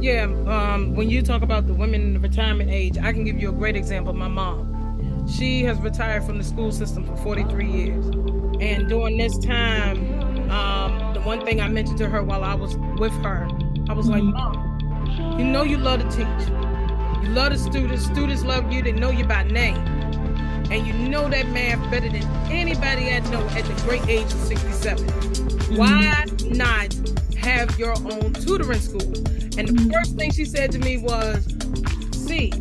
Yeah, 0.00 0.24
um, 0.46 0.94
when 0.94 1.08
you 1.08 1.22
talk 1.22 1.42
about 1.42 1.66
the 1.66 1.74
women 1.74 2.02
in 2.02 2.12
the 2.14 2.20
retirement 2.20 2.70
age, 2.70 2.98
I 2.98 3.12
can 3.12 3.24
give 3.24 3.40
you 3.40 3.48
a 3.48 3.52
great 3.52 3.76
example. 3.76 4.12
My 4.12 4.28
mom, 4.28 5.26
she 5.28 5.64
has 5.64 5.78
retired 5.78 6.24
from 6.24 6.38
the 6.38 6.44
school 6.44 6.70
system 6.70 7.04
for 7.06 7.16
43 7.16 7.70
years, 7.70 8.06
and 8.60 8.88
during 8.88 9.16
this 9.16 9.36
time, 9.38 10.50
um, 10.50 11.14
the 11.14 11.20
one 11.20 11.44
thing 11.44 11.60
I 11.60 11.68
mentioned 11.68 11.98
to 11.98 12.08
her 12.08 12.22
while 12.22 12.44
I 12.44 12.54
was 12.54 12.76
with 12.98 13.12
her, 13.24 13.48
I 13.88 13.94
was 13.94 14.06
like, 14.06 14.22
"Mom, 14.22 15.36
you 15.38 15.44
know 15.44 15.62
you 15.62 15.78
love 15.78 16.00
to 16.00 16.08
teach, 16.10 16.48
you 17.22 17.30
love 17.30 17.52
the 17.52 17.58
students, 17.58 18.04
students 18.04 18.44
love 18.44 18.70
you, 18.70 18.82
they 18.82 18.92
know 18.92 19.10
you 19.10 19.24
by 19.24 19.44
name, 19.44 19.76
and 20.70 20.86
you 20.86 20.92
know 20.92 21.28
that 21.28 21.48
man 21.48 21.78
better 21.90 22.08
than 22.08 22.24
anybody 22.50 23.10
I 23.12 23.20
know 23.30 23.46
at 23.50 23.64
the 23.64 23.82
great 23.84 24.06
age 24.08 24.24
of 24.32 24.40
67. 24.40 25.06
Why 25.76 26.24
not 26.46 26.94
have 27.36 27.78
your 27.78 27.92
own 27.92 28.32
tutoring 28.34 28.80
school?" 28.80 29.02
And 29.58 29.68
the 29.68 29.90
first 29.92 30.16
thing 30.16 30.30
she 30.32 30.44
said 30.44 30.70
to 30.72 30.78
me 30.78 30.98
was, 30.98 31.44
see, 32.12 32.52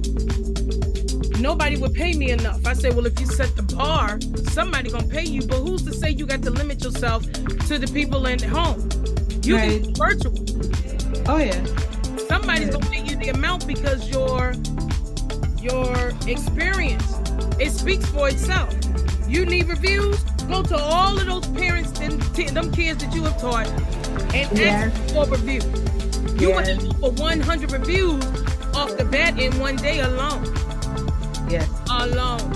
nobody 1.40 1.78
would 1.78 1.94
pay 1.94 2.14
me 2.14 2.32
enough. 2.32 2.66
I 2.66 2.74
said, 2.74 2.96
well, 2.96 3.06
if 3.06 3.20
you 3.20 3.26
set 3.26 3.56
the 3.56 3.64
bar, 3.64 4.20
somebody 4.52 4.90
gonna 4.90 5.08
pay 5.08 5.26
you. 5.26 5.42
But 5.42 5.58
who's 5.60 5.84
to 5.84 5.94
say 5.94 6.12
you 6.12 6.26
got 6.26 6.42
to 6.44 6.50
limit 6.52 6.84
yourself 6.84 7.24
to 7.68 7.78
the 7.78 7.90
people 7.94 8.26
in 8.28 8.38
the 8.38 8.48
home? 8.48 8.88
You 9.44 9.56
Right. 9.58 9.84
can 9.84 9.92
be 9.92 10.00
virtual. 10.00 10.36
Oh 11.28 11.38
yeah. 11.38 11.66
Somebody's 12.28 12.68
Yeah. 12.68 12.72
gonna 12.74 12.90
pay 12.90 13.04
you 13.04 13.16
the 13.18 13.30
amount 13.30 13.68
because 13.68 14.10
your 14.10 14.54
your 15.62 16.14
experience 16.28 17.16
it 17.60 17.72
speaks 17.72 18.06
for 18.08 18.28
itself. 18.30 18.74
You 19.28 19.46
need 19.46 19.68
reviews. 19.68 20.20
Go 20.48 20.62
to 20.64 20.78
all 20.78 21.18
of 21.20 21.26
those 21.26 21.48
parents 21.48 22.00
and 22.00 22.22
t- 22.36 22.50
them 22.50 22.72
kids 22.72 23.04
that 23.04 23.14
you 23.14 23.24
have 23.24 23.40
taught 23.42 23.68
and 24.34 24.58
Yes. 24.58 24.92
ask 24.94 25.14
for 25.14 25.26
reviews. 25.26 25.66
You 26.40 26.54
would 26.54 26.68
Yes. 26.68 26.84
have 26.84 27.00
for 27.00 27.12
100 27.12 27.72
reviews 27.72 28.24
off 28.76 28.96
the 28.98 29.06
bat 29.06 29.40
in 29.40 29.58
one 29.60 29.76
day 29.78 30.00
alone. 30.02 30.44
Yes. 31.50 31.68
Alone. 31.90 32.52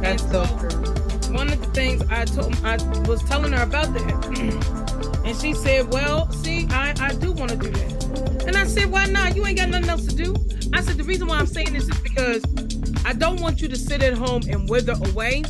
That's 0.00 0.22
And 0.22 0.32
so 0.32 0.44
true. 0.58 1.34
One 1.34 1.48
of 1.52 1.60
the 1.60 1.66
things 1.72 2.02
I 2.10 2.24
told 2.24 2.56
I 2.64 2.76
was 3.06 3.22
telling 3.24 3.52
her 3.52 3.62
about 3.62 3.92
that, 3.94 5.20
and 5.24 5.36
she 5.36 5.52
said, 5.54 5.92
"Well, 5.92 6.30
see, 6.32 6.66
I 6.70 6.94
I 7.00 7.12
do 7.14 7.32
want 7.32 7.50
to 7.50 7.56
do 7.56 7.70
that." 7.70 8.44
And 8.46 8.56
I 8.56 8.64
said, 8.66 8.90
"Why 8.90 9.06
not? 9.06 9.36
You 9.36 9.46
ain't 9.46 9.58
got 9.58 9.68
nothing 9.68 9.88
else 9.90 10.06
to 10.06 10.14
do." 10.14 10.34
I 10.72 10.80
said, 10.80 10.96
"The 10.98 11.04
reason 11.04 11.28
why 11.28 11.38
I'm 11.38 11.46
saying 11.46 11.72
this 11.72 11.84
is 11.88 11.98
because 12.00 12.42
I 13.04 13.12
don't 13.12 13.40
want 13.40 13.60
you 13.60 13.68
to 13.68 13.76
sit 13.76 14.02
at 14.02 14.14
home 14.14 14.42
and 14.48 14.68
wither 14.68 14.94
away 15.10 15.42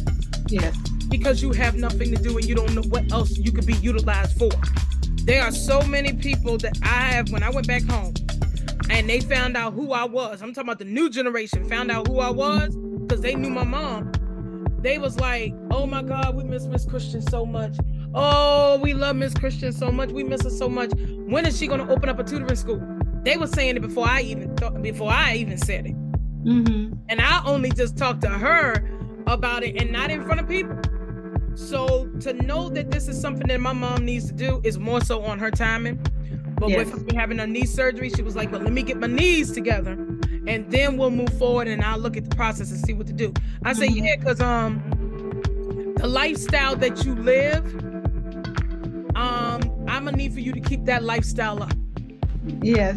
Yes. 0.48 0.76
because 1.08 1.42
you 1.42 1.52
have 1.52 1.74
nothing 1.76 2.14
to 2.14 2.22
do 2.22 2.36
and 2.38 2.46
you 2.46 2.54
don't 2.54 2.74
know 2.74 2.82
what 2.82 3.10
else 3.12 3.36
you 3.36 3.52
could 3.52 3.66
be 3.66 3.74
utilized 3.74 4.38
for. 4.38 4.50
There 5.24 5.42
are 5.42 5.52
so 5.52 5.82
many 5.82 6.12
people 6.12 6.58
that 6.58 6.78
I 6.82 7.12
have 7.12 7.30
when 7.30 7.42
I 7.42 7.50
went 7.50 7.66
back 7.66 7.82
home 7.84 8.14
and 8.88 9.08
they 9.08 9.20
found 9.20 9.56
out 9.56 9.74
who 9.74 9.92
I 9.92 10.04
was. 10.04 10.42
I'm 10.42 10.52
talking 10.54 10.68
about 10.68 10.78
the 10.78 10.84
new 10.84 11.10
generation 11.10 11.68
found 11.68 11.90
out 11.90 12.08
who 12.08 12.18
I 12.20 12.30
was 12.30 12.74
because 13.06 13.20
they 13.20 13.34
knew 13.34 13.50
my 13.50 13.64
mom. 13.64 14.12
They 14.82 14.98
was 14.98 15.20
like, 15.20 15.52
"Oh 15.70 15.84
my 15.86 16.02
God, 16.02 16.34
we 16.34 16.42
miss 16.44 16.64
Miss 16.66 16.86
Christian 16.86 17.20
so 17.20 17.44
much. 17.44 17.76
Oh, 18.14 18.78
we 18.82 18.94
love 18.94 19.14
Miss 19.14 19.34
Christian 19.34 19.72
so 19.72 19.92
much. 19.92 20.10
We 20.10 20.24
miss 20.24 20.42
her 20.42 20.50
so 20.50 20.68
much. 20.68 20.90
When 21.26 21.44
is 21.44 21.58
she 21.58 21.66
gonna 21.66 21.88
open 21.88 22.08
up 22.08 22.18
a 22.18 22.24
tutoring 22.24 22.56
school?" 22.56 22.80
They 23.22 23.36
were 23.36 23.46
saying 23.46 23.76
it 23.76 23.80
before 23.82 24.08
I 24.08 24.22
even 24.22 24.56
thought, 24.56 24.80
before 24.82 25.10
I 25.10 25.36
even 25.36 25.58
said 25.58 25.86
it. 25.86 25.94
Mm-hmm. 26.44 26.94
And 27.08 27.20
I 27.20 27.42
only 27.44 27.70
just 27.70 27.96
talked 27.96 28.22
to 28.22 28.28
her 28.28 28.88
about 29.26 29.62
it 29.62 29.80
and 29.80 29.92
not 29.92 30.10
in 30.10 30.24
front 30.24 30.40
of 30.40 30.48
people. 30.48 30.78
So 31.54 32.06
to 32.20 32.32
know 32.32 32.68
that 32.70 32.90
this 32.90 33.08
is 33.08 33.20
something 33.20 33.46
that 33.48 33.60
my 33.60 33.72
mom 33.72 34.04
needs 34.04 34.26
to 34.28 34.32
do 34.32 34.60
is 34.64 34.78
more 34.78 35.00
so 35.02 35.22
on 35.22 35.38
her 35.38 35.50
timing. 35.50 36.00
But 36.58 36.70
Yes. 36.70 36.92
with 36.92 37.12
having 37.12 37.38
her 37.38 37.46
knee 37.46 37.64
surgery, 37.66 38.10
she 38.10 38.22
was 38.22 38.36
like, 38.36 38.50
"But 38.50 38.62
let 38.62 38.72
me 38.72 38.82
get 38.82 38.98
my 38.98 39.06
knees 39.06 39.50
together, 39.50 39.92
and 40.46 40.70
then 40.70 40.98
we'll 40.98 41.10
move 41.10 41.32
forward, 41.38 41.68
and 41.68 41.82
I'll 41.82 41.98
look 41.98 42.16
at 42.18 42.28
the 42.28 42.36
process 42.36 42.70
and 42.70 42.78
see 42.80 42.92
what 42.92 43.06
to 43.06 43.12
do." 43.14 43.32
I 43.64 43.72
say, 43.72 43.88
Mhm. 43.88 44.04
"Yeah, 44.04 44.16
because 44.16 44.40
um, 44.40 44.82
the 45.96 46.06
lifestyle 46.06 46.76
that 46.76 47.04
you 47.04 47.14
live, 47.14 47.64
um, 49.16 49.60
I'm 49.88 50.04
gonna 50.04 50.12
need 50.16 50.32
for 50.34 50.40
you 50.40 50.52
to 50.52 50.60
keep 50.60 50.84
that 50.84 51.02
lifestyle 51.02 51.62
up." 51.62 51.72
Yes. 52.62 52.96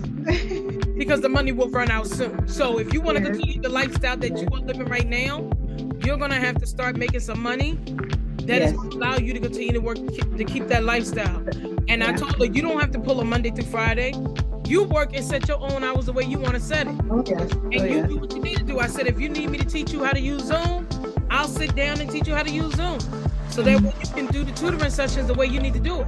because 0.97 1.21
the 1.21 1.29
money 1.29 1.51
will 1.51 1.69
run 1.69 1.91
out 1.91 2.07
soon. 2.07 2.47
So 2.47 2.79
if 2.79 2.93
you 2.93 3.01
want 3.01 3.17
to 3.17 3.23
Yes. 3.23 3.31
continue 3.37 3.61
the 3.61 3.69
lifestyle 3.69 4.17
that 4.17 4.37
you 4.37 4.47
are 4.53 4.59
living 4.59 4.87
right 4.87 5.07
now, 5.07 5.49
you're 6.05 6.17
gonna 6.17 6.39
have 6.39 6.57
to 6.59 6.65
start 6.67 6.97
making 6.97 7.19
some 7.21 7.41
money 7.41 7.77
that 8.45 8.61
is 8.61 8.71
Yes. 8.71 8.73
going 8.73 8.89
to 8.91 8.97
allow 8.97 9.17
you 9.17 9.33
to 9.33 9.39
continue 9.39 9.73
to 9.73 9.79
work 9.81 9.97
to 9.97 10.43
keep, 10.45 10.67
that 10.67 10.83
lifestyle. 10.83 11.41
And 11.87 12.03
I 12.03 12.13
told 12.13 12.35
her 12.37 12.45
you 12.45 12.61
don't 12.61 12.79
have 12.79 12.91
to 12.91 12.99
pull 12.99 13.19
a 13.21 13.25
Monday 13.25 13.51
through 13.51 13.65
Friday. 13.65 14.13
You 14.67 14.83
work 14.83 15.13
and 15.15 15.23
set 15.25 15.47
your 15.47 15.59
own 15.61 15.83
hours 15.83 16.05
the 16.05 16.13
way 16.13 16.23
you 16.23 16.39
want 16.39 16.53
to 16.55 16.59
set 16.59 16.87
it, 16.87 16.95
oh 17.11 17.23
yes. 17.27 17.51
and 17.51 17.75
Oh 17.81 17.83
you 17.83 17.95
yes. 17.97 18.09
do 18.09 18.17
what 18.17 18.33
you 18.33 18.41
need 18.41 18.57
to 18.57 18.63
do. 18.63 18.79
I 18.79 18.87
said 18.87 19.07
if 19.07 19.19
you 19.19 19.27
need 19.29 19.49
me 19.49 19.57
to 19.57 19.65
teach 19.65 19.91
you 19.91 20.03
how 20.03 20.11
to 20.11 20.19
use 20.21 20.43
Zoom, 20.45 20.87
I'll 21.29 21.47
sit 21.49 21.75
down 21.75 21.99
and 22.01 22.09
teach 22.09 22.27
you 22.27 22.35
how 22.35 22.43
to 22.43 22.51
use 22.51 22.73
Zoom. 22.75 22.99
So 23.53 23.61
that 23.61 23.81
way 23.81 23.93
you 23.99 24.07
can 24.15 24.25
do 24.33 24.43
the 24.43 24.51
tutoring 24.51 24.89
sessions 24.89 25.27
the 25.27 25.35
way 25.35 25.45
you 25.45 25.59
need 25.59 25.75
to 25.75 25.79
do 25.79 26.01
it. 26.01 26.07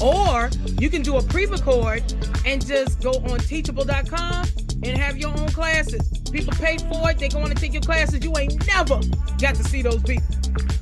Or 0.00 0.48
you 0.80 0.88
can 0.88 1.02
do 1.02 1.18
a 1.18 1.22
pre-record 1.22 2.02
and 2.46 2.66
just 2.66 3.02
go 3.02 3.10
on 3.10 3.40
teachable.com 3.40 4.46
and 4.82 4.96
have 4.96 5.18
your 5.18 5.28
own 5.38 5.48
classes. 5.48 6.08
People 6.32 6.54
pay 6.54 6.78
for 6.78 7.10
it, 7.10 7.18
they 7.18 7.28
go 7.28 7.40
on 7.40 7.50
to 7.50 7.54
take 7.54 7.74
your 7.74 7.82
classes. 7.82 8.24
You 8.24 8.32
ain't 8.38 8.66
never 8.66 9.00
got 9.38 9.54
to 9.56 9.64
see 9.64 9.82
those 9.82 10.02
people. 10.02 10.24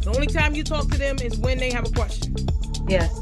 The 0.03 0.13
only 0.15 0.29
time 0.29 0.55
you 0.55 0.63
talk 0.63 0.89
to 0.93 0.97
them 0.97 1.17
is 1.19 1.39
when 1.39 1.59
they 1.59 1.73
have 1.73 1.89
a 1.89 1.91
question. 1.91 2.37
Yes. 2.87 3.13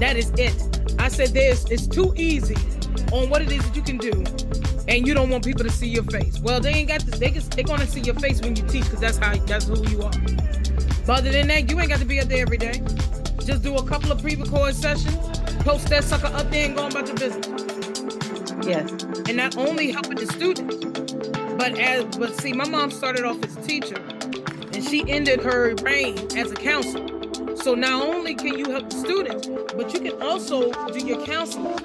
That 0.00 0.16
is 0.16 0.30
it. 0.38 0.54
I 0.98 1.08
said 1.08 1.34
this 1.34 1.66
it's 1.70 1.86
too 1.86 2.14
easy 2.16 2.56
on 3.12 3.28
what 3.28 3.42
it 3.42 3.52
is 3.52 3.62
that 3.66 3.76
you 3.76 3.82
can 3.82 3.98
do, 3.98 4.24
and 4.88 5.06
you 5.06 5.12
don't 5.12 5.28
want 5.28 5.44
people 5.44 5.64
to 5.64 5.70
see 5.70 5.88
your 5.88 6.04
face. 6.04 6.40
Well, 6.40 6.60
they 6.60 6.70
ain't 6.70 6.88
got 6.88 7.02
this. 7.02 7.18
They 7.18 7.30
can, 7.30 7.42
they're 7.50 7.64
gonna 7.64 7.86
see 7.86 8.00
your 8.00 8.14
face 8.14 8.40
when 8.40 8.56
you 8.56 8.62
teach, 8.62 8.84
because 8.84 9.00
that's 9.00 9.18
how 9.18 9.36
that's 9.36 9.66
who 9.66 9.86
you 9.90 10.02
are. 10.02 10.12
But 11.06 11.18
other 11.18 11.32
than 11.32 11.48
that, 11.48 11.70
you 11.70 11.78
ain't 11.78 11.90
got 11.90 12.00
to 12.00 12.06
be 12.06 12.20
up 12.20 12.28
there 12.28 12.42
every 12.42 12.56
day. 12.56 12.80
Just 13.44 13.62
do 13.62 13.76
a 13.76 13.86
couple 13.86 14.10
of 14.10 14.22
pre-recorded 14.22 14.74
sessions, 14.74 15.16
post 15.60 15.88
that 15.88 16.02
sucker 16.02 16.28
up 16.28 16.50
there, 16.50 16.66
and 16.66 16.76
go 16.76 16.84
on 16.84 16.92
about 16.92 17.06
your 17.06 17.16
business. 17.16 17.46
Yes. 18.66 18.90
And 19.28 19.36
not 19.36 19.56
only 19.58 19.90
helping 19.90 20.16
the 20.16 20.26
students, 20.26 20.76
but 21.58 21.78
as 21.78 22.16
but 22.16 22.40
see, 22.40 22.54
my 22.54 22.66
mom 22.66 22.90
started 22.90 23.24
off 23.24 23.42
as 23.44 23.54
a 23.56 23.60
teacher, 23.62 23.96
and 24.72 24.82
she 24.82 25.04
ended 25.08 25.42
her 25.42 25.74
reign 25.82 26.16
as 26.36 26.50
a 26.50 26.54
counselor. 26.54 27.10
So 27.56 27.74
not 27.74 28.02
only 28.02 28.34
can 28.34 28.58
you 28.58 28.70
help 28.70 28.88
the 28.88 28.96
students, 28.96 29.46
but 29.74 29.92
you 29.92 30.00
can 30.00 30.22
also 30.22 30.72
do 30.90 31.06
your 31.06 31.24
counseling 31.26 31.78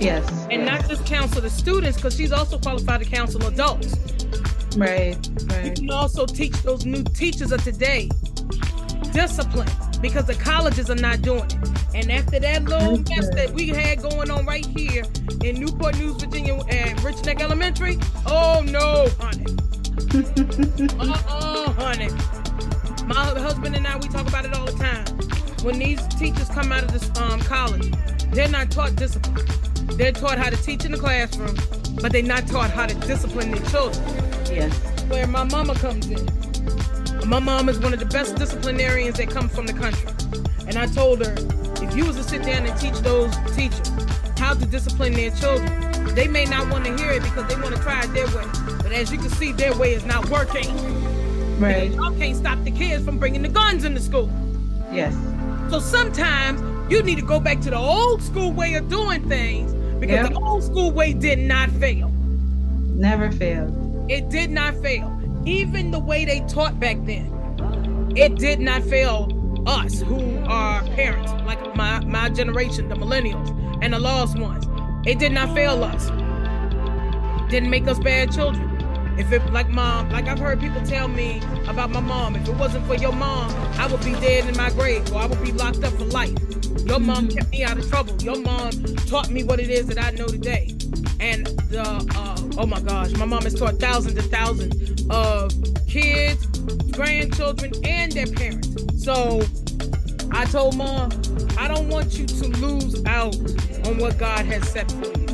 Yes. 0.00 0.46
and 0.50 0.64
not 0.64 0.88
just 0.88 1.04
counsel 1.06 1.40
the 1.40 1.50
students 1.50 1.98
because 1.98 2.16
she's 2.16 2.32
also 2.32 2.58
qualified 2.58 3.00
to 3.00 3.06
counsel 3.06 3.46
adults. 3.46 3.94
Right. 4.76 5.16
right. 5.50 5.64
You 5.66 5.72
can 5.72 5.90
also 5.90 6.26
teach 6.26 6.62
those 6.62 6.84
new 6.86 7.02
teachers 7.02 7.52
of 7.52 7.62
today 7.62 8.08
discipline 9.12 9.68
because 10.00 10.24
the 10.26 10.34
colleges 10.34 10.90
are 10.90 10.94
not 10.94 11.22
doing 11.22 11.44
it. 11.44 11.54
And 11.94 12.10
after 12.10 12.38
that 12.40 12.64
little 12.64 12.98
mess 12.98 13.28
that 13.34 13.50
we 13.52 13.68
had 13.68 14.00
going 14.02 14.30
on 14.30 14.46
right 14.46 14.64
here 14.64 15.04
in 15.44 15.60
Newport 15.60 15.96
News, 15.98 16.22
Virginia, 16.22 16.58
at 16.68 17.02
Rich 17.02 17.24
Neck 17.24 17.40
Elementary, 17.40 17.98
oh 18.26 18.62
no, 18.66 19.08
honey. 19.18 19.46
Uh-uh, 20.98 21.72
honey. 21.72 22.08
My 23.06 23.24
husband 23.40 23.76
and 23.76 23.86
I, 23.86 23.96
we 23.96 24.08
talk 24.08 24.28
about 24.28 24.44
it 24.44 24.54
all 24.54 24.66
the 24.66 24.72
time. 24.72 25.04
When 25.64 25.78
these 25.78 26.00
teachers 26.08 26.48
come 26.48 26.72
out 26.72 26.84
of 26.84 26.92
this 26.92 27.10
um, 27.18 27.40
college, 27.40 27.92
they're 28.32 28.48
not 28.48 28.70
taught 28.70 28.96
discipline. 28.96 29.46
They're 29.96 30.12
taught 30.12 30.38
how 30.38 30.48
to 30.48 30.56
teach 30.56 30.84
in 30.84 30.92
the 30.92 30.98
classroom, 30.98 31.56
but 32.00 32.12
they're 32.12 32.22
not 32.22 32.46
taught 32.46 32.70
how 32.70 32.86
to 32.86 32.94
discipline 33.06 33.50
their 33.50 33.64
children. 33.66 34.04
yes. 34.46 34.72
Where 35.08 35.26
my 35.26 35.44
mama 35.44 35.74
comes 35.74 36.08
in. 36.08 36.49
My 37.26 37.38
mom 37.38 37.68
is 37.68 37.78
one 37.78 37.92
of 37.92 38.00
the 38.00 38.06
best 38.06 38.36
disciplinarians 38.36 39.16
that 39.18 39.30
come 39.30 39.48
from 39.48 39.66
the 39.66 39.72
country. 39.72 40.08
And 40.66 40.76
I 40.76 40.86
told 40.86 41.24
her, 41.24 41.34
if 41.82 41.96
you 41.96 42.06
was 42.06 42.16
to 42.16 42.22
sit 42.24 42.42
down 42.42 42.66
and 42.66 42.78
teach 42.80 42.98
those 43.00 43.34
teachers 43.54 43.88
how 44.38 44.54
to 44.54 44.66
discipline 44.66 45.12
their 45.12 45.30
children, 45.30 46.14
they 46.14 46.26
may 46.26 46.44
not 46.44 46.70
want 46.72 46.84
to 46.86 46.96
hear 46.96 47.10
it 47.12 47.22
because 47.22 47.46
they 47.48 47.60
want 47.60 47.74
to 47.74 47.80
try 47.82 48.02
it 48.02 48.12
their 48.14 48.26
way. 48.28 48.44
But 48.82 48.92
as 48.92 49.12
you 49.12 49.18
can 49.18 49.30
see, 49.30 49.52
their 49.52 49.76
way 49.76 49.92
is 49.94 50.04
not 50.04 50.28
working. 50.28 50.66
Right. 51.60 51.90
Y'all 51.92 52.16
can't 52.16 52.36
stop 52.36 52.62
the 52.64 52.70
kids 52.70 53.04
from 53.04 53.18
bringing 53.18 53.42
the 53.42 53.48
guns 53.48 53.84
into 53.84 54.00
school. 54.00 54.30
Yes. 54.92 55.14
So 55.70 55.78
sometimes 55.78 56.60
you 56.90 57.02
need 57.02 57.16
to 57.16 57.24
go 57.24 57.38
back 57.38 57.60
to 57.60 57.70
the 57.70 57.76
old 57.78 58.22
school 58.22 58.50
way 58.52 58.74
of 58.74 58.88
doing 58.88 59.28
things 59.28 59.72
because 60.00 60.14
Yeah. 60.16 60.28
the 60.28 60.34
old 60.40 60.64
school 60.64 60.90
way 60.90 61.12
did 61.12 61.38
not 61.38 61.70
fail. 61.72 62.08
Never 62.94 63.30
failed. 63.30 64.06
It 64.10 64.30
did 64.30 64.50
not 64.50 64.74
fail. 64.82 65.19
Even 65.46 65.90
the 65.90 65.98
way 65.98 66.24
they 66.24 66.40
taught 66.40 66.78
back 66.78 66.98
then, 67.04 67.32
it 68.14 68.36
did 68.36 68.60
not 68.60 68.82
fail 68.82 69.28
us 69.66 70.00
who 70.00 70.38
are 70.46 70.82
parents, 70.88 71.32
like 71.46 71.74
my, 71.74 72.00
my 72.00 72.28
generation, 72.28 72.88
the 72.88 72.94
millennials 72.94 73.48
and 73.82 73.94
the 73.94 73.98
lost 73.98 74.38
ones. 74.38 74.66
It 75.06 75.18
did 75.18 75.32
not 75.32 75.54
fail 75.54 75.82
us. 75.82 76.10
Didn't 77.50 77.70
make 77.70 77.88
us 77.88 77.98
bad 77.98 78.32
children. 78.32 78.66
If 79.18 79.32
it 79.32 79.50
like 79.52 79.68
mom, 79.70 80.10
like 80.10 80.26
I've 80.26 80.38
heard 80.38 80.60
people 80.60 80.82
tell 80.82 81.08
me 81.08 81.40
about 81.66 81.90
my 81.90 82.00
mom, 82.00 82.36
if 82.36 82.46
it 82.46 82.56
wasn't 82.56 82.86
for 82.86 82.94
your 82.94 83.12
mom, 83.12 83.50
I 83.78 83.86
would 83.90 84.04
be 84.04 84.12
dead 84.12 84.46
in 84.48 84.56
my 84.56 84.70
grave 84.70 85.10
or 85.12 85.20
I 85.20 85.26
would 85.26 85.42
be 85.42 85.52
locked 85.52 85.82
up 85.82 85.92
for 85.94 86.04
life. 86.04 86.34
Your 86.86 86.98
mom 87.00 87.28
kept 87.28 87.50
me 87.50 87.64
out 87.64 87.78
of 87.78 87.88
trouble. 87.88 88.16
Your 88.22 88.38
mom 88.40 88.70
taught 89.06 89.30
me 89.30 89.42
what 89.44 89.60
it 89.60 89.70
is 89.70 89.86
that 89.86 89.98
I 90.02 90.10
know 90.16 90.26
today. 90.26 90.74
And 91.20 91.46
the 91.68 91.82
uh, 92.16 92.36
oh 92.58 92.66
my 92.66 92.80
gosh, 92.80 93.12
my 93.12 93.24
mom 93.26 93.42
has 93.42 93.54
taught 93.54 93.74
thousands 93.78 94.16
and 94.18 94.30
thousands 94.30 95.06
of 95.10 95.52
kids, 95.86 96.44
grandchildren, 96.90 97.72
and 97.84 98.10
their 98.12 98.26
parents. 98.26 98.68
So 99.04 99.42
I 100.32 100.44
told 100.46 100.76
mom, 100.76 101.10
I 101.58 101.68
don't 101.68 101.88
want 101.88 102.18
you 102.18 102.26
to 102.26 102.48
lose 102.48 103.04
out 103.06 103.36
on 103.86 103.98
what 103.98 104.18
God 104.18 104.46
has 104.46 104.68
set 104.68 104.90
for 104.92 105.06
you. 105.18 105.26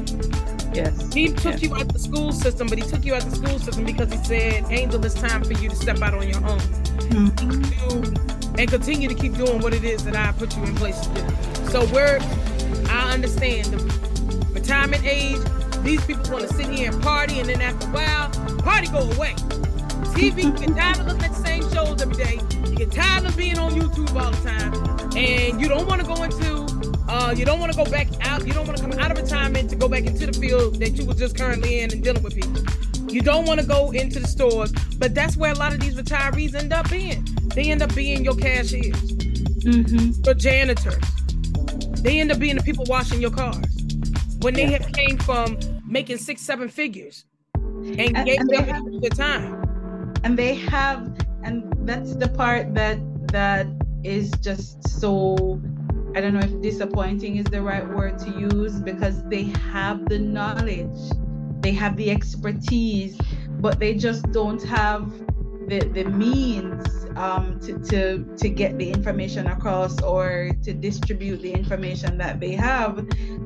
Yes. 0.74 1.12
He 1.14 1.28
took 1.28 1.54
Yes. 1.54 1.62
you 1.62 1.74
out 1.74 1.90
the 1.92 1.98
school 1.98 2.32
system, 2.32 2.66
but 2.66 2.78
he 2.78 2.84
took 2.88 3.04
you 3.04 3.14
out 3.14 3.22
the 3.22 3.34
school 3.34 3.58
system 3.58 3.84
because 3.84 4.12
he 4.12 4.18
said, 4.24 4.64
Angel, 4.70 5.02
it's 5.04 5.14
time 5.14 5.42
for 5.42 5.54
you 5.54 5.70
to 5.70 5.76
step 5.76 6.02
out 6.02 6.12
on 6.14 6.28
your 6.28 6.44
own. 6.46 6.58
Mhm. 7.08 7.34
Do- 7.88 8.45
and 8.58 8.70
continue 8.70 9.08
to 9.08 9.14
keep 9.14 9.34
doing 9.34 9.60
what 9.60 9.74
it 9.74 9.84
is 9.84 10.04
that 10.04 10.16
I 10.16 10.32
put 10.32 10.56
you 10.56 10.64
in 10.64 10.74
place 10.76 11.00
to 11.00 11.14
do. 11.14 11.70
So 11.70 11.84
we're 11.92 12.18
I 12.88 13.12
understand 13.12 13.66
the 13.66 14.52
retirement 14.52 15.04
age, 15.04 15.38
these 15.82 16.04
people 16.04 16.30
want 16.30 16.48
to 16.48 16.54
sit 16.54 16.66
here 16.68 16.92
and 16.92 17.02
party 17.02 17.40
and 17.40 17.48
then 17.48 17.60
after 17.60 17.86
a 17.88 17.90
while, 17.90 18.30
party 18.58 18.88
go 18.88 19.00
away. 19.00 19.34
TV, 20.14 20.44
you 20.44 20.52
get 20.52 20.76
tired 20.76 21.00
of 21.00 21.06
looking 21.06 21.24
at 21.24 21.30
the 21.30 21.44
same 21.44 21.62
shows 21.72 22.00
every 22.00 22.16
day. 22.16 22.40
You 22.70 22.76
get 22.76 22.92
tired 22.92 23.26
of 23.26 23.36
being 23.36 23.58
on 23.58 23.72
YouTube 23.72 24.14
all 24.20 24.30
the 24.30 24.48
time. 24.48 25.16
And 25.16 25.60
you 25.60 25.68
don't 25.68 25.86
want 25.86 26.00
to 26.00 26.06
go 26.06 26.22
into 26.22 26.66
uh, 27.08 27.32
you 27.36 27.44
don't 27.44 27.60
want 27.60 27.72
to 27.72 27.78
go 27.78 27.88
back 27.88 28.08
out, 28.22 28.44
you 28.46 28.52
don't 28.52 28.66
want 28.66 28.76
to 28.78 28.82
come 28.82 28.98
out 28.98 29.12
of 29.12 29.18
retirement 29.18 29.70
to 29.70 29.76
go 29.76 29.88
back 29.88 30.04
into 30.04 30.26
the 30.26 30.32
field 30.32 30.80
that 30.80 30.96
you 30.96 31.06
were 31.06 31.14
just 31.14 31.36
currently 31.36 31.80
in 31.80 31.92
and 31.92 32.02
dealing 32.02 32.22
with 32.22 32.34
people. 32.34 32.62
You 33.08 33.20
don't 33.22 33.46
want 33.46 33.60
to 33.60 33.66
go 33.66 33.92
into 33.92 34.18
the 34.18 34.26
stores, 34.26 34.72
but 34.98 35.14
that's 35.14 35.36
where 35.36 35.52
a 35.52 35.54
lot 35.54 35.72
of 35.72 35.78
these 35.78 35.94
retirees 35.94 36.54
end 36.54 36.72
up 36.72 36.90
being. 36.90 37.24
They 37.56 37.70
end 37.72 37.82
up 37.82 37.94
being 37.94 38.22
your 38.22 38.36
cashiers, 38.36 39.00
Mhm. 39.64 40.24
your 40.26 40.34
janitors. 40.34 41.02
They 42.02 42.20
end 42.20 42.30
up 42.30 42.38
being 42.38 42.56
the 42.56 42.62
people 42.62 42.84
washing 42.86 43.20
your 43.20 43.30
cars. 43.30 43.64
When 44.42 44.52
they 44.54 44.64
Yeah. 44.70 44.78
have 44.82 44.92
came 44.92 45.16
from 45.18 45.58
making 45.88 46.18
six, 46.18 46.42
seven 46.42 46.68
figures 46.68 47.24
and, 47.54 47.98
And- 48.14 48.26
gave 48.26 48.40
and 48.40 48.50
them 48.50 48.64
have- 48.64 48.84
the 49.00 49.08
time. 49.10 49.62
and 50.22 50.36
they 50.38 50.54
have 50.54 51.00
and 51.44 51.62
that's 51.84 52.14
the 52.16 52.28
part 52.28 52.74
that 52.74 52.98
that 53.32 53.66
is 54.02 54.30
just 54.48 54.86
so 55.00 55.60
i 56.16 56.20
don't 56.20 56.34
know 56.34 56.40
if 56.40 56.60
disappointing 56.62 57.36
is 57.36 57.44
the 57.46 57.60
right 57.62 57.86
word 57.96 58.18
to 58.18 58.30
use 58.52 58.80
because 58.80 59.22
they 59.34 59.44
have 59.72 60.04
the 60.08 60.18
knowledge 60.18 60.98
they 61.60 61.70
have 61.72 61.96
the 61.96 62.10
expertise 62.10 63.16
but 63.60 63.78
they 63.78 63.94
just 63.94 64.22
don't 64.32 64.62
have 64.62 65.04
the 65.68 65.80
the 65.80 66.04
means 66.04 67.06
um, 67.16 67.58
to, 67.60 67.78
to 67.78 68.24
to 68.36 68.48
get 68.48 68.78
the 68.78 68.90
information 68.90 69.46
across 69.46 70.00
or 70.02 70.50
to 70.62 70.72
distribute 70.74 71.42
the 71.42 71.52
information 71.52 72.18
that 72.18 72.40
they 72.40 72.52
have. 72.52 72.98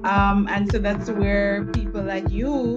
Um, 0.04 0.48
and 0.50 0.70
so 0.70 0.78
that's 0.78 1.10
where 1.10 1.64
people 1.66 2.02
like 2.02 2.28
you 2.30 2.76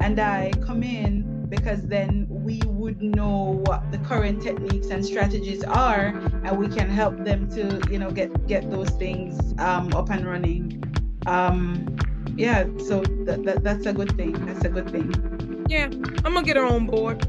and 0.00 0.18
I 0.18 0.52
come 0.64 0.82
in 0.82 1.46
because 1.48 1.86
then 1.88 2.26
we 2.28 2.60
would 2.64 3.02
know 3.02 3.62
what 3.66 3.90
the 3.90 3.98
current 3.98 4.42
techniques 4.42 4.86
and 4.88 5.04
strategies 5.04 5.64
are 5.64 6.06
and 6.44 6.56
we 6.56 6.68
can 6.68 6.88
help 6.88 7.24
them 7.24 7.50
to 7.50 7.82
you 7.90 7.98
know 7.98 8.10
get 8.10 8.46
get 8.46 8.70
those 8.70 8.90
things 8.90 9.54
um, 9.58 9.92
up 9.94 10.10
and 10.10 10.26
running. 10.26 10.82
Um, 11.26 11.96
yeah 12.36 12.64
so 12.78 13.02
that, 13.26 13.44
that, 13.44 13.62
that's 13.62 13.86
a 13.86 13.92
good 13.92 14.16
thing. 14.16 14.32
That's 14.46 14.64
a 14.64 14.68
good 14.68 14.90
thing. 14.90 15.66
Yeah, 15.68 15.84
I'm 16.24 16.34
gonna 16.34 16.42
get 16.42 16.56
her 16.56 16.64
on 16.64 16.86
board. 16.86 17.26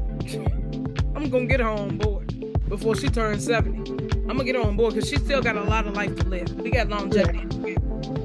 I'm 1.14 1.28
gonna 1.30 1.46
get 1.46 1.60
her 1.60 1.68
on 1.68 1.98
board 1.98 2.28
before 2.68 2.96
she 2.96 3.08
turns 3.08 3.44
70. 3.44 3.90
I'm 4.22 4.28
gonna 4.28 4.44
get 4.44 4.56
her 4.56 4.62
on 4.62 4.76
board 4.76 4.94
because 4.94 5.08
she 5.08 5.16
still 5.16 5.42
got 5.42 5.56
a 5.56 5.62
lot 5.62 5.86
of 5.86 5.94
life 5.94 6.14
to 6.16 6.26
live. 6.26 6.52
We 6.60 6.70
got 6.70 6.88
longevity. 6.88 7.40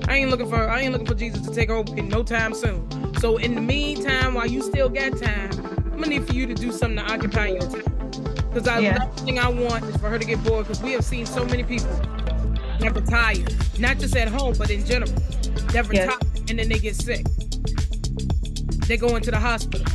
I 0.07 0.15
ain't 0.17 0.29
looking 0.31 0.49
for 0.49 0.69
I 0.69 0.81
ain't 0.81 0.93
looking 0.93 1.07
for 1.07 1.15
Jesus 1.15 1.45
to 1.47 1.53
take 1.53 1.69
over 1.69 1.95
in 1.97 2.07
no 2.09 2.23
time 2.23 2.53
soon. 2.53 2.87
So 3.19 3.37
in 3.37 3.55
the 3.55 3.61
meantime, 3.61 4.33
while 4.33 4.47
you 4.47 4.61
still 4.61 4.89
got 4.89 5.17
time, 5.17 5.49
I'm 5.91 6.01
gonna 6.01 6.07
need 6.07 6.25
for 6.27 6.33
you 6.33 6.45
to 6.47 6.53
do 6.53 6.71
something 6.71 6.97
to 7.05 7.11
occupy 7.13 7.47
your 7.47 7.61
time. 7.61 7.83
Because 8.49 8.67
I 8.67 8.79
Yeah. 8.79 8.97
last 8.97 9.25
thing 9.25 9.37
I 9.39 9.49
want 9.49 9.83
is 9.85 9.97
for 9.97 10.09
her 10.09 10.17
to 10.17 10.25
get 10.25 10.43
bored 10.43 10.65
because 10.67 10.81
we 10.81 10.93
have 10.93 11.03
seen 11.03 11.25
so 11.25 11.45
many 11.45 11.63
people 11.63 11.89
that 12.79 12.95
retire, 12.95 13.43
not 13.79 13.99
just 13.99 14.15
at 14.15 14.27
home, 14.29 14.55
but 14.57 14.69
in 14.69 14.85
general. 14.85 15.11
That 15.73 15.73
Yes. 15.75 15.87
retire 15.89 16.17
and 16.49 16.57
then 16.59 16.69
they 16.69 16.79
get 16.79 16.95
sick. 16.95 17.25
They 18.87 18.95
go 18.95 19.15
into 19.17 19.31
the 19.31 19.39
hospital. 19.39 19.85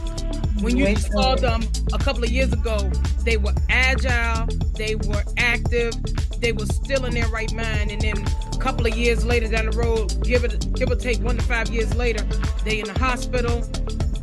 When 0.63 0.77
you 0.77 0.95
saw 0.95 1.35
them 1.35 1.63
a 1.93 1.99
couple 1.99 2.23
of 2.23 2.31
years 2.31 2.53
ago, 2.53 2.79
they 3.25 3.37
were 3.37 3.53
agile, 3.69 4.47
they 4.77 4.95
were 4.95 5.25
active, 5.37 5.93
they 6.41 6.53
were 6.53 6.67
still 6.67 7.05
in 7.05 7.15
their 7.15 7.27
right 7.29 7.53
mind, 7.53 7.91
and 7.91 8.01
then 8.01 8.25
a 8.53 8.59
couple 8.59 8.87
of 8.87 8.97
years 8.97 9.25
later 9.25 9.49
down 9.49 9.69
the 9.69 9.77
road, 9.77 10.23
give 10.23 10.45
it 10.45 10.73
give 10.75 10.89
or 10.89 10.95
take 10.95 11.19
one 11.21 11.37
to 11.37 11.43
five 11.43 11.69
years 11.71 11.93
later, 11.97 12.25
they 12.65 12.79
in 12.79 12.87
the 12.87 12.97
hospital, 12.97 13.69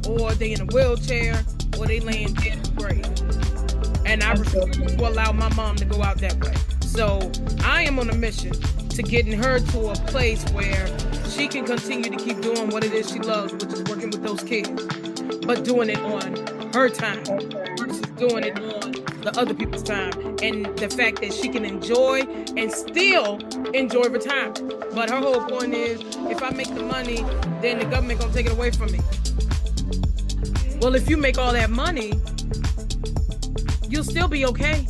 or 0.07 0.33
they 0.35 0.53
in 0.53 0.61
a 0.61 0.65
wheelchair, 0.67 1.43
or 1.77 1.85
they 1.85 1.99
laying 1.99 2.33
dead 2.35 2.53
in 2.53 2.63
the 2.63 2.71
grave. 2.77 4.05
And 4.05 4.23
I 4.23 4.31
refuse 4.31 4.95
to 4.95 5.09
allow 5.09 5.33
my 5.33 5.53
mom 5.55 5.75
to 5.75 5.85
go 5.85 6.01
out 6.01 6.19
that 6.19 6.41
way. 6.41 6.53
So 6.79 7.29
I 7.65 7.83
am 7.83 7.99
on 7.99 8.09
a 8.09 8.15
mission 8.15 8.53
to 8.53 9.03
getting 9.03 9.33
her 9.33 9.59
to 9.59 9.89
a 9.89 9.95
place 10.07 10.43
where 10.51 10.87
she 11.29 11.49
can 11.49 11.65
continue 11.65 12.09
to 12.09 12.17
keep 12.17 12.39
doing 12.39 12.69
what 12.69 12.85
it 12.85 12.93
is 12.93 13.11
she 13.11 13.19
loves, 13.19 13.51
which 13.51 13.73
is 13.73 13.83
working 13.83 14.09
with 14.09 14.23
those 14.23 14.41
kids, 14.41 14.69
but 15.49 15.63
doing 15.63 15.89
it 15.89 15.97
on 16.01 16.35
her 16.73 16.89
time 16.89 17.23
versus 17.75 18.01
doing 18.19 18.43
it 18.43 18.55
on 18.55 18.91
the 19.23 19.33
other 19.35 19.55
people's 19.55 19.81
time. 19.81 20.11
And 20.43 20.77
the 20.77 20.87
fact 20.87 21.21
that 21.21 21.33
she 21.33 21.49
can 21.49 21.65
enjoy 21.65 22.21
and 22.55 22.71
still 22.71 23.39
enjoy 23.73 24.03
retirement. 24.09 24.93
But 24.93 25.09
her 25.09 25.17
whole 25.17 25.41
point 25.41 25.73
is 25.73 26.01
if 26.29 26.43
I 26.43 26.51
make 26.51 26.67
the 26.75 26.83
money, 26.83 27.25
then 27.63 27.79
the 27.79 27.85
government 27.85 28.19
gonna 28.19 28.31
take 28.31 28.45
it 28.45 28.51
away 28.51 28.69
from 28.69 28.91
me. 28.91 28.99
Well, 30.81 30.93
if 30.93 31.09
you 31.09 31.17
make 31.17 31.39
all 31.39 31.53
that 31.53 31.71
money, 31.71 32.13
you'll 33.89 34.03
still 34.03 34.27
be 34.27 34.45
okay. 34.45 34.85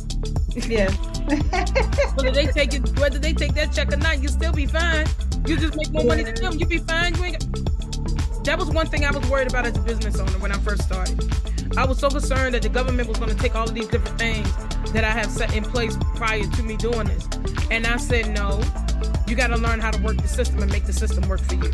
Yeah. 0.68 0.90
Whether 2.16 2.32
they 2.32 2.48
take 2.48 2.74
it, 2.74 2.98
whether 2.98 3.18
they 3.18 3.32
take 3.32 3.54
that 3.54 3.72
check 3.72 3.94
or 3.94 3.96
not, 3.96 4.20
you'll 4.20 4.32
still 4.32 4.52
be 4.52 4.66
fine. 4.66 5.06
You 5.46 5.56
just 5.56 5.74
make 5.74 5.90
more 5.90 6.04
money 6.04 6.24
than 6.24 6.34
them. 6.34 6.58
You'll 6.58 6.68
be 6.68 6.78
fine. 6.78 7.14
You 7.14 7.24
ain't. 7.24 7.50
That 8.44 8.58
was 8.58 8.70
one 8.70 8.86
thing 8.86 9.04
I 9.04 9.10
was 9.10 9.28
worried 9.28 9.50
about 9.50 9.66
as 9.66 9.76
a 9.76 9.80
business 9.80 10.18
owner 10.18 10.38
when 10.38 10.50
I 10.50 10.58
first 10.58 10.82
started. 10.82 11.20
I 11.76 11.84
was 11.84 11.98
so 11.98 12.08
concerned 12.08 12.54
that 12.54 12.62
the 12.62 12.68
government 12.68 13.08
was 13.08 13.18
going 13.18 13.30
to 13.30 13.36
take 13.36 13.54
all 13.54 13.68
of 13.68 13.74
these 13.74 13.86
different 13.88 14.18
things 14.18 14.48
that 14.92 15.04
I 15.04 15.10
have 15.10 15.30
set 15.30 15.54
in 15.54 15.62
place 15.62 15.96
prior 16.16 16.42
to 16.42 16.62
me 16.62 16.76
doing 16.76 17.06
this, 17.06 17.28
and 17.70 17.86
I 17.86 17.96
said 17.96 18.34
no. 18.34 18.60
You 19.28 19.36
got 19.36 19.48
to 19.48 19.56
learn 19.56 19.78
how 19.78 19.92
to 19.92 20.02
work 20.02 20.16
the 20.16 20.26
system 20.26 20.60
and 20.60 20.72
make 20.72 20.84
the 20.86 20.92
system 20.92 21.28
work 21.28 21.40
for 21.40 21.54
you. 21.54 21.70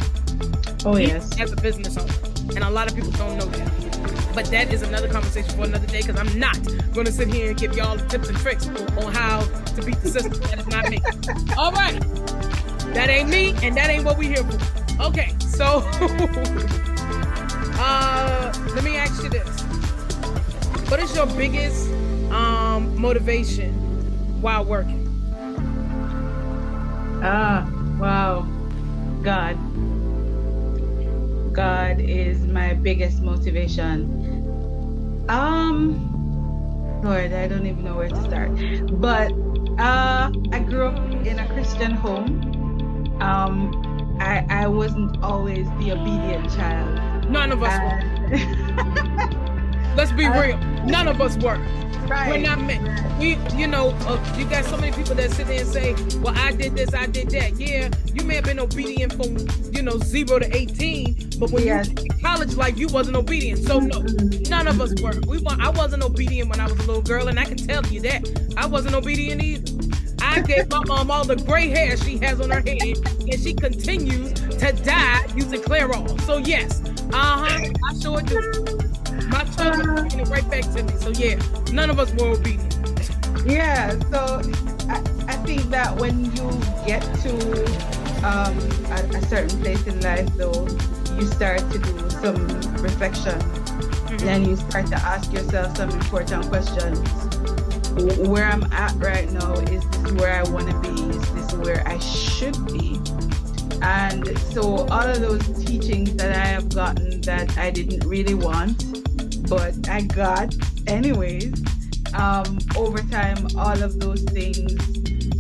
oh 0.85 0.97
yes 0.97 1.41
as 1.41 1.53
a 1.53 1.57
business 1.57 1.97
owner. 1.97 2.13
And 2.55 2.59
a 2.59 2.71
lot 2.71 2.89
of 2.91 2.95
people 2.95 3.11
don't 3.13 3.39
know 3.39 3.47
that. 3.47 4.33
But 4.35 4.47
that 4.47 4.73
is 4.73 4.83
another 4.83 5.09
conversation 5.09 5.51
for 5.57 5.65
another 5.65 5.87
day 5.87 6.03
because 6.03 6.19
I'm 6.21 6.39
not 6.39 6.63
going 6.93 7.07
to 7.07 7.13
sit 7.13 7.29
here 7.29 7.49
and 7.49 7.59
give 7.59 7.75
y'all 7.75 7.97
the 7.97 8.07
tips 8.07 8.29
and 8.29 8.37
tricks 8.39 8.69
on 8.69 9.13
how 9.13 9.41
to 9.41 9.83
beat 9.83 10.01
the 10.01 10.11
system. 10.11 10.33
That 10.51 10.59
is 10.59 10.67
not 10.67 10.91
me. 10.91 11.01
All 11.57 11.73
right. 11.73 11.99
That 12.93 13.09
ain't 13.09 13.31
me 13.31 13.55
and 13.63 13.77
that 13.77 13.89
ain't 13.89 14.05
what 14.05 14.19
we're 14.19 14.35
here 14.35 14.45
for. 14.45 15.03
Okay. 15.05 15.36
So 15.57 15.65
uh 17.79 18.53
let 18.75 18.85
me 18.85 18.97
ask 18.97 19.23
you 19.23 19.31
this. 19.31 19.67
What 20.91 21.01
is 21.01 21.15
your 21.17 21.27
biggest 21.27 21.97
um 22.31 23.01
motivation 23.01 23.73
while 24.43 24.67
working? 24.67 25.09
Ah, 27.23 27.69
wow. 27.99 28.47
God. 29.23 29.59
God 31.53 32.01
is 32.01 32.47
my 32.47 32.75
biggest 32.75 33.23
motivation. 33.23 34.13
Um, 35.29 37.01
Lord, 37.03 37.33
I 37.33 37.49
don't 37.49 37.67
even 37.67 37.83
know 37.83 37.97
where 37.97 38.11
to 38.11 38.23
start. 38.25 38.53
But 39.01 39.33
uh, 39.79 40.31
I 40.53 40.59
grew 40.61 40.89
up 40.89 41.27
in 41.27 41.39
a 41.39 41.49
Christian 41.49 41.93
home. 41.93 42.37
Um, 43.21 43.73
I, 44.21 44.45
I 44.49 44.67
wasn't 44.69 45.23
always 45.23 45.67
the 45.79 45.93
obedient 45.93 46.51
child. 46.55 47.31
None 47.31 47.53
of 47.53 47.63
us 47.63 47.79
were. 47.81 48.37
Uh, 48.37 49.95
Let's 49.97 50.13
be 50.13 50.27
I- 50.27 50.37
uh, 50.39 50.43
real. 50.47 50.59
None 50.87 51.09
of 51.09 51.21
us 51.21 51.37
were. 51.39 51.59
right. 52.09 52.31
We're 52.31 52.39
not 52.39 52.61
meant. 52.61 53.19
We, 53.19 53.37
you 53.57 53.67
know, 53.67 53.91
uh, 54.07 54.35
you 54.39 54.45
got 54.47 54.65
so 54.65 54.77
many 54.77 54.93
people 54.95 55.15
that 55.17 55.31
sit 55.33 55.47
there 55.49 55.61
and 55.61 55.69
say, 55.69 55.95
"Well, 56.21 56.35
I 56.37 56.53
did 56.53 56.77
this, 56.77 56.95
I 56.95 57.07
did 57.07 57.31
that." 57.31 57.59
Yeah, 57.59 57.91
you 58.15 58.25
may 58.25 58.35
have 58.37 58.45
been 58.45 58.61
obedient 58.61 59.15
from, 59.15 59.37
you 59.73 59.83
know, 59.83 59.99
zero 59.99 60.39
to 60.39 60.57
eighteen, 60.57 61.17
but 61.41 61.51
when 61.51 61.65
Yes. 61.65 61.89
you 61.89 61.95
college 62.23 62.55
life, 62.55 62.79
you 62.79 62.89
wasn't 62.89 63.17
obedient. 63.17 63.67
So 63.67 63.81
no, 63.81 64.01
mm-hmm. 64.01 64.49
none 64.51 64.69
of 64.69 64.81
us 64.81 64.95
were. 65.03 65.13
We, 65.27 65.39
wa- 65.39 65.57
I 65.59 65.71
wasn't 65.71 66.05
obedient 66.05 66.51
when 66.51 66.61
I 66.61 66.65
was 66.65 66.75
a 66.75 66.87
little 66.87 67.03
girl, 67.03 67.29
and 67.29 67.41
I 67.41 67.45
can 67.47 67.57
tell 67.57 67.85
you 67.87 68.01
that 68.03 68.29
I 68.57 68.67
wasn't 68.67 68.95
obedient 68.95 69.43
either. 69.43 69.76
I 70.37 70.43
gave 70.43 70.69
my 70.69 70.85
mom 70.85 71.11
all 71.11 71.25
the 71.25 71.37
gray 71.37 71.71
hair 71.71 71.97
she 71.97 72.19
has 72.19 72.43
on 72.43 72.51
her 72.51 72.61
head, 72.61 72.99
and 73.21 73.41
she 73.41 73.55
continues 73.55 74.35
to 74.35 74.73
dye 74.85 75.27
using 75.35 75.63
Clairol. 75.63 76.21
So 76.27 76.37
yes, 76.37 76.83
uh 77.11 77.47
huh, 77.47 77.73
I 77.89 77.99
sure 77.99 78.21
do. 78.21 78.37
My 79.29 79.45
children 79.57 79.99
uh, 79.99 80.21
it 80.21 80.29
right 80.29 80.47
back 80.51 80.65
to 80.75 80.83
me. 80.83 80.93
So 80.99 81.09
yeah, 81.09 81.41
none 81.73 81.89
of 81.89 81.99
us 81.99 82.13
were 82.13 82.33
obedient. 82.33 82.77
Yeah, 83.47 83.99
so 84.11 84.43
I, 84.91 84.99
I 85.27 85.37
think 85.47 85.63
that 85.71 85.97
when 85.97 86.27
you 86.27 86.51
get 86.85 87.01
to 87.23 87.33
um, 88.23 88.59
a, 88.93 89.17
a, 89.17 89.23
certain 89.29 89.59
place 89.63 89.87
in 89.87 89.99
life, 90.03 90.29
though, 90.37 90.67
you 91.17 91.27
start 91.29 91.61
to 91.73 91.79
do 91.79 92.11
some 92.11 92.47
reflection. 92.83 93.41
Mm-hmm. 93.41 94.29
And 94.29 94.47
you 94.47 94.57
start 94.57 94.87
to 94.89 94.97
ask 94.97 95.33
yourself 95.33 95.79
some 95.79 95.91
important 95.91 96.47
questions. 96.49 97.26
Where 97.97 98.45
I'm 98.45 98.65
at 98.73 98.93
right 98.97 99.31
now, 99.33 99.55
is 99.55 99.89
this 99.89 100.13
where 100.13 100.33
I 100.33 100.43
want 100.51 100.69
to 100.69 100.79
be? 100.81 101.17
Is 101.17 101.33
this 101.33 101.53
where 101.55 101.83
I 101.89 101.99
should 101.99 102.67
be? 102.67 103.01
And 103.81 104.39
so 104.53 104.87
all 104.89 105.09
of 105.09 105.21
those 105.21 105.65
teachings 105.65 106.15
that 106.17 106.37
I 106.37 106.47
have 106.47 106.69
gotten 106.75 107.23
that 107.23 107.57
I 107.57 107.71
didn't 107.71 108.07
really 108.07 108.35
want, 108.35 109.49
but 109.49 109.89
I 109.89 110.03
got 110.03 110.55
anyways, 110.87 111.55
um, 112.15 112.59
over 112.77 112.99
time, 112.99 113.47
all 113.57 113.83
of 113.83 113.99
those 113.99 114.23
things, 114.25 114.73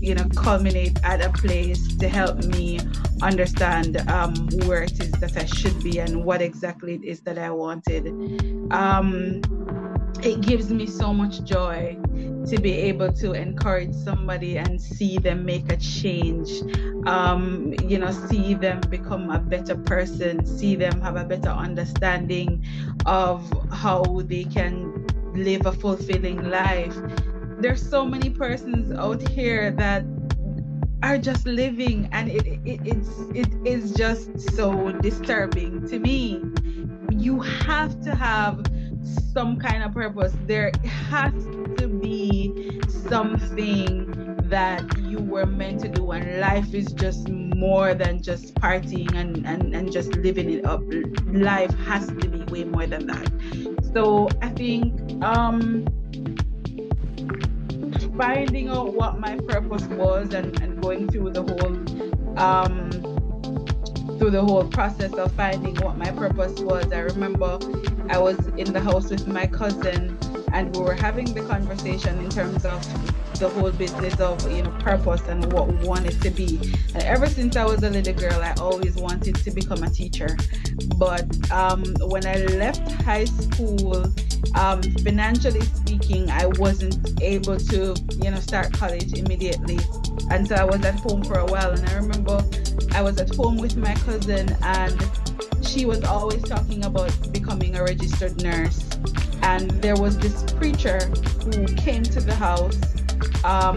you 0.00 0.14
know, 0.14 0.24
culminate 0.34 0.98
at 1.04 1.22
a 1.22 1.30
place 1.30 1.96
to 1.96 2.08
help 2.08 2.38
me 2.44 2.80
understand 3.22 3.98
um, 4.08 4.34
where 4.64 4.82
it 4.82 4.98
is 5.00 5.10
that 5.12 5.36
I 5.36 5.44
should 5.44 5.82
be 5.82 5.98
and 5.98 6.24
what 6.24 6.40
exactly 6.40 6.94
it 6.94 7.04
is 7.04 7.20
that 7.20 7.38
I 7.38 7.50
wanted. 7.50 8.06
Um, 8.72 9.42
it 10.24 10.40
gives 10.40 10.70
me 10.70 10.86
so 10.86 11.12
much 11.12 11.42
joy 11.44 11.96
to 12.46 12.60
be 12.60 12.72
able 12.72 13.12
to 13.12 13.32
encourage 13.32 13.94
somebody 13.94 14.56
and 14.56 14.80
see 14.80 15.18
them 15.18 15.44
make 15.44 15.70
a 15.72 15.76
change. 15.76 16.50
Um, 17.06 17.74
you 17.84 17.98
know 17.98 18.10
see 18.10 18.54
them 18.54 18.80
become 18.90 19.30
a 19.30 19.38
better 19.38 19.76
person 19.76 20.44
see 20.44 20.74
them 20.74 21.00
have 21.00 21.16
a 21.16 21.24
better 21.24 21.50
understanding 21.50 22.64
of 23.04 23.40
how 23.72 24.02
they 24.24 24.44
can 24.44 25.06
live 25.34 25.66
a 25.66 25.72
fulfilling 25.72 26.48
life. 26.48 26.96
There's 27.58 27.86
so 27.88 28.04
many 28.04 28.30
persons 28.30 28.92
out 28.92 29.26
here 29.28 29.70
that 29.72 30.04
are 31.02 31.18
just 31.18 31.46
living 31.46 32.08
and 32.12 32.30
it, 32.30 32.46
it 32.64 32.80
it's 32.84 33.10
it 33.34 33.52
is 33.66 33.92
just 33.94 34.40
so 34.56 34.92
disturbing 34.92 35.86
to 35.88 35.98
me. 35.98 36.42
You 37.10 37.40
have 37.40 38.00
to 38.02 38.14
have 38.14 38.64
some 39.36 39.58
kind 39.58 39.82
of 39.82 39.92
purpose 39.92 40.32
there 40.46 40.72
has 41.10 41.34
to 41.76 41.86
be 41.86 42.80
something 42.88 44.10
that 44.44 44.82
you 44.96 45.18
were 45.18 45.44
meant 45.44 45.78
to 45.78 45.88
do 45.90 46.10
and 46.12 46.40
life 46.40 46.72
is 46.72 46.86
just 46.94 47.28
more 47.28 47.92
than 47.92 48.22
just 48.22 48.54
partying 48.54 49.14
and, 49.14 49.46
and, 49.46 49.74
and 49.74 49.92
just 49.92 50.16
living 50.16 50.50
it 50.50 50.64
up. 50.64 50.80
Life 51.26 51.74
has 51.80 52.06
to 52.06 52.28
be 52.30 52.44
way 52.44 52.64
more 52.64 52.86
than 52.86 53.06
that. 53.08 53.28
So 53.92 54.26
i 54.40 54.48
think 54.48 55.22
um 55.22 55.84
finding 58.16 58.68
out 58.68 58.94
what 58.94 59.20
my 59.20 59.36
purpose 59.36 59.84
was 59.88 60.32
and, 60.32 60.58
and 60.62 60.80
going 60.80 61.08
through 61.10 61.30
the 61.32 61.42
whole 61.42 62.38
um 62.38 63.15
through 64.18 64.30
the 64.30 64.42
whole 64.42 64.64
process 64.64 65.12
of 65.14 65.32
finding 65.32 65.74
what 65.76 65.96
my 65.96 66.10
purpose 66.12 66.60
was. 66.60 66.90
I 66.92 67.00
remember 67.00 67.58
i 68.08 68.18
was 68.18 68.38
in 68.56 68.72
the 68.72 68.80
house 68.80 69.10
with 69.10 69.26
my 69.26 69.46
cousin 69.46 70.16
and 70.52 70.74
we 70.76 70.82
were 70.82 70.94
having 70.94 71.34
the 71.34 71.40
conversation 71.42 72.16
in 72.20 72.30
terms 72.30 72.64
of 72.64 72.80
the 73.40 73.48
whole 73.48 73.72
business 73.72 74.18
of 74.20 74.50
you 74.50 74.62
know 74.62 74.70
purpose 74.78 75.20
and 75.28 75.52
what 75.52 75.68
we 75.68 75.86
wanted 75.86 76.20
to 76.22 76.30
be. 76.30 76.56
And 76.94 77.02
ever 77.02 77.26
since 77.26 77.56
i 77.56 77.64
was 77.64 77.82
a 77.82 77.90
little 77.90 78.14
girl 78.14 78.40
i 78.40 78.54
always 78.54 78.96
wanted 78.96 79.34
to 79.36 79.50
become 79.50 79.82
a 79.82 79.90
teacher. 79.90 80.36
But 80.96 81.26
um, 81.50 81.84
when 82.00 82.26
i 82.26 82.36
left 82.56 82.90
high 83.02 83.26
school 83.26 84.06
um, 84.54 84.82
financially 85.04 85.62
speaking 85.62 86.30
i 86.30 86.46
wasn't 86.58 87.20
able 87.20 87.58
to 87.58 87.94
you 88.22 88.30
know 88.30 88.40
start 88.40 88.72
college 88.72 89.12
immediately 89.18 89.78
and 90.30 90.46
so 90.46 90.54
i 90.54 90.64
was 90.64 90.84
at 90.84 90.94
home 91.00 91.22
for 91.22 91.38
a 91.38 91.46
while 91.46 91.70
and 91.70 91.88
i 91.88 91.94
remember 91.94 92.44
i 92.92 93.02
was 93.02 93.18
at 93.18 93.34
home 93.34 93.56
with 93.56 93.76
my 93.76 93.94
cousin 93.94 94.56
and 94.62 95.10
she 95.62 95.84
was 95.84 96.02
always 96.04 96.42
talking 96.42 96.84
about 96.84 97.12
becoming 97.32 97.76
a 97.76 97.82
registered 97.82 98.40
nurse 98.42 98.88
and 99.42 99.70
there 99.82 99.96
was 99.96 100.18
this 100.18 100.42
preacher 100.54 100.98
who 101.44 101.66
came 101.76 102.02
to 102.02 102.20
the 102.20 102.34
house 102.34 102.78
um, 103.44 103.76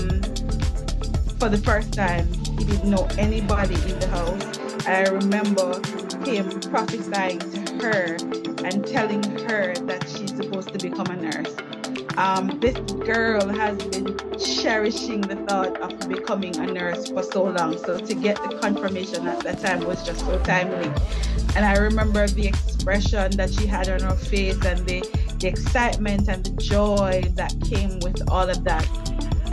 for 1.39 1.47
the 1.47 1.61
first 1.63 1.93
time. 1.93 2.27
He 2.57 2.65
didn't 2.65 2.89
know 2.89 3.07
anybody 3.17 3.75
in 3.75 3.99
the 3.99 4.07
house. 4.07 4.85
I 4.87 5.03
remember 5.03 5.79
him 6.25 6.59
prophesying 6.61 7.39
to 7.39 7.85
her 7.85 8.17
and 8.65 8.85
telling 8.85 9.23
her 9.47 9.73
that 9.73 10.05
she's 10.09 10.35
supposed 10.35 10.73
to 10.73 10.79
become 10.79 11.07
a 11.07 11.15
nurse. 11.15 11.55
Um, 12.19 12.59
this 12.59 12.77
girl 13.05 13.47
has 13.47 13.81
been 13.85 14.13
cherishing 14.37 15.21
the 15.21 15.37
thought 15.47 15.79
of 15.79 16.09
becoming 16.09 16.53
a 16.57 16.67
nurse 16.67 17.07
for 17.07 17.23
so 17.23 17.45
long. 17.45 17.77
So 17.77 17.97
to 17.97 18.13
get 18.13 18.35
the 18.43 18.57
confirmation 18.57 19.25
at 19.25 19.39
that 19.45 19.61
time 19.61 19.85
was 19.87 20.03
just 20.05 20.19
so 20.19 20.37
timely. 20.39 20.91
And 21.55 21.65
I 21.65 21.77
remember 21.77 22.27
the 22.27 22.45
expression 22.45 23.31
that 23.37 23.53
she 23.53 23.65
had 23.65 23.87
on 23.87 24.01
her 24.01 24.17
face 24.17 24.61
and 24.65 24.85
the, 24.85 24.99
the 25.39 25.47
excitement 25.47 26.27
and 26.27 26.45
the 26.45 26.61
joy 26.61 27.23
that 27.35 27.55
came 27.63 28.01
with 28.01 28.29
all 28.29 28.49
of 28.49 28.65
that. 28.65 28.85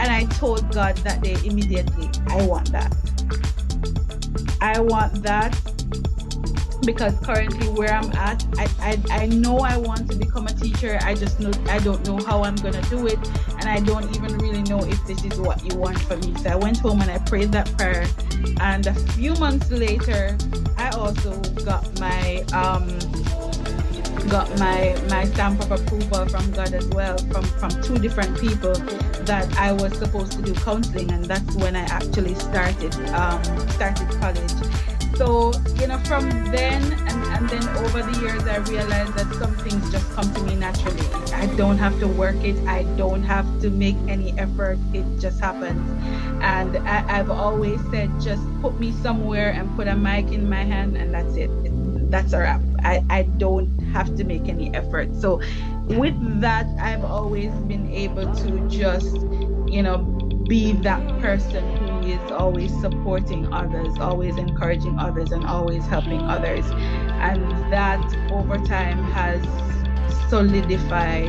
And 0.01 0.11
I 0.11 0.25
told 0.25 0.69
God 0.73 0.97
that 0.99 1.23
day 1.23 1.37
immediately, 1.45 2.11
I 2.27 2.45
want 2.47 2.73
that. 2.73 2.93
I 4.61 4.81
want 4.81 5.23
that 5.23 5.76
because 6.87 7.15
currently 7.21 7.69
where 7.69 7.93
I'm 7.93 8.11
at, 8.13 8.47
I, 8.57 8.69
I, 8.81 9.23
I 9.23 9.27
know 9.27 9.59
I 9.59 9.77
want 9.77 10.09
to 10.11 10.17
become 10.17 10.47
a 10.47 10.53
teacher. 10.53 10.99
I 11.03 11.15
just 11.15 11.41
know 11.41 11.51
I 11.69 11.81
don't 11.81 12.07
know 12.07 12.19
how 12.25 12.45
I'm 12.45 12.55
gonna 12.57 12.83
do 12.83 13.07
it, 13.09 13.19
and 13.59 13.69
I 13.69 13.81
don't 13.81 14.15
even 14.17 14.39
really 14.39 14.63
know 14.63 14.79
if 14.79 15.05
this 15.07 15.25
is 15.25 15.39
what 15.41 15.65
you 15.65 15.77
want 15.77 15.99
for 16.01 16.17
me. 16.19 16.35
So 16.37 16.51
I 16.51 16.57
went 16.57 16.79
home 16.79 17.03
and 17.03 17.11
I 17.11 17.19
prayed 17.19 17.53
that 17.53 17.77
prayer, 17.77 18.07
and 18.61 18.87
a 18.87 18.95
few 19.13 19.35
months 19.35 19.71
later, 19.71 20.39
I 20.79 20.91
also 20.91 21.39
got 21.65 21.85
my 22.01 22.45
um 22.53 22.87
got 24.29 24.49
my 24.59 24.97
my 25.09 25.25
stamp 25.25 25.61
of 25.61 25.71
approval 25.71 26.27
from 26.29 26.51
God 26.53 26.73
as 26.73 26.87
well 26.89 27.17
from 27.31 27.45
from 27.45 27.71
two 27.83 27.99
different 27.99 28.39
people 28.41 28.75
that 29.25 29.47
I 29.57 29.73
was 29.73 29.97
supposed 29.99 30.33
to 30.33 30.43
do 30.43 30.53
counseling 30.55 31.13
and 31.13 31.25
that's 31.25 31.55
when 31.57 31.77
I 31.77 31.83
actually 31.83 32.35
started 32.35 32.95
um, 33.11 33.43
started 33.71 34.09
college 34.21 34.53
so 35.17 35.53
you 35.81 35.87
know 35.87 35.99
from 36.01 36.29
then 36.53 36.83
and, 36.93 37.25
and 37.37 37.49
then 37.49 37.69
over 37.85 38.03
the 38.03 38.21
years 38.21 38.43
I 38.45 38.59
realized 38.59 39.15
that 39.15 39.33
some 39.35 39.55
things 39.57 39.91
just 39.91 40.11
come 40.13 40.33
to 40.35 40.43
me 40.43 40.55
naturally. 40.57 41.07
I 41.33 41.47
don't 41.57 41.79
have 41.79 41.99
to 42.01 42.09
work 42.09 42.37
it. 42.37 42.57
I 42.67 42.83
don't 42.97 43.23
have 43.23 43.47
to 43.61 43.71
make 43.71 43.97
any 44.09 44.39
effort. 44.39 44.79
It 44.93 45.05
just 45.19 45.41
happens. 45.41 45.81
And 46.43 46.77
I, 46.89 47.19
I've 47.19 47.31
always 47.31 47.81
said 47.91 48.11
just 48.21 48.43
put 48.61 48.79
me 48.79 48.93
somewhere 49.03 49.51
and 49.51 49.75
put 49.77 49.89
a 49.89 49.97
mic 49.97 50.33
in 50.33 50.49
my 50.49 50.65
hand 50.65 50.97
and 50.97 51.13
that's 51.13 51.35
it. 51.37 51.51
That's 52.11 52.33
a 52.33 52.39
wrap. 52.39 52.61
I, 52.85 53.05
I 53.11 53.23
don't 53.23 53.79
have 53.93 54.17
to 54.17 54.25
make 54.25 54.49
any 54.49 54.75
effort. 54.75 55.15
So 55.17 55.41
with 55.87 56.41
that, 56.41 56.67
I've 56.79 57.05
always 57.05 57.53
been 57.67 57.91
able 57.91 58.35
to 58.35 58.69
just, 58.69 59.17
you 59.67 59.83
know, 59.83 59.99
be 60.49 60.73
that 60.73 61.03
person 61.21 61.65
is 62.13 62.31
always 62.31 62.73
supporting 62.81 63.53
others, 63.53 63.99
always 63.99 64.37
encouraging 64.37 64.99
others, 64.99 65.33
and 65.33 65.45
always 65.45 65.85
helping 65.87 66.21
others. 66.23 66.65
And 66.71 67.51
that 67.73 68.03
over 68.31 68.59
time 68.59 69.03
has 69.13 69.43
solidified, 70.29 71.29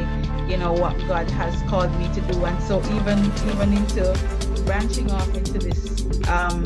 you 0.50 0.58
know, 0.58 0.74
what 0.74 0.98
God 1.08 1.30
has 1.32 1.62
called 1.70 1.94
me 2.00 2.08
to 2.14 2.22
do. 2.22 2.46
And 2.46 2.62
so 2.64 2.80
even 2.96 3.20
even 3.50 3.74
into 3.74 4.18
branching 4.66 5.12
off 5.12 5.34
into 5.36 5.60
this 5.60 6.28
um, 6.28 6.64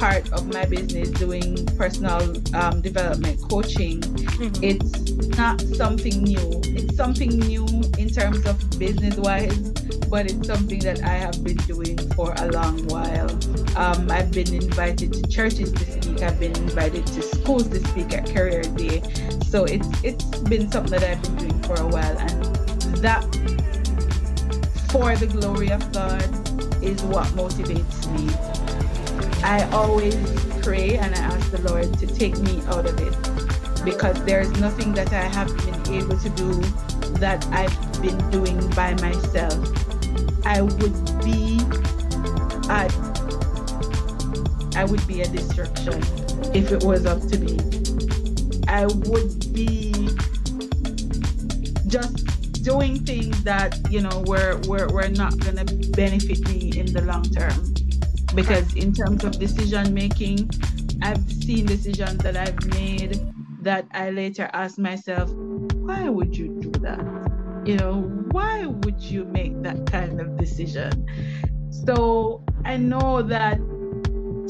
part 0.00 0.32
of 0.32 0.50
my 0.52 0.64
business 0.64 1.10
doing 1.10 1.54
personal 1.76 2.22
um, 2.54 2.80
development 2.80 3.38
coaching 3.50 4.00
mm-hmm. 4.00 4.64
it's 4.64 5.10
not 5.36 5.60
something 5.60 6.22
new. 6.22 6.60
It's 6.64 6.96
something 6.96 7.28
new 7.28 7.66
in 7.98 8.08
terms 8.08 8.46
of 8.46 8.56
business 8.78 9.16
wise 9.16 9.58
but 10.08 10.26
it's 10.26 10.46
something 10.46 10.80
that 10.80 11.04
i 11.04 11.14
have 11.24 11.44
been 11.44 11.56
doing 11.68 11.96
for 12.14 12.34
a 12.38 12.50
long 12.50 12.86
while. 12.88 13.30
Um, 13.76 14.10
i've 14.10 14.32
been 14.32 14.52
invited 14.54 15.12
to 15.12 15.22
churches 15.28 15.70
to 15.70 15.84
speak. 15.84 16.22
I've 16.22 16.40
been 16.40 16.56
invited 16.56 17.06
to 17.06 17.22
schools 17.22 17.68
to 17.68 17.86
speak 17.88 18.14
at 18.14 18.26
career 18.26 18.62
day. 18.62 19.02
So 19.44 19.64
it's 19.64 19.88
it's 20.02 20.24
been 20.48 20.70
something 20.72 20.98
that 20.98 21.04
i've 21.04 21.22
been 21.22 21.36
doing 21.48 21.62
for 21.62 21.74
a 21.74 21.86
while 21.86 22.16
and 22.18 22.44
that 23.04 23.22
for 24.90 25.14
the 25.16 25.26
glory 25.26 25.70
of 25.70 25.92
god 25.92 26.24
is 26.82 27.02
what 27.04 27.26
motivates 27.36 28.00
me 28.16 28.59
I 29.42 29.68
always 29.72 30.16
pray 30.62 30.96
and 30.96 31.14
I 31.14 31.18
ask 31.18 31.50
the 31.50 31.62
Lord 31.62 31.98
to 31.98 32.06
take 32.06 32.38
me 32.38 32.62
out 32.66 32.86
of 32.86 32.98
it 33.00 33.84
because 33.84 34.22
there's 34.24 34.50
nothing 34.60 34.92
that 34.94 35.12
I 35.12 35.22
have 35.22 35.48
been 35.64 35.94
able 35.94 36.18
to 36.18 36.28
do 36.30 36.52
that 37.18 37.46
I've 37.50 38.02
been 38.02 38.18
doing 38.30 38.58
by 38.70 38.94
myself. 38.94 39.54
I 40.44 40.60
would 40.62 41.24
be 41.24 41.60
at 42.68 42.94
I 44.76 44.84
would 44.84 45.06
be 45.06 45.22
a 45.22 45.28
destruction 45.28 46.02
if 46.54 46.70
it 46.72 46.84
was 46.84 47.06
up 47.06 47.20
to 47.28 47.38
me. 47.38 47.58
I 48.68 48.86
would 48.86 49.52
be 49.52 49.92
just 51.86 52.62
doing 52.62 53.04
things 53.04 53.42
that 53.44 53.78
you 53.90 54.02
know 54.02 54.22
were 54.26 54.60
were, 54.68 54.86
were 54.88 55.08
not 55.08 55.32
to 55.40 55.52
benefit 55.96 56.46
me 56.48 56.78
in 56.78 56.92
the 56.92 57.02
long 57.02 57.24
term 57.24 57.74
because 58.34 58.74
in 58.74 58.92
terms 58.92 59.24
of 59.24 59.38
decision 59.38 59.92
making 59.92 60.48
i've 61.02 61.30
seen 61.30 61.66
decisions 61.66 62.18
that 62.18 62.36
i've 62.36 62.64
made 62.66 63.20
that 63.60 63.86
i 63.92 64.10
later 64.10 64.48
ask 64.52 64.78
myself 64.78 65.30
why 65.74 66.08
would 66.08 66.36
you 66.36 66.48
do 66.60 66.70
that 66.80 67.00
you 67.64 67.76
know 67.76 68.02
why 68.32 68.66
would 68.66 69.00
you 69.00 69.24
make 69.24 69.60
that 69.62 69.84
kind 69.86 70.20
of 70.20 70.36
decision 70.36 71.06
so 71.70 72.44
i 72.64 72.76
know 72.76 73.22
that 73.22 73.58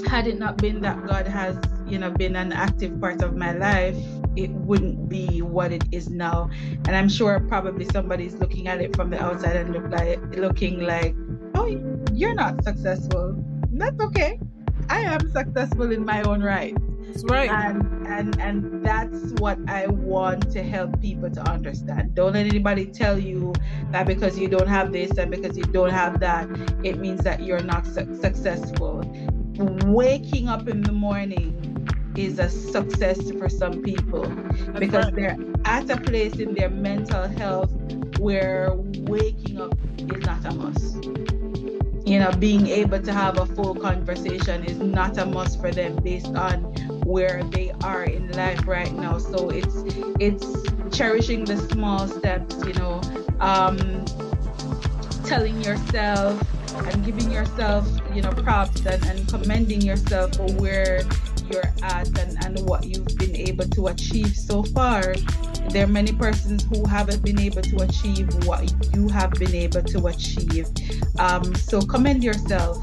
had 0.07 0.27
it 0.27 0.39
not 0.39 0.57
been 0.59 0.81
that 0.81 1.07
god 1.07 1.27
has 1.27 1.57
you 1.87 1.99
know 1.99 2.11
been 2.11 2.37
an 2.37 2.53
active 2.53 3.01
part 3.01 3.23
of 3.23 3.37
my 3.37 3.53
life 3.53 3.97
it 4.37 4.51
wouldn't 4.51 5.09
be 5.09 5.43
what 5.43 5.73
it 5.73 5.85
is 5.93 6.09
now. 6.09 6.51
And 6.87 6.95
I'm 6.95 7.09
sure 7.09 7.41
probably 7.41 7.85
somebody's 7.87 8.35
looking 8.35 8.69
at 8.69 8.81
it 8.81 8.95
from 8.95 9.11
the 9.11 9.23
outside 9.23 9.57
and 9.57 9.73
look 9.73 9.91
like 9.91 10.21
looking 10.37 10.81
like, 10.81 11.15
oh, 11.55 11.67
you're 12.13 12.35
not 12.35 12.63
successful. 12.65 13.45
That's 13.81 14.01
okay. 14.01 14.39
I 14.91 15.01
am 15.03 15.31
successful 15.31 15.91
in 15.93 16.05
my 16.05 16.23
own 16.23 16.43
right. 16.43 16.77
That's 17.07 17.25
right. 17.25 17.51
And 17.51 18.07
and 18.07 18.41
and 18.41 18.85
that's 18.85 19.33
what 19.41 19.59
I 19.69 19.87
want 19.87 20.51
to 20.53 20.63
help 20.63 21.01
people 21.01 21.31
to 21.31 21.41
understand. 21.43 22.15
Don't 22.15 22.35
let 22.35 22.47
anybody 22.47 22.87
tell 22.87 23.19
you 23.19 23.55
that 23.91 24.07
because 24.07 24.39
you 24.39 24.49
don't 24.49 24.69
have 24.69 24.93
this 24.93 25.17
and 25.19 25.31
because 25.31 25.57
you 25.57 25.65
don't 25.65 25.91
have 25.91 26.21
that, 26.21 26.49
it 26.85 26.99
means 26.99 27.23
that 27.25 27.43
you're 27.43 27.63
not 27.63 27.87
su- 27.87 28.15
successful. 28.21 29.03
Waking 29.87 30.49
up 30.49 30.69
in 30.69 30.83
the 30.83 30.93
morning 30.93 31.57
is 32.17 32.39
a 32.39 32.51
success 32.51 33.31
for 33.33 33.49
some 33.49 33.83
people 33.83 34.25
That's 34.25 34.81
because 34.81 35.05
right. 35.07 35.15
they're 35.15 35.39
at 35.65 35.89
a 35.91 35.97
place 35.97 36.37
in 36.37 36.55
their 36.55 36.71
mental 36.71 37.29
health 37.29 37.73
where 38.19 38.73
waking 38.75 39.61
up 39.61 39.75
is 39.99 40.27
not 40.27 40.45
a 40.45 40.55
must. 40.55 41.20
You 42.11 42.19
know, 42.19 42.33
being 42.33 42.67
able 42.67 43.01
to 43.01 43.13
have 43.13 43.39
a 43.39 43.47
full 43.47 43.77
conversation 43.77 44.65
is 44.65 44.79
not 44.79 45.17
a 45.17 45.25
must 45.25 45.61
for 45.61 45.71
them 45.71 45.95
based 46.03 46.35
on 46.35 46.65
where 47.07 47.45
they 47.53 47.71
are 47.85 48.03
in 48.03 48.33
life 48.33 48.67
right 48.67 48.93
now. 48.93 49.19
So 49.19 49.49
it's 49.51 49.85
it's 50.19 50.45
cherishing 50.91 51.45
the 51.45 51.57
small 51.57 52.09
steps, 52.09 52.57
you 52.67 52.73
know, 52.73 53.01
um, 53.39 53.79
telling 55.25 55.63
yourself 55.63 56.43
and 56.75 57.05
giving 57.05 57.31
yourself, 57.31 57.87
you 58.13 58.23
know, 58.23 58.33
props 58.33 58.85
and, 58.87 59.07
and 59.07 59.29
commending 59.29 59.81
yourself 59.81 60.35
for 60.35 60.51
where 60.55 61.03
you're 61.51 61.73
at 61.83 62.07
and, 62.19 62.45
and 62.45 62.69
what 62.69 62.85
you've 62.85 63.17
been 63.19 63.37
able 63.37 63.67
to 63.67 63.89
achieve 63.89 64.35
so 64.35 64.63
far. 64.63 65.15
There 65.71 65.85
are 65.85 65.89
many 65.89 66.13
persons 66.13 66.65
who 66.65 66.87
haven't 66.87 67.25
been 67.25 67.39
able 67.39 67.63
to 67.63 67.77
achieve 67.79 68.29
what 68.47 68.73
you 68.95 69.09
have 69.09 69.31
been 69.33 69.55
able 69.55 69.83
to 69.83 70.07
achieve. 70.07 70.67
Um, 71.19 71.55
so 71.55 71.81
commend 71.81 72.25
yourself 72.25 72.79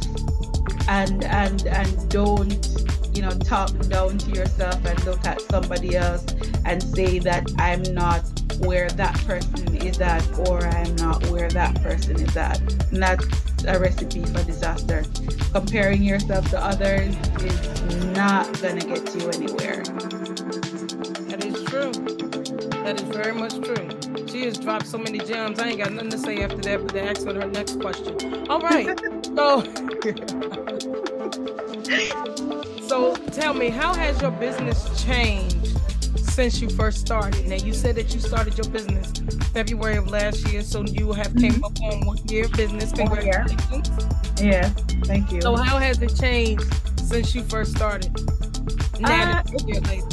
and 0.88 1.24
and 1.26 1.66
and 1.68 2.10
don't 2.10 2.68
you 3.14 3.22
know 3.22 3.32
talk 3.32 3.78
down 3.90 4.18
to 4.18 4.32
yourself 4.32 4.84
and 4.86 5.06
look 5.06 5.26
at 5.26 5.42
somebody 5.42 5.98
else 5.98 6.26
and 6.66 6.82
say 6.82 7.20
that 7.20 7.50
I'm 7.58 7.82
not 7.94 8.24
where 8.60 8.90
that 8.90 9.16
person 9.26 9.76
is 9.78 10.00
at 10.00 10.24
or 10.48 10.66
I'm 10.66 10.96
not 10.96 11.26
where 11.28 11.50
that 11.50 11.82
person 11.82 12.16
is 12.16 12.36
at. 12.36 12.60
And 12.92 13.02
that's 13.04 13.26
a 13.66 13.80
recipe 13.80 14.24
for 14.26 14.44
disaster. 14.44 15.04
Comparing 15.52 16.04
yourself 16.04 16.50
to 16.50 16.60
others 16.64 17.16
is 17.42 17.96
not 18.16 18.46
gonna 18.62 18.82
get 18.82 19.16
you 19.16 19.30
anywhere. 19.30 19.84
That 21.28 21.44
is 21.44 21.64
true. 21.66 21.92
That 22.84 23.02
is 23.02 23.08
very 23.10 23.34
much 23.34 23.56
true. 23.62 24.28
She 24.28 24.46
has 24.46 24.58
dropped 24.58 24.88
so 24.88 24.98
many 24.98 25.20
gems. 25.20 25.60
I 25.60 25.70
ain't 25.70 25.80
got 25.80 25.92
nothing 25.94 26.12
to 26.12 26.18
say 26.18 26.44
after 26.44 26.58
that, 26.58 26.82
but 26.82 26.94
to 26.94 27.04
ask 27.04 27.26
her 27.26 27.34
her 27.34 27.48
next 27.48 27.80
question. 27.80 28.48
All 28.50 28.60
right. 28.60 29.00
so 29.36 29.64
So 32.88 33.16
tell 33.32 33.54
me, 33.54 33.70
how 33.70 33.94
has 33.94 34.22
your 34.22 34.32
business 34.32 35.04
changed 35.04 35.77
since 36.38 36.62
you 36.62 36.70
first 36.70 37.00
started? 37.00 37.48
Now 37.48 37.56
you 37.56 37.74
said 37.74 37.96
that 37.96 38.14
you 38.14 38.20
started 38.20 38.56
your 38.60 38.70
business 38.70 39.12
February 39.54 39.98
of 39.98 40.12
last 40.12 40.48
year, 40.52 40.62
so 40.62 40.84
you 40.84 41.12
have 41.12 41.34
mm-hmm. 41.34 41.50
came 41.50 41.64
up 41.64 41.82
on 41.82 42.06
one 42.06 42.20
year 42.28 42.48
business. 42.50 42.92
Congratulations. 42.92 43.90
Yeah, 44.40 44.70
thank 45.10 45.32
you. 45.32 45.42
So 45.42 45.56
how 45.56 45.80
has 45.80 46.00
it 46.00 46.16
changed 46.16 46.72
since 47.00 47.34
you 47.34 47.42
first 47.42 47.76
started? 47.76 48.14
Now 49.00 49.40
uh, 49.40 49.44
it, 49.66 50.04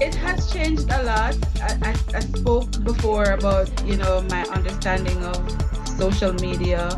it 0.00 0.14
has 0.14 0.52
changed 0.52 0.88
a 0.92 1.02
lot. 1.02 1.34
I, 1.60 1.70
I, 1.82 1.94
I 2.14 2.20
spoke 2.20 2.70
before 2.84 3.24
about 3.24 3.68
you 3.84 3.96
know 3.96 4.22
my 4.30 4.42
understanding 4.58 5.18
of 5.24 5.40
social 5.98 6.32
media 6.34 6.90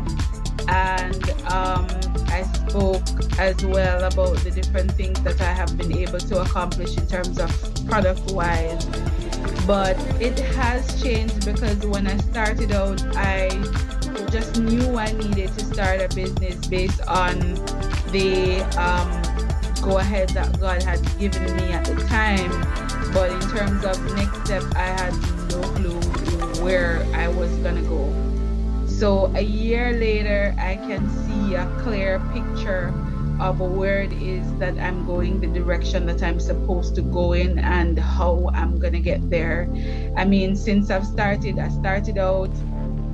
and 0.67 1.29
um, 1.51 1.87
I 2.27 2.43
spoke 2.43 3.03
as 3.39 3.63
well 3.65 4.03
about 4.03 4.37
the 4.37 4.51
different 4.51 4.91
things 4.93 5.19
that 5.21 5.39
I 5.41 5.53
have 5.53 5.77
been 5.77 5.95
able 5.97 6.19
to 6.19 6.41
accomplish 6.41 6.97
in 6.97 7.07
terms 7.07 7.39
of 7.39 7.49
product 7.87 8.31
wise. 8.31 8.85
But 9.65 9.97
it 10.21 10.39
has 10.55 11.01
changed 11.01 11.45
because 11.45 11.77
when 11.85 12.07
I 12.07 12.17
started 12.17 12.71
out, 12.71 13.01
I 13.15 13.49
just 14.31 14.59
knew 14.59 14.97
I 14.97 15.11
needed 15.11 15.49
to 15.57 15.65
start 15.65 16.01
a 16.01 16.13
business 16.15 16.67
based 16.67 17.01
on 17.07 17.39
the 18.11 18.61
um, 18.77 19.09
go 19.81 19.99
ahead 19.99 20.29
that 20.29 20.59
God 20.59 20.83
had 20.83 21.01
given 21.17 21.55
me 21.55 21.71
at 21.71 21.85
the 21.85 21.95
time. 22.05 22.51
But 23.13 23.31
in 23.31 23.41
terms 23.41 23.85
of 23.85 24.15
next 24.15 24.45
step, 24.45 24.63
I 24.75 24.87
had 24.87 25.13
no 25.49 25.61
clue 25.75 26.01
where 26.61 27.05
I 27.13 27.27
was 27.27 27.49
gonna 27.59 27.81
go. 27.83 28.26
So 28.97 29.31
a 29.35 29.41
year 29.41 29.93
later, 29.93 30.55
I 30.57 30.75
can 30.77 31.07
see 31.07 31.53
a 31.53 31.67
clear 31.83 32.19
picture 32.33 32.91
of 33.39 33.59
where 33.59 34.01
it 34.01 34.11
is 34.13 34.51
that 34.55 34.75
I'm 34.79 35.05
going, 35.05 35.39
the 35.39 35.45
direction 35.45 36.07
that 36.07 36.23
I'm 36.23 36.39
supposed 36.39 36.95
to 36.95 37.03
go 37.03 37.33
in, 37.33 37.59
and 37.59 37.99
how 37.99 38.49
I'm 38.55 38.79
gonna 38.79 38.99
get 38.99 39.29
there. 39.29 39.69
I 40.15 40.25
mean, 40.25 40.55
since 40.55 40.89
I've 40.89 41.05
started, 41.05 41.59
I 41.59 41.69
started 41.69 42.17
out, 42.17 42.49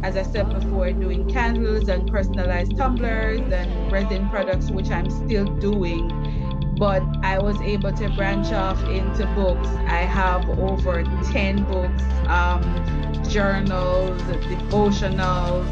as 0.04 0.16
I 0.16 0.24
said 0.24 0.54
before, 0.54 0.90
doing 0.94 1.30
candles 1.30 1.90
and 1.90 2.10
personalized 2.10 2.78
tumblers 2.78 3.42
and 3.42 3.92
resin 3.92 4.30
products, 4.30 4.72
which 4.72 4.90
I'm 4.90 5.10
still 5.10 5.48
doing. 5.60 6.10
But 6.84 7.02
I 7.24 7.40
was 7.40 7.62
able 7.62 7.94
to 7.94 8.10
branch 8.10 8.52
off 8.52 8.78
into 8.90 9.26
books. 9.28 9.70
I 9.88 10.00
have 10.00 10.50
over 10.60 11.02
10 11.32 11.64
books. 11.64 12.04
Um, 12.28 12.62
journals, 13.30 14.22
devotionals, 14.24 15.64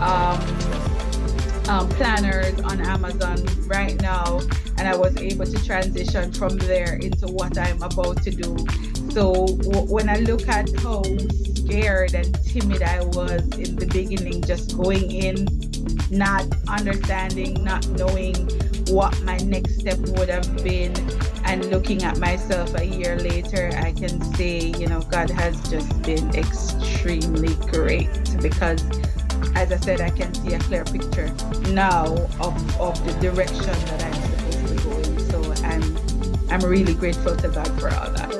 um, 0.00 1.68
um, 1.68 1.86
planners 1.90 2.58
on 2.62 2.80
Amazon 2.80 3.44
right 3.66 4.00
now, 4.00 4.40
and 4.78 4.88
I 4.88 4.96
was 4.96 5.14
able 5.18 5.44
to 5.44 5.64
transition 5.66 6.32
from 6.32 6.56
there 6.56 6.94
into 6.94 7.26
what 7.26 7.58
I'm 7.58 7.82
about 7.82 8.22
to 8.22 8.30
do. 8.30 8.56
So 9.10 9.34
w- 9.34 9.92
when 9.92 10.08
I 10.08 10.16
look 10.20 10.48
at 10.48 10.70
how 10.80 11.02
scared 11.56 12.14
and 12.14 12.42
timid 12.42 12.82
I 12.82 13.04
was 13.04 13.42
in 13.58 13.76
the 13.76 13.86
beginning, 13.92 14.40
just 14.44 14.78
going 14.78 15.10
in, 15.10 15.46
not 16.10 16.46
understanding, 16.68 17.62
not 17.62 17.86
knowing 17.90 18.48
what 18.88 19.20
my 19.22 19.36
next 19.38 19.80
step 19.80 19.98
would 19.98 20.28
have 20.28 20.62
been, 20.62 20.94
and 21.44 21.64
looking 21.70 22.02
at 22.02 22.18
myself 22.18 22.74
a 22.74 22.84
year 22.84 23.18
later, 23.18 23.70
I 23.76 23.92
can 23.92 24.20
say, 24.34 24.72
you 24.78 24.86
know, 24.86 25.00
God 25.02 25.30
has 25.30 25.56
just 25.68 26.02
been 26.02 26.28
extremely 26.34 27.54
great 27.70 28.10
because, 28.40 28.82
as 29.54 29.72
I 29.72 29.76
said, 29.76 30.00
I 30.00 30.10
can 30.10 30.32
see 30.34 30.54
a 30.54 30.58
clear 30.60 30.84
picture 30.84 31.28
now 31.70 32.06
of, 32.40 32.80
of 32.80 33.06
the 33.06 33.12
direction 33.20 33.64
that 33.66 34.04
I'm 34.04 34.14
supposed 34.22 34.68
to 34.68 34.84
go 34.84 34.96
in. 34.98 35.20
So 35.30 35.52
I'm, 35.64 36.50
I'm 36.50 36.68
really 36.68 36.94
grateful 36.94 37.36
to 37.36 37.48
God 37.48 37.68
for 37.80 37.88
all 37.94 38.10
that. 38.10 38.34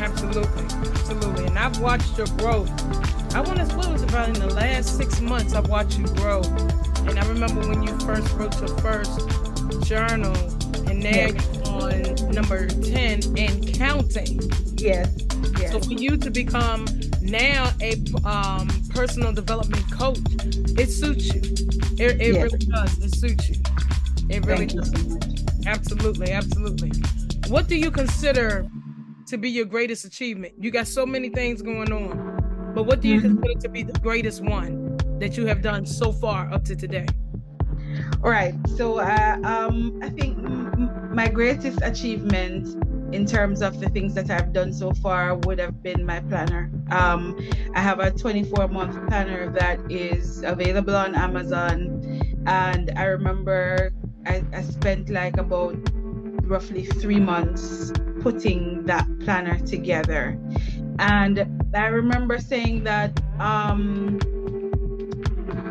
Absolutely, 0.00 0.64
absolutely. 0.64 1.46
And 1.46 1.58
I've 1.58 1.78
watched 1.80 2.16
your 2.16 2.26
growth. 2.38 2.70
I 3.34 3.40
want 3.40 3.58
to 3.58 3.66
suppose 3.66 4.02
about 4.02 4.28
in 4.28 4.34
the 4.34 4.52
last 4.54 4.96
six 4.96 5.20
months, 5.20 5.54
I've 5.54 5.68
watched 5.68 5.98
you 5.98 6.06
grow. 6.06 6.42
And 7.06 7.18
I 7.18 7.26
remember 7.28 7.66
when 7.68 7.82
you 7.82 7.98
first 8.00 8.32
wrote 8.34 8.58
your 8.60 8.76
first 8.78 9.20
journal, 9.90 10.36
and 10.88 11.02
now 11.02 11.10
yes 11.10 11.60
on 11.80 12.14
number 12.30 12.66
10 12.66 13.38
and 13.38 13.74
counting. 13.74 14.40
Yes. 14.76 15.10
yes. 15.58 15.72
So 15.72 15.80
for 15.80 15.92
you 15.92 16.16
to 16.16 16.30
become 16.30 16.86
now 17.20 17.72
a 17.80 17.94
um, 18.24 18.68
personal 18.90 19.32
development 19.32 19.90
coach, 19.90 20.18
it 20.78 20.90
suits 20.90 21.34
you. 21.34 21.40
It, 21.98 22.20
it 22.20 22.34
yes. 22.34 22.42
really 22.44 22.58
does. 22.58 22.98
It 22.98 23.14
suits 23.16 23.48
you. 23.48 23.56
It 24.28 24.44
really 24.46 24.66
Thank 24.66 24.92
does. 24.92 24.92
So 24.92 25.68
absolutely. 25.68 26.32
Absolutely. 26.32 26.92
What 27.48 27.66
do 27.66 27.76
you 27.76 27.90
consider 27.90 28.68
to 29.26 29.38
be 29.38 29.50
your 29.50 29.64
greatest 29.64 30.04
achievement? 30.04 30.54
You 30.58 30.70
got 30.70 30.86
so 30.86 31.04
many 31.04 31.30
things 31.30 31.62
going 31.62 31.92
on, 31.92 32.72
but 32.74 32.84
what 32.84 33.00
do 33.00 33.08
you 33.08 33.20
mm-hmm. 33.20 33.38
consider 33.38 33.60
to 33.60 33.68
be 33.68 33.82
the 33.82 33.98
greatest 34.00 34.42
one 34.42 34.96
that 35.18 35.36
you 35.36 35.46
have 35.46 35.62
done 35.62 35.84
so 35.84 36.12
far 36.12 36.50
up 36.52 36.64
to 36.66 36.76
today? 36.76 37.06
All 38.22 38.30
right. 38.30 38.54
So 38.76 38.98
uh, 38.98 39.38
um, 39.44 39.98
I 40.02 40.10
think 40.10 40.38
my 41.12 41.28
greatest 41.28 41.80
achievement 41.82 42.76
in 43.14 43.26
terms 43.26 43.60
of 43.60 43.80
the 43.80 43.88
things 43.88 44.14
that 44.14 44.30
I've 44.30 44.52
done 44.52 44.72
so 44.72 44.92
far 44.92 45.34
would 45.34 45.58
have 45.58 45.82
been 45.82 46.06
my 46.06 46.20
planner. 46.20 46.70
Um, 46.90 47.36
I 47.74 47.80
have 47.80 47.98
a 47.98 48.10
24 48.10 48.68
month 48.68 48.94
planner 49.08 49.50
that 49.52 49.80
is 49.90 50.42
available 50.44 50.96
on 50.96 51.14
Amazon. 51.14 52.02
And 52.46 52.92
I 52.96 53.04
remember 53.04 53.92
I, 54.26 54.44
I 54.52 54.62
spent 54.62 55.08
like 55.08 55.36
about 55.38 55.76
roughly 56.42 56.84
three 56.84 57.20
months 57.20 57.92
putting 58.20 58.84
that 58.86 59.06
planner 59.20 59.58
together. 59.60 60.38
And 60.98 61.46
I 61.74 61.86
remember 61.86 62.38
saying 62.38 62.84
that 62.84 63.18
um, 63.40 64.18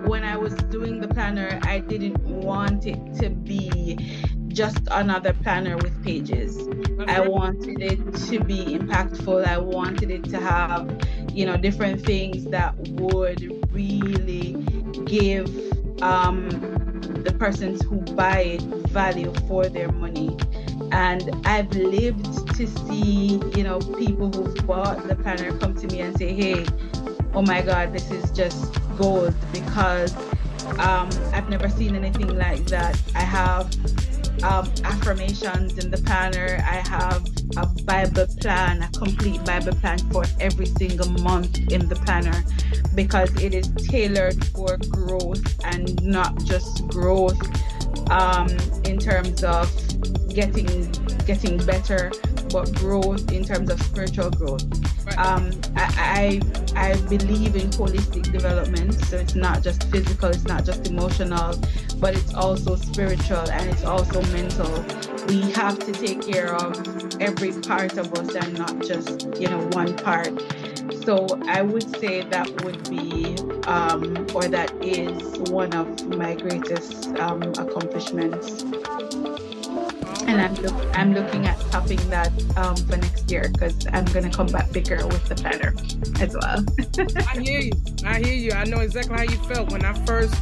when 0.10 0.24
I 0.24 0.36
was 0.36 0.56
doing 0.72 1.00
the 1.00 1.08
planner, 1.08 1.60
I 1.64 1.78
didn't 1.82 2.20
want 2.22 2.88
it 2.88 3.00
to 3.20 3.30
be 3.30 4.26
just 4.48 4.80
another 4.90 5.34
planner 5.34 5.78
with 5.78 6.04
pages. 6.04 6.68
I 7.08 7.20
wanted 7.28 7.80
it 7.80 8.16
to 8.30 8.44
be 8.44 8.76
impactful. 8.76 9.46
I 9.46 9.60
wanted 9.60 10.10
it 10.10 10.24
to 10.32 10.40
have, 10.40 10.90
you 11.32 11.46
know, 11.46 11.58
different 11.58 12.04
things 12.04 12.46
that 12.46 12.76
would 12.90 13.72
really 13.72 14.54
give 15.06 15.48
um, 16.02 16.50
the 17.24 17.36
persons 17.38 17.84
who 17.84 17.98
buy 18.16 18.40
it 18.58 18.62
value 18.90 19.32
for 19.48 19.70
their 19.70 19.92
money. 19.92 20.36
And 20.92 21.46
I've 21.46 21.72
lived 21.76 22.56
to 22.56 22.66
see, 22.66 23.40
you 23.56 23.64
know, 23.64 23.78
people 23.78 24.32
who've 24.32 24.66
bought 24.66 25.08
the 25.08 25.16
planner 25.16 25.56
come 25.60 25.76
to 25.76 25.86
me 25.86 26.02
and 26.02 26.18
say, 26.18 26.34
hey, 26.34 26.66
oh 27.36 27.44
my 27.44 27.62
God, 27.62 27.94
this 27.94 28.10
is 28.10 28.32
just 28.32 28.74
gold 29.00 29.34
because 29.54 30.14
um, 30.78 31.10
I've 31.34 31.50
never 31.50 31.70
seen 31.70 31.96
anything 31.96 32.38
like 32.38 32.66
that. 32.66 33.02
I 33.16 33.22
have 33.22 33.74
um, 34.44 34.72
affirmations 34.84 35.78
in 35.78 35.90
the 35.90 35.98
planner. 35.98 36.64
I 36.68 36.78
have 36.88 37.26
a 37.58 37.66
Bible 37.84 38.28
plan, 38.40 38.84
a 38.84 38.90
complete 38.90 39.44
Bible 39.46 39.76
plan 39.76 39.98
for 40.12 40.26
every 40.40 40.66
single 40.66 41.10
month 41.24 41.58
in 41.72 41.88
the 41.88 41.96
planner 41.96 42.44
because 42.94 43.34
it 43.42 43.54
is 43.54 43.70
tailored 43.78 44.46
for 44.48 44.78
growth 44.90 45.66
and 45.66 46.02
not 46.04 46.44
just 46.44 46.88
growth 46.90 47.40
um, 48.12 48.50
in 48.84 48.98
terms 48.98 49.44
of 49.44 49.72
getting 50.30 50.92
getting 51.26 51.58
better, 51.66 52.12
but 52.52 52.74
growth 52.76 53.32
in 53.32 53.44
terms 53.44 53.70
of 53.70 53.82
spiritual 53.82 54.32
growth. 54.32 54.64
Um, 55.18 55.52
I, 55.76 56.42
I, 56.76 56.92
I 56.92 57.02
believe 57.08 57.56
in 57.56 57.70
holistic 57.72 58.32
development, 58.32 58.94
so 58.94 59.18
it's 59.18 59.36
not 59.36 59.64
just 59.64 59.84
physical, 59.92 60.30
it's 60.30 60.46
not 60.46 60.66
just 60.66 60.88
emotional, 60.88 61.60
but 61.98 62.16
it's 62.16 62.34
also 62.34 62.76
spiritual 62.76 63.50
and 63.52 63.70
it's 63.70 63.84
also 63.84 64.22
mental. 64.32 64.72
We 65.28 65.52
have 65.52 65.80
to 65.80 65.92
take 65.92 66.22
care 66.22 66.56
of 66.56 66.76
every 67.20 67.52
part 67.62 67.98
of 67.98 68.14
us 68.14 68.34
and 68.36 68.58
not 68.58 68.80
just 68.82 69.28
you 69.40 69.48
know 69.48 69.68
one 69.74 69.96
part. 69.98 70.34
So 71.04 71.28
I 71.48 71.62
would 71.62 71.96
say 72.00 72.24
that 72.24 72.64
would 72.64 72.90
be 72.90 73.36
um, 73.68 74.26
or 74.34 74.48
that 74.48 74.72
is 74.84 75.38
one 75.50 75.74
of 75.74 76.08
my 76.08 76.36
greatest 76.36 77.08
um, 77.20 77.42
accomplishments 77.58 78.64
and 80.30 80.42
I'm 80.42 80.54
look, 80.56 80.98
I'm 80.98 81.14
looking 81.14 81.48
at 81.48 81.60
topping 81.72 81.98
that 82.10 82.32
um, 82.56 82.76
for 82.76 82.98
next 82.98 83.32
year 83.32 83.50
because 83.52 83.88
I'm 83.92 84.06
gonna 84.06 84.30
come 84.30 84.48
back 84.48 84.72
bigger 84.72 84.98
with 85.08 85.26
the 85.26 85.36
planner 85.36 85.74
as 86.22 86.36
well. 86.40 86.64
I 87.28 87.40
hear 87.40 87.60
you. 87.62 87.72
I 88.06 88.20
hear 88.20 88.36
you. 88.36 88.52
I 88.52 88.66
know 88.66 88.80
exactly 88.80 89.18
how 89.18 89.24
you 89.24 89.38
felt 89.54 89.72
when 89.72 89.84
I 89.84 89.94
first 90.06 90.36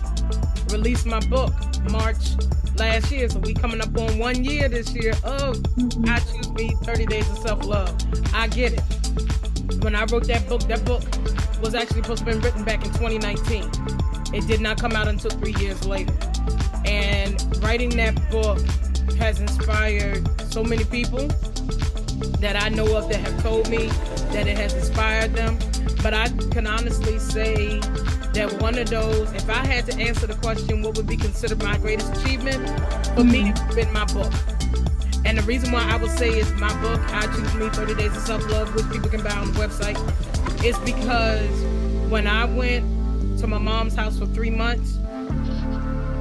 released 0.72 1.06
my 1.06 1.22
book 1.28 1.54
March 1.90 2.36
last 2.76 3.12
year. 3.12 3.30
So 3.30 3.40
we 3.40 3.54
coming 3.54 3.80
up 3.80 3.98
on 3.98 4.20
one 4.20 4.44
year 4.44 4.68
this 4.68 4.94
year 4.94 5.14
of 5.24 5.56
mm-hmm. 5.56 6.10
I 6.10 6.20
choose 6.20 6.52
me 6.52 6.76
30 6.84 7.06
days 7.06 7.30
of 7.30 7.38
self 7.38 7.64
love. 7.66 7.96
I 8.34 8.48
get 8.48 8.74
it. 8.74 9.84
When 9.84 9.96
I 9.96 10.04
wrote 10.06 10.28
that 10.28 10.50
book, 10.50 10.64
that 10.64 10.84
book 10.84 11.04
was 11.62 11.76
actually 11.76 12.02
supposed 12.02 12.26
to 12.26 12.32
have 12.32 12.42
been 12.42 12.44
written 12.44 12.66
back 12.66 12.84
in 12.86 12.92
2019. 12.92 13.72
It 14.34 14.46
did 14.48 14.60
not 14.60 14.80
come 14.82 14.92
out 14.92 15.08
until 15.08 15.32
three 15.32 15.56
years 15.60 15.86
later. 15.86 16.14
And 16.84 17.42
writing 17.64 17.90
that 17.98 18.16
book 18.30 18.60
has 19.16 19.40
inspired 19.40 20.28
so 20.52 20.64
many 20.64 20.84
people 20.86 21.28
that 22.40 22.62
I 22.62 22.70
know 22.70 22.96
of 22.96 23.10
that 23.10 23.20
have 23.20 23.42
told 23.42 23.70
me 23.70 23.88
that 24.32 24.48
it 24.48 24.58
has 24.58 24.74
inspired 24.74 25.34
them. 25.34 25.58
But 26.04 26.14
I 26.14 26.30
can 26.52 26.68
honestly 26.68 27.20
say 27.20 27.80
that 28.34 28.56
one 28.62 28.78
of 28.78 28.90
those, 28.90 29.32
if 29.34 29.50
I 29.50 29.66
had 29.66 29.86
to 29.88 29.98
answer 29.98 30.28
the 30.28 30.36
question, 30.36 30.82
what 30.82 30.96
would 30.98 31.08
be 31.08 31.18
considered 31.18 31.62
my 31.64 31.78
greatest 31.78 32.16
achievement, 32.18 32.68
for 33.16 33.24
me, 33.24 33.50
it's 33.50 33.76
been 33.76 33.92
my 33.92 34.06
book. 34.06 34.32
And 35.26 35.38
the 35.38 35.44
reason 35.44 35.72
why 35.72 35.84
I 35.90 35.98
would 35.98 36.12
say 36.12 36.30
is 36.30 36.52
my 36.54 36.70
book, 36.82 37.02
I 37.14 37.26
Choose 37.28 37.54
Me 37.56 37.70
30 37.70 37.96
Days 37.96 38.16
of 38.16 38.22
Self 38.24 38.50
Love, 38.50 38.74
which 38.76 38.90
people 38.92 39.10
can 39.10 39.24
buy 39.24 39.32
on 39.32 39.52
the 39.52 39.60
website, 39.60 39.98
is 40.64 40.78
because 40.80 41.50
when 42.10 42.28
I 42.28 42.46
went 42.46 43.40
to 43.40 43.48
my 43.48 43.58
mom's 43.58 43.96
house 43.96 44.18
for 44.18 44.26
three 44.28 44.52
months, 44.52 44.98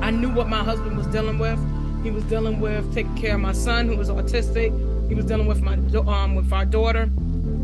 I 0.01 0.11
knew 0.11 0.31
what 0.31 0.49
my 0.49 0.63
husband 0.65 0.97
was 0.97 1.07
dealing 1.09 1.39
with. 1.39 1.59
He 2.07 2.13
was 2.13 2.23
dealing 2.23 2.61
with 2.61 2.95
taking 2.95 3.17
care 3.17 3.35
of 3.35 3.41
my 3.41 3.53
son 3.53 3.89
who 3.89 3.97
was 3.97 4.11
autistic. 4.11 4.71
He 5.09 5.17
was 5.17 5.25
dealing 5.25 5.49
with 5.49 5.61
my 5.61 5.75
um 6.07 6.37
with 6.37 6.53
our 6.53 6.65
daughter, 6.65 7.11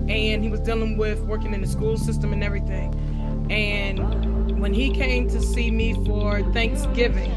and 0.08 0.42
he 0.42 0.48
was 0.48 0.58
dealing 0.58 0.96
with 0.96 1.20
working 1.20 1.54
in 1.54 1.60
the 1.60 1.68
school 1.68 1.96
system 1.96 2.32
and 2.32 2.42
everything. 2.42 2.92
And 3.52 4.60
when 4.60 4.74
he 4.74 4.90
came 4.90 5.28
to 5.28 5.40
see 5.40 5.70
me 5.70 5.94
for 6.04 6.42
Thanksgiving, 6.52 7.30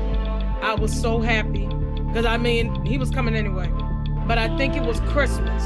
I 0.64 0.74
was 0.74 1.00
so 1.00 1.22
happy. 1.22 1.68
Because 2.08 2.26
I 2.26 2.38
mean 2.38 2.84
he 2.84 2.98
was 2.98 3.12
coming 3.12 3.36
anyway, 3.36 3.70
but 4.26 4.40
I 4.40 4.58
think 4.58 4.76
it 4.76 4.82
was 4.82 5.00
Christmas. 5.02 5.64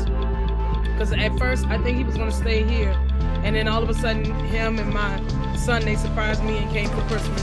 Because 0.83 1.13
at 1.13 1.39
first 1.39 1.65
I 1.67 1.81
think 1.81 1.97
he 1.97 2.03
was 2.03 2.17
going 2.17 2.31
to 2.31 2.35
stay 2.35 2.63
here, 2.65 2.91
and 3.45 3.55
then 3.55 3.69
all 3.69 3.81
of 3.81 3.89
a 3.89 3.93
sudden 3.93 4.25
him 4.47 4.77
and 4.77 4.93
my 4.93 5.55
son 5.55 5.85
they 5.85 5.95
surprised 5.95 6.43
me 6.43 6.57
and 6.57 6.69
came 6.69 6.89
for 6.89 7.01
Christmas, 7.07 7.41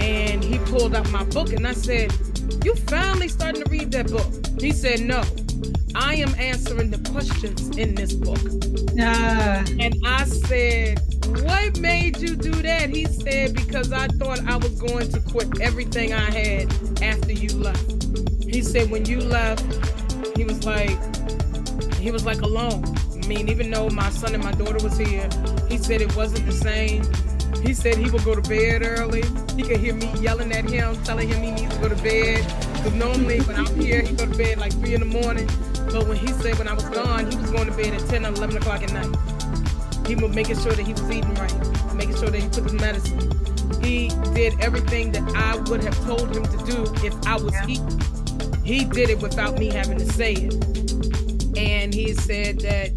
and 0.00 0.42
he 0.42 0.58
pulled 0.58 0.94
out 0.94 1.10
my 1.10 1.24
book 1.24 1.52
and 1.52 1.66
I 1.66 1.72
said 1.72 2.12
you 2.64 2.74
finally 2.74 3.28
starting 3.28 3.62
to 3.62 3.70
read 3.70 3.92
that 3.92 4.10
book. 4.10 4.26
He 4.60 4.72
said, 4.72 5.00
No, 5.00 5.22
I 5.94 6.14
am 6.16 6.34
answering 6.36 6.90
the 6.90 7.10
questions 7.10 7.76
in 7.76 7.94
this 7.94 8.14
book. 8.14 8.38
Uh. 8.98 9.64
And 9.78 9.94
I 10.04 10.24
said, 10.24 11.00
What 11.42 11.78
made 11.78 12.16
you 12.18 12.36
do 12.36 12.52
that? 12.52 12.88
He 12.90 13.04
said, 13.04 13.54
Because 13.54 13.92
I 13.92 14.08
thought 14.08 14.40
I 14.46 14.56
was 14.56 14.80
going 14.80 15.10
to 15.10 15.20
quit 15.20 15.60
everything 15.60 16.14
I 16.14 16.30
had 16.30 16.72
after 17.02 17.32
you 17.32 17.50
left. 17.58 17.92
He 18.42 18.62
said, 18.62 18.90
When 18.90 19.04
you 19.04 19.20
left, 19.20 19.64
he 20.36 20.44
was 20.44 20.64
like, 20.64 20.98
he 21.96 22.10
was 22.10 22.24
like 22.24 22.40
alone. 22.40 22.82
I 23.12 23.26
mean, 23.26 23.48
even 23.48 23.70
though 23.70 23.88
my 23.90 24.10
son 24.10 24.34
and 24.34 24.42
my 24.42 24.52
daughter 24.52 24.82
was 24.82 24.96
here, 24.96 25.28
he 25.68 25.78
said 25.78 26.00
it 26.00 26.14
wasn't 26.16 26.46
the 26.46 26.52
same. 26.52 27.02
He 27.64 27.72
said 27.72 27.96
he 27.96 28.10
would 28.10 28.24
go 28.24 28.34
to 28.34 28.46
bed 28.46 28.82
early. 28.84 29.22
He 29.56 29.62
could 29.62 29.78
hear 29.78 29.94
me 29.94 30.12
yelling 30.20 30.52
at 30.52 30.68
him, 30.68 31.02
telling 31.02 31.28
him 31.28 31.42
he 31.42 31.50
needs 31.50 31.74
to 31.74 31.80
go 31.80 31.88
to 31.88 32.02
bed. 32.02 32.44
Because 32.74 32.92
normally 32.92 33.40
when 33.40 33.56
I'm 33.56 33.80
here, 33.80 34.02
he 34.02 34.14
go 34.14 34.26
to 34.26 34.36
bed 34.36 34.58
like 34.58 34.72
3 34.72 34.94
in 34.94 35.00
the 35.00 35.06
morning. 35.06 35.48
But 35.90 36.06
when 36.06 36.18
he 36.18 36.28
said 36.28 36.58
when 36.58 36.68
I 36.68 36.74
was 36.74 36.84
gone, 36.90 37.30
he 37.30 37.36
was 37.36 37.50
going 37.50 37.66
to 37.66 37.76
bed 37.76 37.94
at 37.94 38.06
10 38.08 38.26
or 38.26 38.28
11 38.28 38.56
o'clock 38.58 38.82
at 38.82 38.92
night. 38.92 39.16
He 40.06 40.14
was 40.14 40.34
making 40.34 40.58
sure 40.60 40.72
that 40.72 40.84
he 40.86 40.92
was 40.92 41.10
eating 41.10 41.34
right, 41.34 41.94
making 41.94 42.16
sure 42.16 42.28
that 42.28 42.42
he 42.42 42.48
took 42.50 42.64
his 42.64 42.74
medicine. 42.74 43.18
He 43.82 44.08
did 44.34 44.60
everything 44.60 45.12
that 45.12 45.22
I 45.34 45.56
would 45.70 45.82
have 45.82 45.98
told 46.04 46.36
him 46.36 46.44
to 46.44 46.64
do 46.66 46.84
if 47.06 47.14
I 47.26 47.36
was 47.36 47.52
yeah. 47.52 47.66
he. 47.66 47.80
He 48.62 48.84
did 48.84 49.10
it 49.10 49.20
without 49.20 49.58
me 49.58 49.68
having 49.68 49.98
to 49.98 50.06
say 50.12 50.32
it. 50.34 50.54
And 51.56 51.94
he 51.94 52.12
said 52.14 52.60
that 52.60 52.94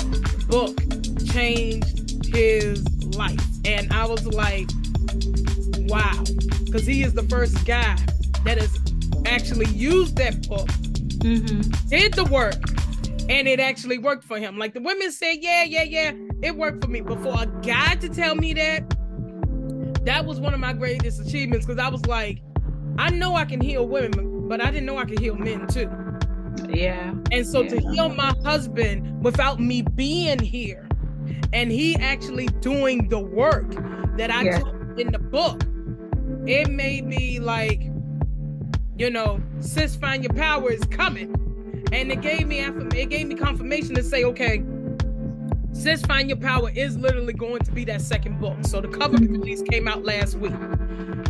book 0.47 0.77
changed 1.25 2.25
his 2.25 2.83
life. 3.15 3.56
And 3.67 3.91
I 3.91 4.05
was 4.05 4.25
like, 4.25 4.69
wow. 5.89 6.23
Because 6.63 6.85
he 6.85 7.03
is 7.03 7.13
the 7.13 7.23
first 7.23 7.65
guy 7.65 7.97
that 8.45 8.57
has 8.57 8.79
actually 9.25 9.67
used 9.67 10.15
that 10.15 10.47
book, 10.47 10.67
mm-hmm. 10.67 11.61
did 11.89 12.13
the 12.13 12.23
work, 12.23 12.55
and 13.29 13.45
it 13.45 13.59
actually 13.59 13.97
worked 13.97 14.23
for 14.23 14.39
him. 14.39 14.57
Like 14.57 14.73
the 14.73 14.79
women 14.79 15.11
said, 15.11 15.39
yeah, 15.41 15.63
yeah, 15.63 15.83
yeah, 15.83 16.13
it 16.41 16.55
worked 16.55 16.81
for 16.81 16.89
me. 16.89 17.01
But 17.01 17.21
for 17.21 17.43
a 17.43 17.45
guy 17.61 17.95
to 17.95 18.07
tell 18.07 18.35
me 18.35 18.53
that, 18.53 18.89
that 20.05 20.25
was 20.25 20.39
one 20.39 20.53
of 20.53 20.61
my 20.61 20.71
greatest 20.71 21.19
achievements 21.19 21.65
because 21.65 21.79
I 21.79 21.89
was 21.89 22.05
like, 22.05 22.41
I 22.97 23.09
know 23.09 23.35
I 23.35 23.43
can 23.43 23.59
heal 23.59 23.85
women, 23.85 24.47
but 24.47 24.61
I 24.61 24.71
didn't 24.71 24.85
know 24.85 24.97
I 24.97 25.03
could 25.03 25.19
heal 25.19 25.35
men 25.35 25.67
too. 25.67 25.91
Yeah. 26.69 27.13
And 27.33 27.45
so 27.45 27.63
yeah. 27.63 27.69
to 27.69 27.79
heal 27.81 28.09
my 28.09 28.33
husband 28.45 29.21
without 29.21 29.59
me 29.59 29.81
being 29.81 30.39
here 30.39 30.86
and 31.53 31.71
he 31.71 31.95
actually 31.97 32.47
doing 32.59 33.09
the 33.09 33.19
work 33.19 33.71
that 34.17 34.31
I 34.31 34.43
yeah. 34.43 34.59
took 34.59 34.99
in 34.99 35.11
the 35.11 35.19
book. 35.19 35.63
It 36.45 36.69
made 36.69 37.05
me 37.05 37.39
like, 37.39 37.83
you 38.97 39.09
know, 39.09 39.41
sis, 39.59 39.95
find 39.95 40.23
your 40.23 40.33
power 40.33 40.71
is 40.71 40.83
coming, 40.85 41.33
and 41.91 42.11
it 42.11 42.21
gave 42.21 42.47
me 42.47 42.59
it 42.59 43.09
gave 43.09 43.27
me 43.27 43.35
confirmation 43.35 43.95
to 43.95 44.03
say, 44.03 44.23
okay, 44.23 44.63
sis, 45.71 46.01
find 46.03 46.29
your 46.29 46.37
power 46.37 46.71
is 46.71 46.97
literally 46.97 47.33
going 47.33 47.61
to 47.61 47.71
be 47.71 47.85
that 47.85 48.01
second 48.01 48.39
book. 48.39 48.57
So 48.63 48.81
the 48.81 48.87
cover 48.87 49.17
mm-hmm. 49.17 49.33
release 49.33 49.61
came 49.61 49.87
out 49.87 50.03
last 50.03 50.35
week, 50.35 50.53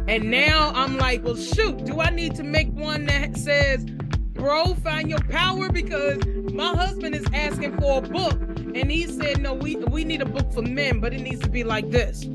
and 0.08 0.32
now 0.32 0.72
I'm 0.74 0.98
like, 0.98 1.24
well, 1.24 1.36
shoot, 1.36 1.84
do 1.86 2.00
I 2.00 2.10
need 2.10 2.36
to 2.36 2.44
make 2.44 2.72
one 2.74 3.06
that 3.06 3.38
says, 3.38 3.86
bro, 4.34 4.76
find 4.76 5.10
your 5.10 5.22
power 5.30 5.70
because 5.70 6.26
my 6.54 6.76
husband 6.76 7.16
is 7.16 7.26
asking 7.34 7.78
for 7.80 8.00
a 8.00 8.02
book, 8.02 8.40
and 8.78 8.92
he 8.92 9.08
said, 9.08 9.42
"No, 9.42 9.54
we 9.54 9.76
we 9.76 10.04
need 10.04 10.22
a 10.22 10.26
book 10.26 10.52
for 10.54 10.62
men, 10.62 11.00
but 11.00 11.14
it 11.14 11.22
needs 11.22 11.42
to 11.42 11.50
be 11.50 11.64
like 11.64 11.90
this." 11.90 12.26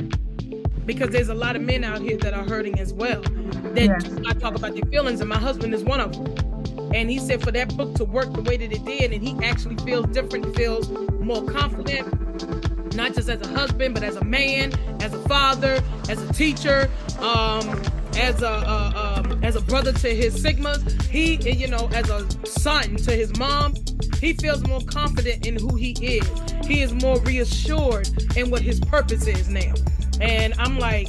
Because 0.84 1.10
there's 1.10 1.28
a 1.28 1.34
lot 1.34 1.54
of 1.54 1.62
men 1.62 1.84
out 1.84 2.00
here 2.00 2.16
that 2.18 2.34
are 2.34 2.42
hurting 2.42 2.80
as 2.80 2.92
well. 2.92 3.22
That 3.22 3.84
yeah. 3.84 4.28
I 4.28 4.32
talk 4.32 4.56
about 4.56 4.74
their 4.74 4.84
feelings, 4.86 5.20
and 5.20 5.28
my 5.28 5.38
husband 5.38 5.72
is 5.74 5.84
one 5.84 6.00
of 6.00 6.12
them. 6.12 6.90
And 6.92 7.08
he 7.08 7.18
said 7.18 7.42
for 7.42 7.52
that 7.52 7.76
book 7.76 7.94
to 7.94 8.04
work 8.04 8.32
the 8.32 8.42
way 8.42 8.56
that 8.56 8.72
it 8.72 8.84
did, 8.84 9.12
and 9.12 9.22
he 9.22 9.36
actually 9.44 9.76
feels 9.76 10.06
different, 10.06 10.54
feels 10.56 10.90
more 11.20 11.44
confident, 11.44 12.94
not 12.96 13.14
just 13.14 13.28
as 13.28 13.40
a 13.40 13.48
husband, 13.48 13.94
but 13.94 14.02
as 14.02 14.16
a 14.16 14.24
man, 14.24 14.72
as 15.00 15.14
a 15.14 15.28
father, 15.28 15.82
as 16.08 16.20
a 16.20 16.32
teacher, 16.32 16.90
um, 17.20 17.80
as 18.18 18.42
a, 18.42 18.46
a 18.46 19.22
um, 19.24 19.44
as 19.44 19.56
a 19.56 19.60
brother 19.60 19.92
to 19.92 20.14
his 20.14 20.42
sigmas. 20.42 21.00
He, 21.04 21.36
you 21.52 21.68
know, 21.68 21.88
as 21.94 22.10
a 22.10 22.28
son 22.46 22.96
to 22.96 23.12
his 23.12 23.36
mom. 23.38 23.74
He 24.22 24.32
feels 24.34 24.64
more 24.68 24.80
confident 24.82 25.44
in 25.48 25.58
who 25.58 25.74
he 25.74 25.90
is. 26.00 26.24
He 26.64 26.80
is 26.80 26.94
more 26.94 27.18
reassured 27.22 28.08
in 28.36 28.50
what 28.50 28.62
his 28.62 28.78
purpose 28.78 29.26
is 29.26 29.48
now. 29.48 29.74
And 30.20 30.54
I'm 30.58 30.78
like, 30.78 31.08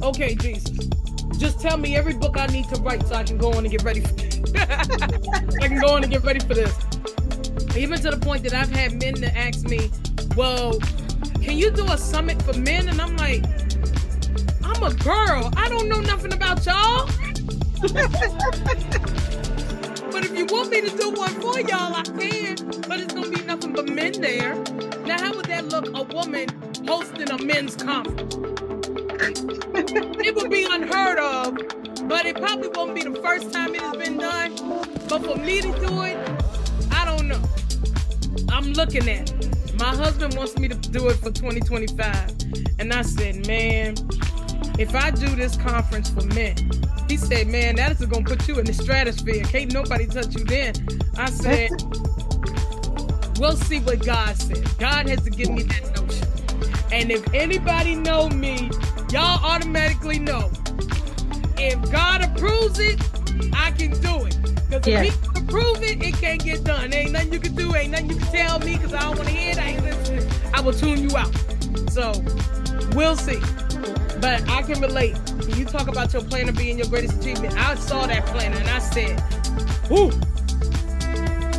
okay, 0.00 0.36
Jesus, 0.36 0.86
just 1.38 1.60
tell 1.60 1.76
me 1.76 1.96
every 1.96 2.14
book 2.14 2.38
I 2.38 2.46
need 2.46 2.68
to 2.68 2.80
write 2.82 3.04
so 3.08 3.16
I 3.16 3.24
can 3.24 3.36
go 3.36 3.52
on 3.52 3.64
and 3.64 3.70
get 3.70 3.82
ready. 3.82 4.00
For 4.00 4.12
this. 4.12 4.40
I 5.60 5.66
can 5.66 5.80
go 5.80 5.92
on 5.96 6.04
and 6.04 6.12
get 6.12 6.22
ready 6.22 6.38
for 6.38 6.54
this. 6.54 6.72
Even 7.76 7.98
to 7.98 8.12
the 8.12 8.20
point 8.22 8.44
that 8.44 8.54
I've 8.54 8.70
had 8.70 8.92
men 8.92 9.14
that 9.14 9.36
ask 9.36 9.64
me, 9.64 9.90
well, 10.36 10.78
can 11.42 11.58
you 11.58 11.72
do 11.72 11.84
a 11.90 11.98
summit 11.98 12.40
for 12.42 12.56
men? 12.56 12.88
And 12.88 13.02
I'm 13.02 13.16
like, 13.16 13.44
I'm 14.62 14.80
a 14.84 14.94
girl. 15.02 15.50
I 15.56 15.68
don't 15.68 15.88
know 15.88 16.00
nothing 16.00 16.32
about 16.32 16.64
y'all. 16.64 17.08
but 20.14 20.24
if 20.24 20.38
you 20.38 20.46
want 20.46 20.70
me 20.70 20.80
to 20.80 20.96
do 20.96 21.10
one 21.10 21.34
for 21.40 21.58
y'all, 21.58 21.92
I 21.92 22.04
can. 22.04 22.54
But 22.88 23.00
it's 23.00 23.12
gonna 23.12 23.30
be 23.30 23.42
nothing 23.42 23.72
but 23.72 23.88
men 23.88 24.12
there. 24.12 24.54
Now, 25.04 25.18
how 25.20 25.34
would 25.34 25.46
that 25.46 25.64
look? 25.64 25.88
A 25.88 26.04
woman 26.14 26.48
hosting 26.86 27.30
a 27.32 27.38
men's 27.42 27.74
conference. 27.74 28.36
it 30.24 30.36
would 30.36 30.50
be 30.52 30.68
unheard 30.70 31.18
of, 31.18 31.56
but 32.08 32.26
it 32.26 32.36
probably 32.36 32.68
won't 32.68 32.94
be 32.94 33.02
the 33.02 33.20
first 33.22 33.52
time 33.52 33.74
it 33.74 33.80
has 33.80 33.96
been 33.96 34.16
done. 34.16 34.54
But 35.08 35.24
for 35.24 35.36
me 35.36 35.60
to 35.60 35.72
do 35.80 36.02
it, 36.02 36.16
I 36.92 37.04
don't 37.04 37.26
know. 37.26 37.42
I'm 38.50 38.72
looking 38.72 39.08
at 39.08 39.32
it. 39.32 39.80
My 39.80 39.96
husband 39.96 40.36
wants 40.36 40.56
me 40.56 40.68
to 40.68 40.76
do 40.76 41.08
it 41.08 41.14
for 41.14 41.32
2025. 41.32 42.30
And 42.78 42.92
I 42.92 43.02
said, 43.02 43.48
man, 43.48 43.96
if 44.78 44.94
I 44.94 45.10
do 45.10 45.28
this 45.36 45.56
conference 45.56 46.10
for 46.10 46.24
men, 46.34 46.56
he 47.08 47.16
said, 47.16 47.46
man, 47.48 47.76
that 47.76 47.92
is 47.92 48.06
going 48.06 48.24
to 48.24 48.36
put 48.36 48.48
you 48.48 48.58
in 48.58 48.64
the 48.64 48.72
stratosphere. 48.72 49.44
Can't 49.44 49.72
nobody 49.72 50.06
touch 50.06 50.34
you 50.34 50.44
then. 50.44 50.74
I 51.16 51.30
said, 51.30 51.70
we'll 53.38 53.56
see 53.56 53.80
what 53.80 54.04
God 54.04 54.36
says. 54.36 54.62
God 54.74 55.08
has 55.08 55.22
to 55.22 55.30
give 55.30 55.50
me 55.50 55.62
that 55.64 55.94
notion. 55.96 56.26
And 56.92 57.10
if 57.10 57.22
anybody 57.34 57.94
know 57.94 58.28
me, 58.28 58.70
y'all 59.10 59.44
automatically 59.44 60.18
know. 60.18 60.50
If 61.56 61.80
God 61.92 62.24
approves 62.24 62.78
it, 62.78 63.00
I 63.52 63.70
can 63.72 63.92
do 64.00 64.26
it. 64.26 64.36
Because 64.68 64.86
if 64.86 65.02
he 65.02 65.10
can 65.10 65.44
approve 65.44 65.82
it, 65.82 66.02
it 66.02 66.14
can't 66.14 66.42
get 66.42 66.64
done. 66.64 66.92
Ain't 66.92 67.12
nothing 67.12 67.32
you 67.32 67.40
can 67.40 67.54
do. 67.54 67.74
Ain't 67.74 67.92
nothing 67.92 68.10
you 68.10 68.16
can 68.16 68.26
tell 68.32 68.58
me 68.58 68.76
because 68.76 68.92
I 68.92 69.00
don't 69.00 69.16
want 69.16 69.28
to 69.28 69.34
hear 69.34 69.52
it. 69.52 69.58
I 69.58 69.66
ain't 69.66 69.84
listening. 69.84 70.28
I 70.52 70.60
will 70.60 70.72
tune 70.72 71.08
you 71.08 71.16
out. 71.16 71.32
So 71.90 72.12
we'll 72.94 73.16
see. 73.16 73.40
But 74.24 74.48
I 74.48 74.62
can 74.62 74.80
relate. 74.80 75.18
When 75.32 75.54
you 75.58 75.66
talk 75.66 75.86
about 75.86 76.14
your 76.14 76.22
planner 76.22 76.50
being 76.50 76.78
your 76.78 76.86
greatest 76.86 77.20
achievement, 77.20 77.58
I 77.58 77.74
saw 77.74 78.06
that 78.06 78.24
planner 78.24 78.56
and 78.56 78.70
I 78.70 78.78
said, 78.78 79.22
whoo. 79.90 80.10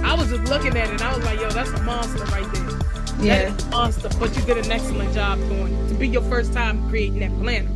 I 0.03 0.15
was 0.15 0.31
just 0.31 0.49
looking 0.49 0.75
at 0.75 0.91
it 0.91 0.99
I 0.99 1.15
was 1.15 1.23
like, 1.23 1.39
yo, 1.39 1.47
that's 1.51 1.69
a 1.69 1.83
monster 1.83 2.25
right 2.25 2.51
there. 2.53 3.23
Yeah. 3.23 3.51
That 3.51 3.59
is 3.59 3.65
a 3.65 3.69
monster. 3.69 4.09
But 4.19 4.35
you 4.35 4.41
did 4.41 4.65
an 4.65 4.71
excellent 4.71 5.13
job 5.13 5.37
doing 5.41 5.75
it. 5.75 5.89
To 5.89 5.93
be 5.93 6.07
your 6.07 6.23
first 6.23 6.53
time 6.53 6.89
creating 6.89 7.19
that 7.19 7.39
planner. 7.39 7.69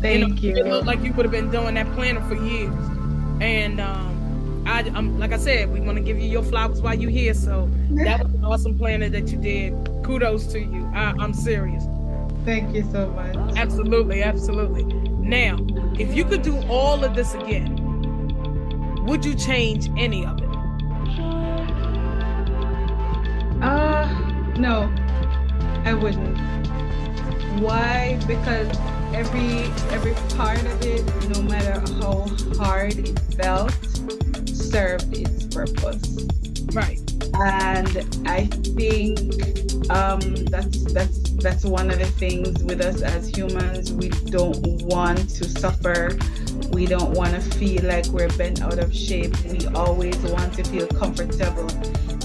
Thank 0.00 0.42
you. 0.42 0.54
Know, 0.54 0.60
you. 0.60 0.64
It 0.64 0.70
looked 0.70 0.86
like 0.86 1.02
you 1.02 1.12
would 1.12 1.26
have 1.26 1.32
been 1.32 1.50
doing 1.50 1.74
that 1.74 1.92
planner 1.92 2.22
for 2.22 2.34
years. 2.42 2.72
And 3.42 3.78
um, 3.78 4.64
I, 4.66 4.90
I'm, 4.94 5.18
like 5.18 5.32
I 5.32 5.38
said, 5.38 5.70
we 5.70 5.80
want 5.80 5.98
to 5.98 6.02
give 6.02 6.18
you 6.18 6.30
your 6.30 6.44
flowers 6.44 6.80
while 6.80 6.94
you're 6.94 7.10
here. 7.10 7.34
So 7.34 7.68
that 7.90 8.24
was 8.24 8.32
an 8.32 8.44
awesome 8.46 8.78
planner 8.78 9.10
that 9.10 9.28
you 9.28 9.36
did. 9.36 9.74
Kudos 10.02 10.46
to 10.52 10.60
you. 10.60 10.90
I, 10.94 11.12
I'm 11.18 11.34
serious. 11.34 11.84
Thank 12.46 12.74
you 12.74 12.88
so 12.90 13.10
much. 13.10 13.36
Absolutely, 13.56 14.22
absolutely. 14.22 14.84
Now, 14.84 15.58
if 15.98 16.14
you 16.14 16.24
could 16.24 16.42
do 16.42 16.56
all 16.68 17.04
of 17.04 17.14
this 17.14 17.34
again, 17.34 17.76
would 19.06 19.24
you 19.24 19.34
change 19.34 19.90
any 19.96 20.24
of 20.24 20.38
it? 20.38 20.48
Uh, 23.62 24.06
no, 24.56 24.92
I 25.84 25.94
wouldn't. 25.94 26.38
Why? 27.60 28.18
Because 28.26 28.68
every 29.12 29.64
every 29.90 30.14
part 30.36 30.62
of 30.62 30.82
it, 30.82 31.04
no 31.28 31.42
matter 31.42 31.80
how 32.00 32.26
hard 32.56 32.98
it 32.98 33.18
felt, 33.34 33.72
served 34.46 35.16
its 35.16 35.44
purpose. 35.54 36.26
Right. 36.72 37.00
And 37.34 38.28
I 38.28 38.46
think 38.46 39.18
um, 39.90 40.20
that's 40.46 40.92
that's 40.92 41.19
that's 41.40 41.64
one 41.64 41.90
of 41.90 41.98
the 41.98 42.06
things 42.06 42.62
with 42.64 42.80
us 42.80 43.00
as 43.02 43.28
humans. 43.28 43.92
We 43.92 44.08
don't 44.08 44.82
want 44.82 45.28
to 45.30 45.48
suffer. 45.48 46.10
We 46.70 46.86
don't 46.86 47.12
want 47.12 47.34
to 47.34 47.40
feel 47.40 47.82
like 47.84 48.06
we're 48.06 48.28
bent 48.36 48.60
out 48.62 48.78
of 48.78 48.94
shape. 48.94 49.34
We 49.44 49.66
always 49.68 50.16
want 50.18 50.54
to 50.54 50.64
feel 50.64 50.86
comfortable. 50.86 51.70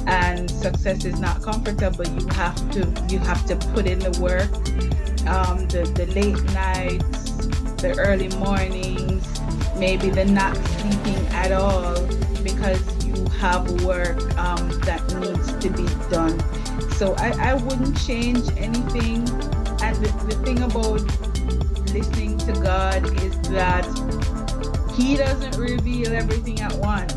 And 0.08 0.52
success 0.52 1.06
is 1.06 1.20
not 1.20 1.42
comfortable. 1.42 2.06
You 2.06 2.28
have 2.34 2.72
to 2.72 3.06
you 3.10 3.20
have 3.20 3.46
to 3.48 3.56
put 3.74 3.88
in 3.88 4.00
the 4.00 4.12
work. 4.22 4.52
Um, 5.28 5.66
the, 5.70 5.90
the 5.96 6.06
late 6.14 6.44
nights, 6.54 7.32
the 7.82 7.96
early 7.98 8.28
mornings, 8.38 9.26
maybe 9.78 10.10
the 10.10 10.26
not 10.26 10.56
sleeping 10.56 11.26
at 11.28 11.52
all 11.52 12.00
because 12.44 13.06
you 13.06 13.26
have 13.40 13.84
work 13.84 14.20
um, 14.38 14.70
that 14.82 15.02
needs 15.20 15.54
to 15.64 15.70
be 15.70 15.88
done 16.12 16.38
so 16.98 17.14
I, 17.18 17.52
I 17.52 17.54
wouldn't 17.56 18.00
change 18.00 18.48
anything. 18.58 19.28
And 19.84 19.96
the, 19.98 20.12
the 20.30 20.36
thing 20.46 20.64
about 20.64 21.02
listening 21.94 22.38
to 22.40 22.54
God 22.54 23.06
is 23.22 23.38
that 23.50 23.86
He 24.96 25.18
doesn't 25.18 25.58
reveal 25.58 26.14
everything 26.14 26.62
at 26.62 26.74
once. 26.76 27.14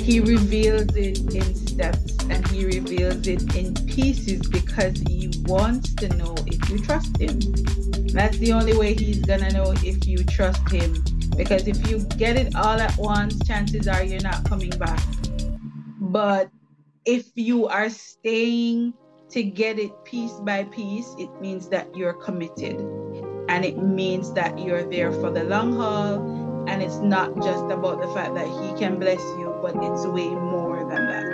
He 0.00 0.20
reveals 0.20 0.94
it 0.96 1.34
in 1.34 1.54
steps 1.54 2.16
and 2.28 2.46
He 2.48 2.66
reveals 2.66 3.26
it 3.26 3.54
in 3.54 3.74
pieces 3.86 4.46
because 4.48 4.98
He 5.00 5.30
wants 5.46 5.94
to 5.94 6.08
know 6.16 6.34
if 6.46 6.68
you 6.68 6.78
trust 6.78 7.16
Him. 7.16 7.40
That's 8.12 8.36
the 8.38 8.52
only 8.52 8.76
way 8.76 8.94
He's 8.94 9.20
gonna 9.20 9.50
know 9.50 9.72
if 9.82 10.06
you 10.06 10.18
trust 10.24 10.68
Him. 10.70 11.02
Because 11.36 11.66
if 11.66 11.88
you 11.90 12.00
get 12.18 12.36
it 12.36 12.54
all 12.54 12.78
at 12.80 12.96
once, 12.98 13.38
chances 13.46 13.88
are 13.88 14.02
you're 14.02 14.20
not 14.20 14.44
coming 14.44 14.70
back. 14.70 15.00
But 16.00 16.50
if 17.08 17.30
you 17.36 17.66
are 17.66 17.88
staying 17.88 18.92
to 19.30 19.42
get 19.42 19.78
it 19.78 19.90
piece 20.04 20.34
by 20.40 20.64
piece, 20.64 21.14
it 21.18 21.30
means 21.40 21.70
that 21.70 21.96
you're 21.96 22.12
committed. 22.12 22.78
And 23.48 23.64
it 23.64 23.78
means 23.78 24.34
that 24.34 24.58
you're 24.58 24.84
there 24.84 25.10
for 25.12 25.30
the 25.30 25.44
long 25.44 25.72
haul. 25.72 26.20
And 26.68 26.82
it's 26.82 26.98
not 26.98 27.34
just 27.36 27.64
about 27.70 28.02
the 28.02 28.08
fact 28.08 28.34
that 28.34 28.46
he 28.46 28.78
can 28.78 28.98
bless 28.98 29.20
you, 29.40 29.58
but 29.62 29.74
it's 29.76 30.06
way 30.06 30.28
more 30.28 30.80
than 30.80 31.06
that. 31.08 31.24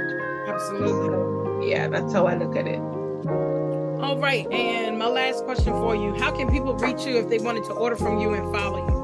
Absolutely. 0.46 1.08
So, 1.08 1.60
yeah, 1.64 1.88
that's 1.88 2.12
how 2.12 2.28
I 2.28 2.36
look 2.36 2.54
at 2.54 2.68
it. 2.68 2.78
All 2.78 4.16
right. 4.20 4.46
And 4.52 4.96
my 4.96 5.08
last 5.08 5.44
question 5.44 5.72
for 5.72 5.96
you 5.96 6.14
How 6.14 6.30
can 6.30 6.48
people 6.50 6.74
reach 6.76 7.04
you 7.04 7.18
if 7.18 7.28
they 7.28 7.38
wanted 7.38 7.64
to 7.64 7.72
order 7.72 7.96
from 7.96 8.20
you 8.20 8.32
and 8.34 8.54
follow 8.54 8.86
you? 8.86 8.94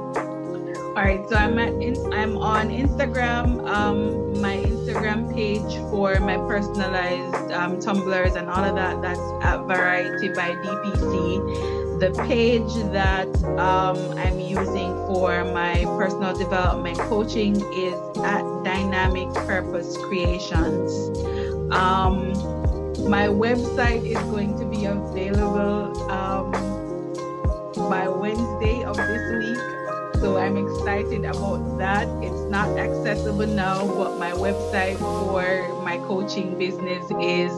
All 0.90 1.06
right, 1.06 1.26
so 1.28 1.36
I'm 1.36 1.56
at 1.60 1.72
in, 1.74 1.94
I'm 2.12 2.36
on 2.36 2.68
Instagram. 2.68 3.64
Um, 3.68 4.40
my 4.40 4.56
Instagram 4.90 5.32
page 5.32 5.74
for 5.90 6.18
my 6.20 6.36
personalized 6.36 7.52
um, 7.52 7.80
tumblers 7.80 8.34
and 8.34 8.48
all 8.48 8.64
of 8.64 8.74
that. 8.74 9.00
That's 9.00 9.20
at 9.42 9.64
Variety 9.66 10.28
by 10.30 10.50
DPC. 10.50 12.00
The 12.00 12.10
page 12.26 12.72
that 12.92 13.28
um, 13.58 13.96
I'm 14.18 14.40
using 14.40 14.94
for 15.06 15.44
my 15.44 15.84
personal 15.98 16.36
development 16.36 16.98
coaching 16.98 17.56
is 17.72 17.94
at 18.18 18.42
Dynamic 18.64 19.32
Purpose 19.34 19.96
Creations. 20.08 20.90
Um, 21.72 22.32
my 23.08 23.28
website 23.28 24.04
is 24.04 24.18
going 24.30 24.58
to 24.58 24.64
be 24.64 24.86
available 24.86 26.10
um, 26.10 26.50
by 27.88 28.08
Wednesday 28.08 28.82
of 28.82 28.96
this 28.96 29.34
week. 29.38 29.79
So 30.20 30.36
I'm 30.36 30.56
excited 30.56 31.24
about 31.24 31.78
that. 31.78 32.06
It's 32.22 32.44
not 32.50 32.68
accessible 32.78 33.46
now, 33.46 33.86
but 33.86 34.18
my 34.18 34.32
website 34.32 34.98
for 34.98 35.82
my 35.82 35.96
coaching 35.98 36.58
business 36.58 37.04
is 37.22 37.52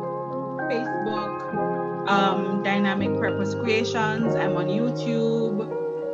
Facebook, 0.72 2.08
um, 2.08 2.64
Dynamic 2.64 3.20
Purpose 3.20 3.56
Creations. 3.56 4.34
I'm 4.36 4.56
on 4.56 4.68
YouTube 4.68 5.70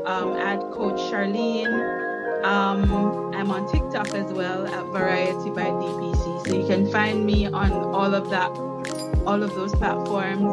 um, 0.08 0.34
at 0.34 0.60
Coach 0.72 1.00
Sharline. 1.12 2.44
Um, 2.44 3.32
I'm 3.36 3.52
on 3.52 3.68
TikTok 3.72 4.16
as 4.16 4.34
well 4.34 4.66
at 4.66 4.86
Variety 4.88 5.52
by 5.52 5.66
DPC. 5.66 6.48
So 6.48 6.56
you 6.60 6.66
can 6.66 6.90
find 6.92 7.24
me 7.26 7.46
on 7.48 7.72
all 7.72 8.16
of 8.16 8.30
that, 8.30 8.50
all 9.26 9.42
of 9.44 9.54
those 9.56 9.74
platforms. 9.76 10.44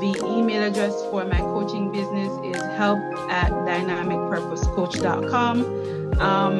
The 0.00 0.16
email 0.24 0.62
address 0.62 0.94
for 1.10 1.24
my 1.24 1.38
coaching 1.38 1.90
business 1.90 2.30
is 2.44 2.56
help 2.76 3.00
at 3.30 3.50
dynamicpurposecoach.com. 3.50 6.20
Um, 6.20 6.54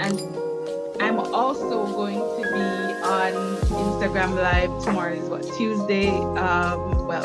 and 0.00 0.20
I'm 1.00 1.18
also 1.18 1.86
going 1.86 2.18
to 2.18 2.42
be 2.42 2.58
on 3.04 3.32
Instagram 3.68 4.34
Live. 4.34 4.82
Tomorrow 4.84 5.14
is 5.14 5.28
what, 5.28 5.44
Tuesday? 5.56 6.10
Um, 6.10 7.06
well, 7.06 7.24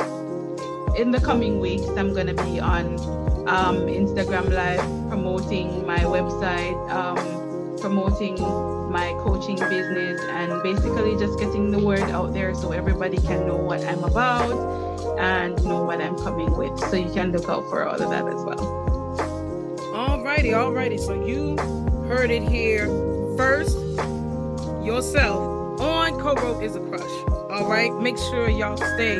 in 0.95 1.11
the 1.11 1.19
coming 1.19 1.59
weeks, 1.59 1.87
I'm 1.97 2.13
going 2.13 2.27
to 2.27 2.35
be 2.35 2.59
on 2.59 2.99
um, 3.47 3.87
Instagram 3.87 4.51
Live 4.51 4.79
promoting 5.09 5.85
my 5.85 5.99
website, 5.99 6.89
um, 6.89 7.17
promoting 7.83 8.39
my 8.89 9.13
coaching 9.19 9.57
business, 9.57 10.21
and 10.29 10.63
basically 10.63 11.17
just 11.17 11.37
getting 11.37 11.69
the 11.69 11.79
word 11.79 11.99
out 12.11 12.33
there 12.33 12.55
so 12.55 12.71
everybody 12.71 13.17
can 13.17 13.45
know 13.45 13.57
what 13.57 13.83
I'm 13.83 14.05
about 14.05 15.19
and 15.19 15.61
know 15.65 15.83
what 15.83 15.99
I'm 15.99 16.15
coming 16.15 16.55
with. 16.55 16.79
So 16.79 16.95
you 16.95 17.11
can 17.11 17.33
look 17.33 17.49
out 17.49 17.69
for 17.69 17.85
all 17.85 18.01
of 18.01 18.09
that 18.09 18.25
as 18.25 18.41
well. 18.41 19.17
Alrighty, 19.93 20.53
alrighty. 20.53 20.97
So 20.97 21.25
you 21.25 21.57
heard 22.07 22.31
it 22.31 22.43
here 22.43 22.87
first 23.35 23.77
yourself 24.81 25.81
on 25.81 26.17
Coro 26.21 26.61
is 26.61 26.77
a 26.77 26.79
crush. 26.79 27.01
All 27.51 27.67
right, 27.67 27.93
make 27.99 28.17
sure 28.17 28.49
y'all 28.49 28.77
stay 28.77 29.17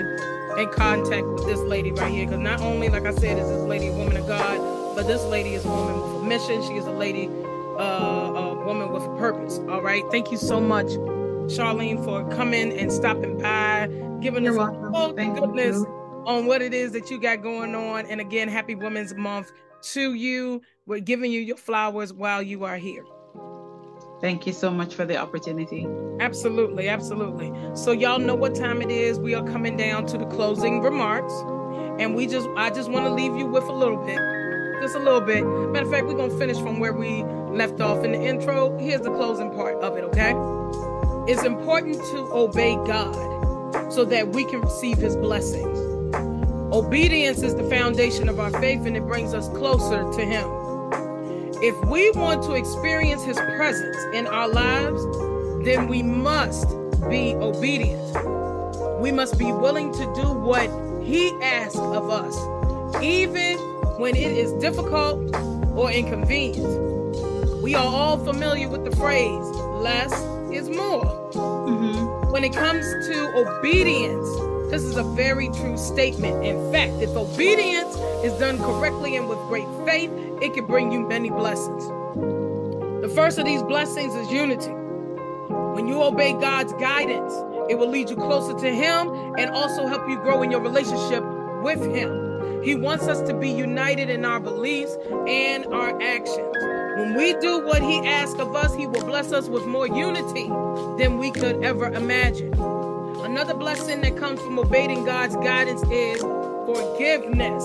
in 0.57 0.69
contact 0.71 1.27
with 1.27 1.45
this 1.45 1.59
lady 1.59 1.91
right 1.91 2.09
here 2.09 2.27
because 2.27 2.39
not 2.39 2.61
only, 2.61 2.87
like 2.87 3.05
I 3.05 3.13
said, 3.13 3.37
is 3.37 3.49
this 3.49 3.63
lady 3.63 3.87
a 3.87 3.91
woman 3.91 4.15
of 4.15 4.25
God, 4.25 4.95
but 4.95 5.05
this 5.05 5.21
lady 5.25 5.53
is 5.53 5.65
a 5.65 5.69
woman 5.69 6.01
with 6.01 6.21
a 6.21 6.25
mission. 6.25 6.63
She 6.63 6.77
is 6.77 6.85
a 6.85 6.91
lady, 6.91 7.29
uh, 7.79 8.33
a 8.35 8.65
woman 8.65 8.91
with 8.91 9.03
a 9.03 9.15
purpose. 9.17 9.59
All 9.69 9.81
right, 9.81 10.03
thank 10.11 10.31
you 10.31 10.37
so 10.37 10.59
much, 10.59 10.87
Sharline, 11.47 12.03
for 12.03 12.27
coming 12.29 12.71
and 12.77 12.91
stopping 12.91 13.37
by 13.37 13.89
giving 14.21 14.43
You're 14.43 14.59
us 14.59 14.71
welcome. 14.71 14.95
all 14.95 15.13
the 15.13 15.25
goodness 15.25 15.77
you. 15.77 16.23
on 16.25 16.45
what 16.45 16.61
it 16.61 16.73
is 16.73 16.91
that 16.93 17.09
you 17.11 17.19
got 17.19 17.41
going 17.41 17.75
on. 17.75 18.05
And 18.05 18.21
again, 18.21 18.47
happy 18.47 18.75
Women's 18.75 19.13
Month 19.15 19.51
to 19.93 20.13
you. 20.13 20.61
We're 20.85 20.99
giving 20.99 21.31
you 21.31 21.41
your 21.41 21.57
flowers 21.57 22.13
while 22.13 22.41
you 22.41 22.63
are 22.63 22.77
here. 22.77 23.03
Thank 24.21 24.47
you 24.47 24.53
so 24.53 24.71
much 24.71 24.95
for 24.95 25.05
the 25.05 25.17
opportunity. 25.17 25.85
Absolutely, 26.21 26.87
absolutely. 26.87 27.51
So 27.75 27.91
y'all 27.91 28.19
know 28.19 28.35
what 28.35 28.55
time 28.55 28.81
it 28.81 28.89
is. 28.89 29.19
We 29.19 29.35
are 29.35 29.43
coming 29.43 29.75
down 29.75 30.05
to 30.07 30.17
the 30.17 30.25
closing 30.25 30.79
remarks. 30.81 31.33
And 31.99 32.15
we 32.15 32.25
just 32.27 32.47
I 32.55 32.69
just 32.69 32.89
want 32.89 33.05
to 33.05 33.13
leave 33.13 33.35
you 33.35 33.45
with 33.45 33.65
a 33.65 33.73
little 33.73 33.97
bit. 33.97 34.17
Just 34.81 34.95
a 34.95 34.99
little 34.99 35.21
bit. 35.21 35.43
Matter 35.43 35.85
of 35.85 35.91
fact, 35.91 36.05
we're 36.05 36.15
gonna 36.15 36.37
finish 36.37 36.57
from 36.57 36.79
where 36.79 36.93
we 36.93 37.23
left 37.53 37.79
off 37.81 38.03
in 38.03 38.11
the 38.11 38.21
intro. 38.21 38.77
Here's 38.77 39.01
the 39.01 39.11
closing 39.11 39.51
part 39.51 39.75
of 39.81 39.97
it, 39.97 40.03
okay? 40.05 40.33
It's 41.31 41.43
important 41.43 41.95
to 41.95 42.17
obey 42.33 42.75
God 42.87 43.93
so 43.93 44.03
that 44.05 44.29
we 44.29 44.43
can 44.45 44.61
receive 44.61 44.97
his 44.97 45.15
blessings. 45.15 45.77
Obedience 46.73 47.43
is 47.43 47.55
the 47.55 47.63
foundation 47.69 48.27
of 48.27 48.39
our 48.39 48.49
faith 48.59 48.85
and 48.85 48.97
it 48.97 49.05
brings 49.05 49.33
us 49.33 49.47
closer 49.49 50.11
to 50.11 50.25
him. 50.25 50.49
If 51.61 51.79
we 51.85 52.11
want 52.11 52.43
to 52.43 52.53
experience 52.53 53.23
his 53.23 53.37
presence 53.37 53.97
in 54.13 54.27
our 54.27 54.49
lives, 54.49 55.01
then 55.63 55.87
we 55.87 56.03
must 56.03 56.67
be 57.09 57.35
obedient. 57.35 58.01
We 58.99 59.11
must 59.11 59.37
be 59.37 59.51
willing 59.51 59.93
to 59.93 60.13
do 60.15 60.33
what 60.33 60.69
he 61.03 61.31
asks 61.41 61.77
of 61.77 62.09
us, 62.09 62.37
even 63.01 63.57
when 63.97 64.15
it 64.15 64.31
is 64.31 64.51
difficult 64.53 65.35
or 65.75 65.91
inconvenient. 65.91 66.92
We 67.63 67.73
are 67.75 67.85
all 67.85 68.17
familiar 68.23 68.69
with 68.69 68.83
the 68.85 68.95
phrase, 68.95 69.45
less 69.81 70.13
is 70.51 70.69
more. 70.69 71.31
Mm-hmm 71.33 72.13
when 72.33 72.43
it 72.43 72.51
comes 72.51 72.83
to 73.05 73.31
obedience, 73.35 74.27
this 74.71 74.81
is 74.81 74.97
a 74.97 75.03
very 75.03 75.49
true 75.49 75.77
statement. 75.77 76.43
In 76.43 76.71
fact, 76.71 76.93
if 76.93 77.15
obedience 77.15 77.95
is 78.25 78.33
done 78.39 78.57
correctly 78.57 79.15
and 79.15 79.29
with 79.29 79.37
great 79.47 79.67
faith, 79.85 80.09
it 80.41 80.55
can 80.55 80.65
bring 80.65 80.91
you 80.91 81.07
many 81.07 81.29
blessings. 81.29 81.85
The 83.03 83.11
first 83.13 83.37
of 83.37 83.45
these 83.45 83.61
blessings 83.61 84.15
is 84.15 84.31
unity. 84.31 84.71
When 84.71 85.87
you 85.87 86.01
obey 86.01 86.33
God's 86.33 86.73
guidance, 86.73 87.35
it 87.69 87.77
will 87.77 87.89
lead 87.89 88.09
you 88.09 88.15
closer 88.15 88.57
to 88.57 88.75
Him 88.75 89.35
and 89.37 89.51
also 89.51 89.85
help 89.85 90.09
you 90.09 90.17
grow 90.17 90.41
in 90.41 90.49
your 90.49 90.61
relationship 90.61 91.23
with 91.61 91.85
Him. 91.95 92.63
He 92.63 92.73
wants 92.73 93.07
us 93.07 93.21
to 93.29 93.35
be 93.35 93.51
united 93.51 94.09
in 94.09 94.25
our 94.25 94.39
beliefs 94.39 94.97
and 95.27 95.67
our 95.67 96.01
actions. 96.01 96.72
When 96.95 97.15
we 97.15 97.33
do 97.33 97.59
what 97.65 97.81
He 97.81 97.99
asks 98.07 98.39
of 98.39 98.55
us, 98.55 98.75
He 98.75 98.85
will 98.85 99.03
bless 99.05 99.31
us 99.31 99.49
with 99.49 99.65
more 99.65 99.87
unity 99.87 100.47
than 100.97 101.17
we 101.17 101.31
could 101.31 101.63
ever 101.63 101.87
imagine. 101.91 102.53
Another 102.53 103.55
blessing 103.55 104.01
that 104.01 104.15
comes 104.15 104.39
from 104.41 104.59
obeying 104.59 105.03
God's 105.03 105.35
guidance 105.37 105.81
is 105.89 106.21
forgiveness. 106.21 107.63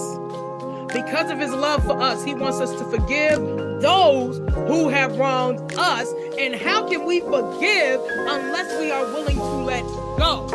Because 0.92 1.30
of 1.30 1.38
his 1.38 1.52
love 1.52 1.84
for 1.84 2.00
us, 2.00 2.24
he 2.24 2.32
wants 2.32 2.60
us 2.60 2.72
to 2.72 2.84
forgive 2.86 3.38
those 3.82 4.38
who 4.66 4.88
have 4.88 5.18
wronged 5.18 5.74
us. 5.76 6.10
And 6.38 6.54
how 6.54 6.88
can 6.88 7.04
we 7.04 7.20
forgive 7.20 8.00
unless 8.00 8.80
we 8.80 8.90
are 8.90 9.04
willing 9.04 9.36
to 9.36 9.56
let 9.64 9.82
go? 10.16 10.46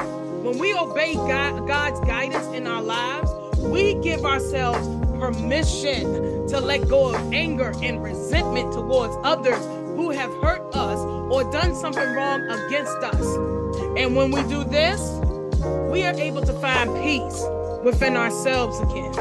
When 0.42 0.58
we 0.58 0.74
obey 0.74 1.14
God, 1.14 1.68
God's 1.68 2.00
guidance 2.02 2.48
in 2.48 2.66
our 2.66 2.82
lives, 2.82 3.32
we 3.60 3.94
give 4.02 4.26
ourselves 4.26 4.88
permission 5.32 6.46
to 6.48 6.60
let 6.60 6.86
go 6.90 7.16
of 7.16 7.34
anger 7.34 7.72
and 7.82 8.04
resentment 8.04 8.74
towards 8.74 9.16
others 9.24 9.64
who 9.96 10.10
have 10.10 10.30
hurt 10.42 10.62
us 10.76 11.00
or 11.32 11.50
done 11.50 11.74
something 11.74 12.14
wrong 12.14 12.42
against 12.42 12.98
us. 12.98 13.36
And 13.98 14.18
when 14.18 14.32
we 14.32 14.44
do 14.44 14.66
this, 14.66 15.00
we 15.90 16.04
are 16.04 16.14
able 16.14 16.42
to 16.42 16.52
find 16.60 16.94
peace 17.02 17.42
within 17.86 18.18
ourselves 18.18 18.82
again. 18.82 19.14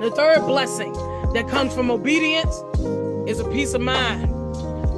The 0.00 0.12
third 0.14 0.40
blessing 0.46 0.92
that 1.32 1.48
comes 1.48 1.72
from 1.72 1.90
obedience 1.90 2.62
is 3.26 3.40
a 3.40 3.48
peace 3.50 3.72
of 3.72 3.80
mind. 3.80 4.30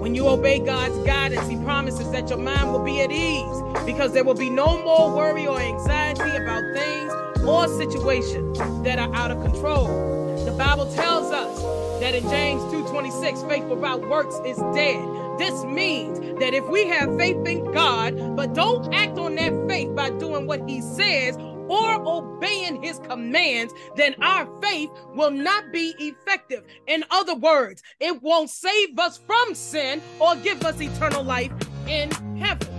When 0.01 0.16
you 0.16 0.27
obey 0.27 0.59
God's 0.59 0.99
guidance, 1.07 1.47
He 1.49 1.57
promises 1.59 2.11
that 2.11 2.29
your 2.31 2.39
mind 2.39 2.72
will 2.72 2.83
be 2.83 3.01
at 3.01 3.12
ease 3.12 3.62
because 3.85 4.12
there 4.12 4.24
will 4.24 4.35
be 4.35 4.51
no 4.51 4.83
more 4.83 5.14
worry 5.14 5.47
or 5.47 5.61
anxiety 5.61 6.31
about 6.37 6.64
things 6.74 7.12
or 7.47 7.68
situations 7.68 8.59
that 8.83 8.99
are 8.99 9.14
out 9.14 9.31
of 9.31 9.41
control. 9.41 10.16
Bible 10.57 10.91
tells 10.95 11.31
us 11.33 11.61
that 12.01 12.15
in 12.15 12.23
James 12.31 12.63
2:26, 12.73 13.43
faith 13.49 13.65
without 13.65 14.09
works 14.09 14.37
is 14.47 14.57
dead. 14.75 15.07
This 15.39 15.65
means 15.65 16.19
that 16.41 16.55
if 16.55 16.67
we 16.69 16.87
have 16.89 17.15
faith 17.19 17.47
in 17.47 17.71
God, 17.73 18.37
but 18.37 18.55
don't 18.55 18.93
act 18.95 19.19
on 19.19 19.35
that 19.35 19.69
faith 19.69 19.95
by 19.95 20.11
doing 20.11 20.47
what 20.47 20.66
He 20.66 20.81
says 20.81 21.37
or 21.69 22.03
obeying 22.07 22.83
His 22.83 22.99
commands, 23.01 23.74
then 23.97 24.15
our 24.23 24.49
faith 24.62 24.91
will 25.15 25.31
not 25.31 25.73
be 25.73 25.95
effective. 25.99 26.65
In 26.87 27.05
other 27.11 27.35
words, 27.35 27.83
it 28.01 28.23
won't 28.23 28.49
save 28.49 28.99
us 28.99 29.19
from 29.19 29.55
sin 29.55 30.01
or 30.20 30.37
give 30.37 30.65
us 30.65 30.81
eternal 30.81 31.23
life 31.23 31.53
in 31.87 32.11
heaven. 32.37 32.76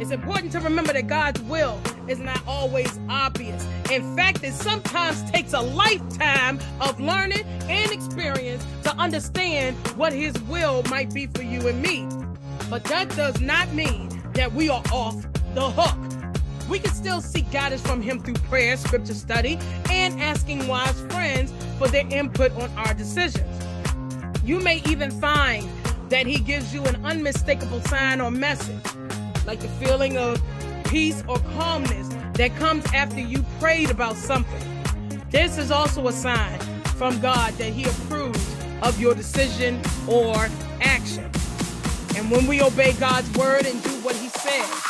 It's 0.00 0.12
important 0.12 0.50
to 0.52 0.60
remember 0.60 0.94
that 0.94 1.08
God's 1.08 1.42
will 1.42 1.78
is 2.08 2.18
not 2.18 2.40
always 2.46 2.98
obvious. 3.10 3.68
In 3.90 4.16
fact, 4.16 4.42
it 4.42 4.54
sometimes 4.54 5.30
takes 5.30 5.52
a 5.52 5.60
lifetime 5.60 6.58
of 6.80 6.98
learning 6.98 7.44
and 7.68 7.92
experience 7.92 8.66
to 8.84 8.96
understand 8.96 9.76
what 9.98 10.14
His 10.14 10.32
will 10.44 10.82
might 10.84 11.12
be 11.12 11.26
for 11.26 11.42
you 11.42 11.68
and 11.68 11.82
me. 11.82 12.08
But 12.70 12.82
that 12.84 13.14
does 13.14 13.42
not 13.42 13.74
mean 13.74 14.08
that 14.32 14.50
we 14.50 14.70
are 14.70 14.82
off 14.90 15.22
the 15.54 15.70
hook. 15.70 15.98
We 16.70 16.78
can 16.78 16.94
still 16.94 17.20
seek 17.20 17.50
guidance 17.50 17.82
from 17.82 18.00
Him 18.00 18.22
through 18.22 18.34
prayer, 18.48 18.78
scripture 18.78 19.12
study, 19.12 19.58
and 19.90 20.18
asking 20.18 20.66
wise 20.66 20.98
friends 21.10 21.52
for 21.76 21.88
their 21.88 22.06
input 22.08 22.52
on 22.52 22.70
our 22.78 22.94
decisions. 22.94 23.62
You 24.46 24.60
may 24.60 24.80
even 24.86 25.10
find 25.10 25.68
that 26.08 26.24
He 26.24 26.38
gives 26.38 26.72
you 26.72 26.82
an 26.84 27.04
unmistakable 27.04 27.82
sign 27.82 28.22
or 28.22 28.30
message 28.30 28.80
like 29.46 29.60
the 29.60 29.68
feeling 29.68 30.16
of 30.16 30.42
peace 30.84 31.22
or 31.28 31.38
calmness 31.54 32.08
that 32.34 32.54
comes 32.56 32.84
after 32.92 33.20
you 33.20 33.44
prayed 33.60 33.90
about 33.90 34.16
something. 34.16 34.66
This 35.30 35.58
is 35.58 35.70
also 35.70 36.08
a 36.08 36.12
sign 36.12 36.58
from 36.96 37.20
God 37.20 37.52
that 37.54 37.72
He 37.72 37.84
approves 37.84 38.56
of 38.82 39.00
your 39.00 39.14
decision 39.14 39.80
or 40.08 40.34
action. 40.80 41.30
And 42.16 42.30
when 42.30 42.46
we 42.46 42.60
obey 42.60 42.92
God's 42.94 43.30
word 43.38 43.66
and 43.66 43.82
do 43.82 43.90
what 44.02 44.16
He 44.16 44.28
says, 44.28 44.82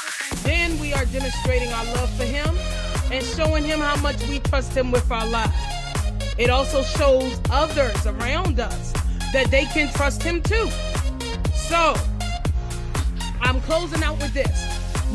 then 0.42 0.78
we 0.78 0.92
are 0.94 1.04
demonstrating 1.06 1.70
our 1.72 1.84
love 1.96 2.10
for 2.16 2.24
Him 2.24 2.56
and 3.12 3.24
showing 3.24 3.64
Him 3.64 3.80
how 3.80 3.96
much 4.00 4.26
we 4.28 4.38
trust 4.40 4.72
Him 4.76 4.90
with 4.90 5.10
our 5.10 5.26
lives. 5.26 5.52
It 6.38 6.48
also 6.48 6.82
shows 6.82 7.38
others 7.50 8.06
around 8.06 8.60
us 8.60 8.92
that 9.32 9.50
they 9.50 9.66
can 9.66 9.92
trust 9.92 10.22
Him 10.22 10.42
too. 10.42 10.68
So, 11.52 11.94
I'm 13.42 13.60
closing 13.62 14.02
out 14.02 14.18
with 14.18 14.32
this. 14.32 14.66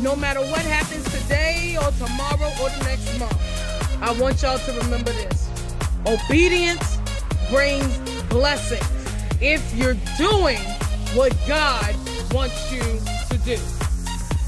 No 0.02 0.14
matter 0.14 0.40
what 0.40 0.60
happens 0.60 1.04
today 1.04 1.76
or 1.76 1.90
tomorrow 1.92 2.50
or 2.60 2.68
the 2.70 2.84
next 2.84 3.18
month, 3.18 4.02
I 4.02 4.12
want 4.20 4.42
y'all 4.42 4.58
to 4.58 4.72
remember 4.80 5.12
this 5.12 5.48
obedience 6.06 6.98
brings 7.50 7.98
blessings 8.28 8.84
if 9.40 9.74
you're 9.74 9.96
doing 10.16 10.58
what 11.14 11.36
God 11.48 11.94
wants 12.32 12.72
you 12.72 12.80
to 13.30 13.38
do. 13.44 13.85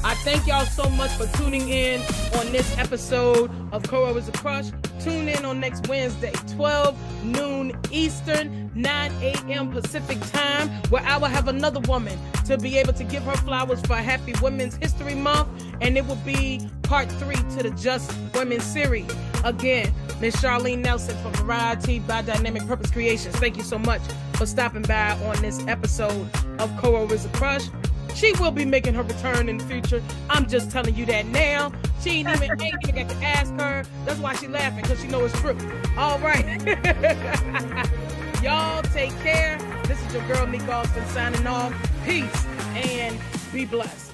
I 0.01 0.15
thank 0.15 0.47
y'all 0.47 0.65
so 0.65 0.89
much 0.91 1.11
for 1.11 1.27
tuning 1.37 1.67
in 1.67 1.99
on 2.37 2.51
this 2.53 2.77
episode 2.77 3.51
of 3.73 3.83
Coro 3.83 4.15
is 4.15 4.29
a 4.29 4.31
Crush. 4.31 4.67
Tune 5.01 5.27
in 5.27 5.43
on 5.43 5.59
next 5.59 5.87
Wednesday, 5.89 6.31
12 6.55 7.25
noon 7.25 7.77
Eastern, 7.91 8.71
9 8.75 9.11
a.m. 9.21 9.71
Pacific 9.71 10.17
time, 10.31 10.69
where 10.89 11.03
I 11.03 11.17
will 11.17 11.27
have 11.27 11.49
another 11.49 11.81
woman 11.81 12.17
to 12.45 12.57
be 12.57 12.77
able 12.77 12.93
to 12.93 13.03
give 13.03 13.23
her 13.23 13.35
flowers 13.37 13.81
for 13.81 13.95
Happy 13.95 14.33
Women's 14.41 14.75
History 14.75 15.15
Month. 15.15 15.49
And 15.81 15.97
it 15.97 16.07
will 16.07 16.15
be 16.17 16.61
part 16.83 17.11
three 17.13 17.35
to 17.35 17.63
the 17.63 17.71
Just 17.71 18.13
Women 18.33 18.61
series. 18.61 19.09
Again, 19.43 19.93
Miss 20.21 20.35
Sharline 20.37 20.79
Nelson 20.79 21.17
from 21.17 21.33
Variety 21.33 21.99
by 21.99 22.21
Dynamic 22.21 22.65
Purpose 22.67 22.91
Creations. 22.91 23.35
Thank 23.35 23.57
you 23.57 23.63
so 23.63 23.77
much 23.77 24.01
for 24.35 24.45
stopping 24.45 24.83
by 24.83 25.11
on 25.25 25.41
this 25.41 25.65
episode 25.67 26.29
of 26.59 26.75
Coro 26.77 27.05
is 27.07 27.25
a 27.25 27.29
Crush. 27.29 27.67
She 28.15 28.33
will 28.39 28.51
be 28.51 28.65
making 28.65 28.93
her 28.95 29.03
return 29.03 29.49
in 29.49 29.57
the 29.57 29.63
future. 29.65 30.01
I'm 30.29 30.47
just 30.47 30.71
telling 30.71 30.95
you 30.95 31.05
that 31.07 31.25
now. 31.27 31.71
She 32.01 32.09
ain't 32.09 32.29
even, 32.29 32.61
ain't 32.61 32.75
even 32.83 33.07
got 33.07 33.09
to 33.09 33.25
ask 33.25 33.51
her. 33.59 33.85
That's 34.05 34.19
why 34.19 34.35
she 34.35 34.47
laughing, 34.47 34.81
because 34.81 35.01
she 35.01 35.07
know 35.07 35.23
it's 35.25 35.39
true. 35.39 35.57
All 35.97 36.19
right. 36.19 36.61
Y'all 38.43 38.81
take 38.83 39.11
care. 39.19 39.57
This 39.85 40.01
is 40.05 40.13
your 40.13 40.25
girl, 40.27 40.47
Nick 40.47 40.67
Austin, 40.69 41.05
signing 41.07 41.45
off. 41.45 41.73
Peace 42.05 42.45
and 42.75 43.19
be 43.51 43.65
blessed. 43.65 44.13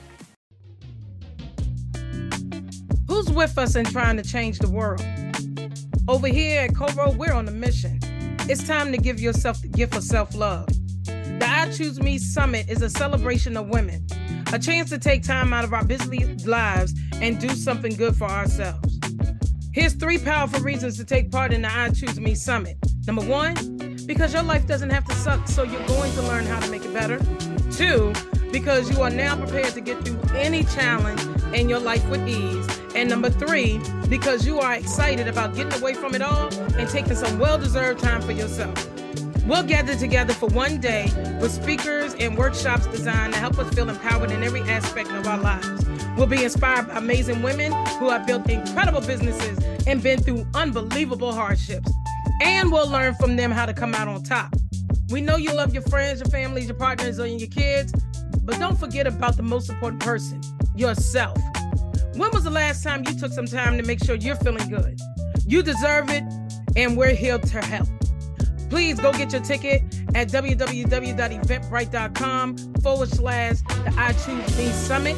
Who's 3.08 3.30
with 3.30 3.58
us 3.58 3.76
in 3.76 3.86
trying 3.86 4.18
to 4.18 4.24
change 4.24 4.60
the 4.60 4.70
world? 4.70 5.06
Over 6.08 6.28
here 6.28 6.62
at 6.62 6.76
Coro, 6.76 7.12
we're 7.12 7.34
on 7.34 7.48
a 7.48 7.52
mission. 7.52 8.00
It's 8.50 8.66
time 8.68 8.92
to 8.92 8.98
give 8.98 9.20
yourself 9.20 9.62
the 9.62 9.68
gift 9.68 9.96
of 9.96 10.04
self 10.04 10.36
love. 10.36 10.68
I 11.66 11.72
Choose 11.72 12.00
Me 12.00 12.20
Summit 12.20 12.70
is 12.70 12.84
a 12.84 12.90
celebration 12.92 13.58
of 13.58 13.70
women, 13.70 14.06
a 14.54 14.60
chance 14.60 14.92
to 14.92 15.00
take 15.00 15.24
time 15.24 15.52
out 15.52 15.64
of 15.64 15.74
our 15.74 15.84
busy 15.84 16.24
lives 16.46 16.94
and 17.14 17.40
do 17.40 17.50
something 17.50 17.96
good 17.96 18.16
for 18.16 18.30
ourselves. 18.30 19.00
Here's 19.74 19.94
three 19.94 20.20
powerful 20.20 20.60
reasons 20.60 20.96
to 20.98 21.04
take 21.04 21.32
part 21.32 21.52
in 21.52 21.64
the 21.64 21.76
I 21.76 21.90
Choose 21.90 22.20
Me 22.20 22.36
Summit. 22.36 22.78
Number 23.08 23.24
one, 23.24 23.56
because 24.06 24.32
your 24.32 24.44
life 24.44 24.68
doesn't 24.68 24.92
have 24.92 25.06
to 25.06 25.16
suck, 25.16 25.48
so 25.48 25.64
you're 25.64 25.88
going 25.88 26.12
to 26.12 26.22
learn 26.22 26.46
how 26.46 26.60
to 26.60 26.70
make 26.70 26.86
it 26.86 26.94
better. 26.94 27.18
Two, 27.72 28.14
because 28.52 28.92
you 28.92 29.02
are 29.02 29.10
now 29.10 29.36
prepared 29.36 29.74
to 29.74 29.82
get 29.82 30.06
through 30.06 30.20
any 30.38 30.66
challenge 30.66 31.20
in 31.56 31.68
your 31.68 31.80
life 31.80 32.08
with 32.10 32.28
ease. 32.28 32.68
And 32.94 33.10
number 33.10 33.32
three, 33.32 33.82
because 34.08 34.46
you 34.46 34.60
are 34.60 34.76
excited 34.76 35.28
about 35.28 35.56
getting 35.56 35.82
away 35.82 35.96
from 35.96 36.14
it 36.14 36.22
all 36.22 36.54
and 36.76 36.88
taking 36.88 37.16
some 37.16 37.40
well 37.40 37.58
deserved 37.58 38.02
time 38.02 38.22
for 38.22 38.34
yourself. 38.34 38.95
We'll 39.46 39.62
gather 39.62 39.96
together 39.96 40.34
for 40.34 40.50
one 40.50 40.80
day 40.80 41.06
with 41.40 41.52
speakers 41.52 42.16
and 42.16 42.36
workshops 42.36 42.88
designed 42.88 43.34
to 43.34 43.40
help 43.40 43.60
us 43.60 43.72
feel 43.76 43.88
empowered 43.88 44.32
in 44.32 44.42
every 44.42 44.62
aspect 44.62 45.12
of 45.12 45.28
our 45.28 45.38
lives. 45.38 45.86
We'll 46.18 46.26
be 46.26 46.44
inspired 46.44 46.88
by 46.88 46.96
amazing 46.96 47.44
women 47.44 47.72
who 48.00 48.10
have 48.10 48.26
built 48.26 48.50
incredible 48.50 49.02
businesses 49.02 49.60
and 49.86 50.02
been 50.02 50.24
through 50.24 50.48
unbelievable 50.56 51.32
hardships. 51.32 51.92
And 52.42 52.72
we'll 52.72 52.90
learn 52.90 53.14
from 53.16 53.36
them 53.36 53.52
how 53.52 53.68
to 53.68 53.74
come 53.74 53.94
out 53.94 54.08
on 54.08 54.24
top. 54.24 54.52
We 55.10 55.22
know 55.22 55.36
you 55.36 55.54
love 55.54 55.76
your 55.76 55.84
friends, 55.84 56.22
your 56.22 56.30
families, 56.30 56.66
your 56.66 56.78
partners, 56.78 57.20
and 57.20 57.40
your 57.40 57.50
kids, 57.50 57.94
but 58.42 58.58
don't 58.58 58.80
forget 58.80 59.06
about 59.06 59.38
the 59.38 59.44
most 59.44 59.70
important 59.70 60.02
person 60.02 60.42
yourself. 60.76 61.38
When 62.16 62.32
was 62.32 62.46
the 62.46 62.50
last 62.50 62.84
time 62.84 63.04
you 63.06 63.14
took 63.14 63.32
some 63.32 63.46
time 63.46 63.78
to 63.78 63.84
make 63.84 64.04
sure 64.04 64.16
you're 64.16 64.38
feeling 64.38 64.68
good? 64.70 65.00
You 65.46 65.62
deserve 65.62 66.10
it, 66.10 66.24
and 66.76 66.98
we're 66.98 67.14
here 67.14 67.38
to 67.38 67.62
help. 67.62 67.88
Please 68.76 69.00
go 69.00 69.14
get 69.14 69.32
your 69.32 69.42
ticket 69.42 69.84
at 70.16 70.28
www.eventbrite.com 70.28 72.58
forward 72.82 73.08
slash 73.08 73.62
the 73.62 73.94
I 73.96 74.12
Choose 74.12 74.58
Me 74.58 74.66
Summit. 74.66 75.18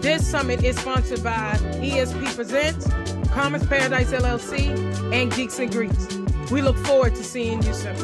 This 0.00 0.24
summit 0.24 0.62
is 0.62 0.78
sponsored 0.78 1.24
by 1.24 1.54
ESP 1.80 2.36
Presents, 2.36 2.86
Commerce 3.32 3.66
Paradise 3.66 4.12
LLC, 4.12 4.68
and 5.12 5.34
Geeks 5.34 5.58
and 5.58 5.72
Greeks. 5.72 6.06
We 6.52 6.62
look 6.62 6.76
forward 6.86 7.16
to 7.16 7.24
seeing 7.24 7.60
you 7.64 7.74
soon. 7.74 7.96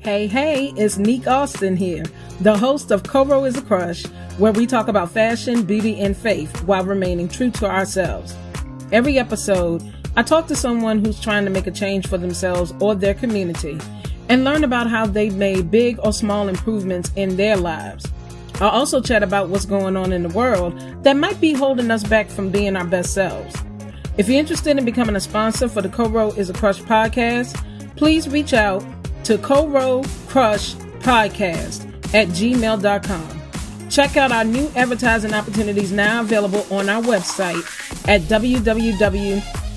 Hey, 0.00 0.26
hey, 0.26 0.74
it's 0.76 0.98
Neek 0.98 1.26
Austin 1.26 1.78
here, 1.78 2.04
the 2.42 2.58
host 2.58 2.90
of 2.90 3.04
Coro 3.04 3.44
is 3.44 3.56
a 3.56 3.62
Crush, 3.62 4.04
where 4.36 4.52
we 4.52 4.66
talk 4.66 4.88
about 4.88 5.12
fashion, 5.12 5.62
beauty, 5.62 5.98
and 5.98 6.14
faith 6.14 6.62
while 6.64 6.84
remaining 6.84 7.26
true 7.26 7.50
to 7.52 7.64
ourselves. 7.64 8.36
Every 8.92 9.18
episode, 9.18 9.82
I 10.18 10.22
talk 10.22 10.48
to 10.48 10.56
someone 10.56 11.04
who's 11.04 11.20
trying 11.20 11.44
to 11.44 11.50
make 11.52 11.68
a 11.68 11.70
change 11.70 12.08
for 12.08 12.18
themselves 12.18 12.74
or 12.80 12.96
their 12.96 13.14
community 13.14 13.78
and 14.28 14.42
learn 14.42 14.64
about 14.64 14.90
how 14.90 15.06
they've 15.06 15.36
made 15.36 15.70
big 15.70 16.00
or 16.02 16.12
small 16.12 16.48
improvements 16.48 17.12
in 17.14 17.36
their 17.36 17.56
lives. 17.56 18.04
I'll 18.56 18.70
also 18.70 19.00
chat 19.00 19.22
about 19.22 19.48
what's 19.48 19.64
going 19.64 19.96
on 19.96 20.12
in 20.12 20.24
the 20.24 20.28
world 20.30 20.76
that 21.04 21.16
might 21.16 21.40
be 21.40 21.52
holding 21.52 21.92
us 21.92 22.02
back 22.02 22.28
from 22.30 22.50
being 22.50 22.74
our 22.74 22.84
best 22.84 23.14
selves. 23.14 23.54
If 24.16 24.28
you're 24.28 24.40
interested 24.40 24.76
in 24.76 24.84
becoming 24.84 25.14
a 25.14 25.20
sponsor 25.20 25.68
for 25.68 25.82
the 25.82 25.88
Coro 25.88 26.32
is 26.32 26.50
a 26.50 26.52
Crush 26.52 26.80
podcast, 26.80 27.54
please 27.96 28.28
reach 28.28 28.52
out 28.52 28.84
to 29.22 29.38
Coro 29.38 30.02
Crush 30.26 30.74
Podcast 30.98 31.86
at 32.12 32.26
gmail.com. 32.26 33.88
Check 33.88 34.16
out 34.16 34.32
our 34.32 34.42
new 34.42 34.68
advertising 34.74 35.32
opportunities 35.32 35.92
now 35.92 36.22
available 36.22 36.66
on 36.72 36.88
our 36.88 37.02
website 37.02 37.62
at 38.08 38.22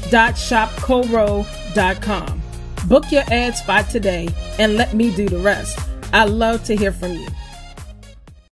www.shopcoro.com. 0.09 2.41
Book 2.87 3.11
your 3.11 3.23
ad 3.27 3.55
spot 3.55 3.87
today 3.89 4.27
and 4.59 4.75
let 4.75 4.93
me 4.93 5.15
do 5.15 5.29
the 5.29 5.37
rest. 5.37 5.79
I 6.13 6.25
love 6.25 6.63
to 6.65 6.75
hear 6.75 6.91
from 6.91 7.13
you. 7.13 7.27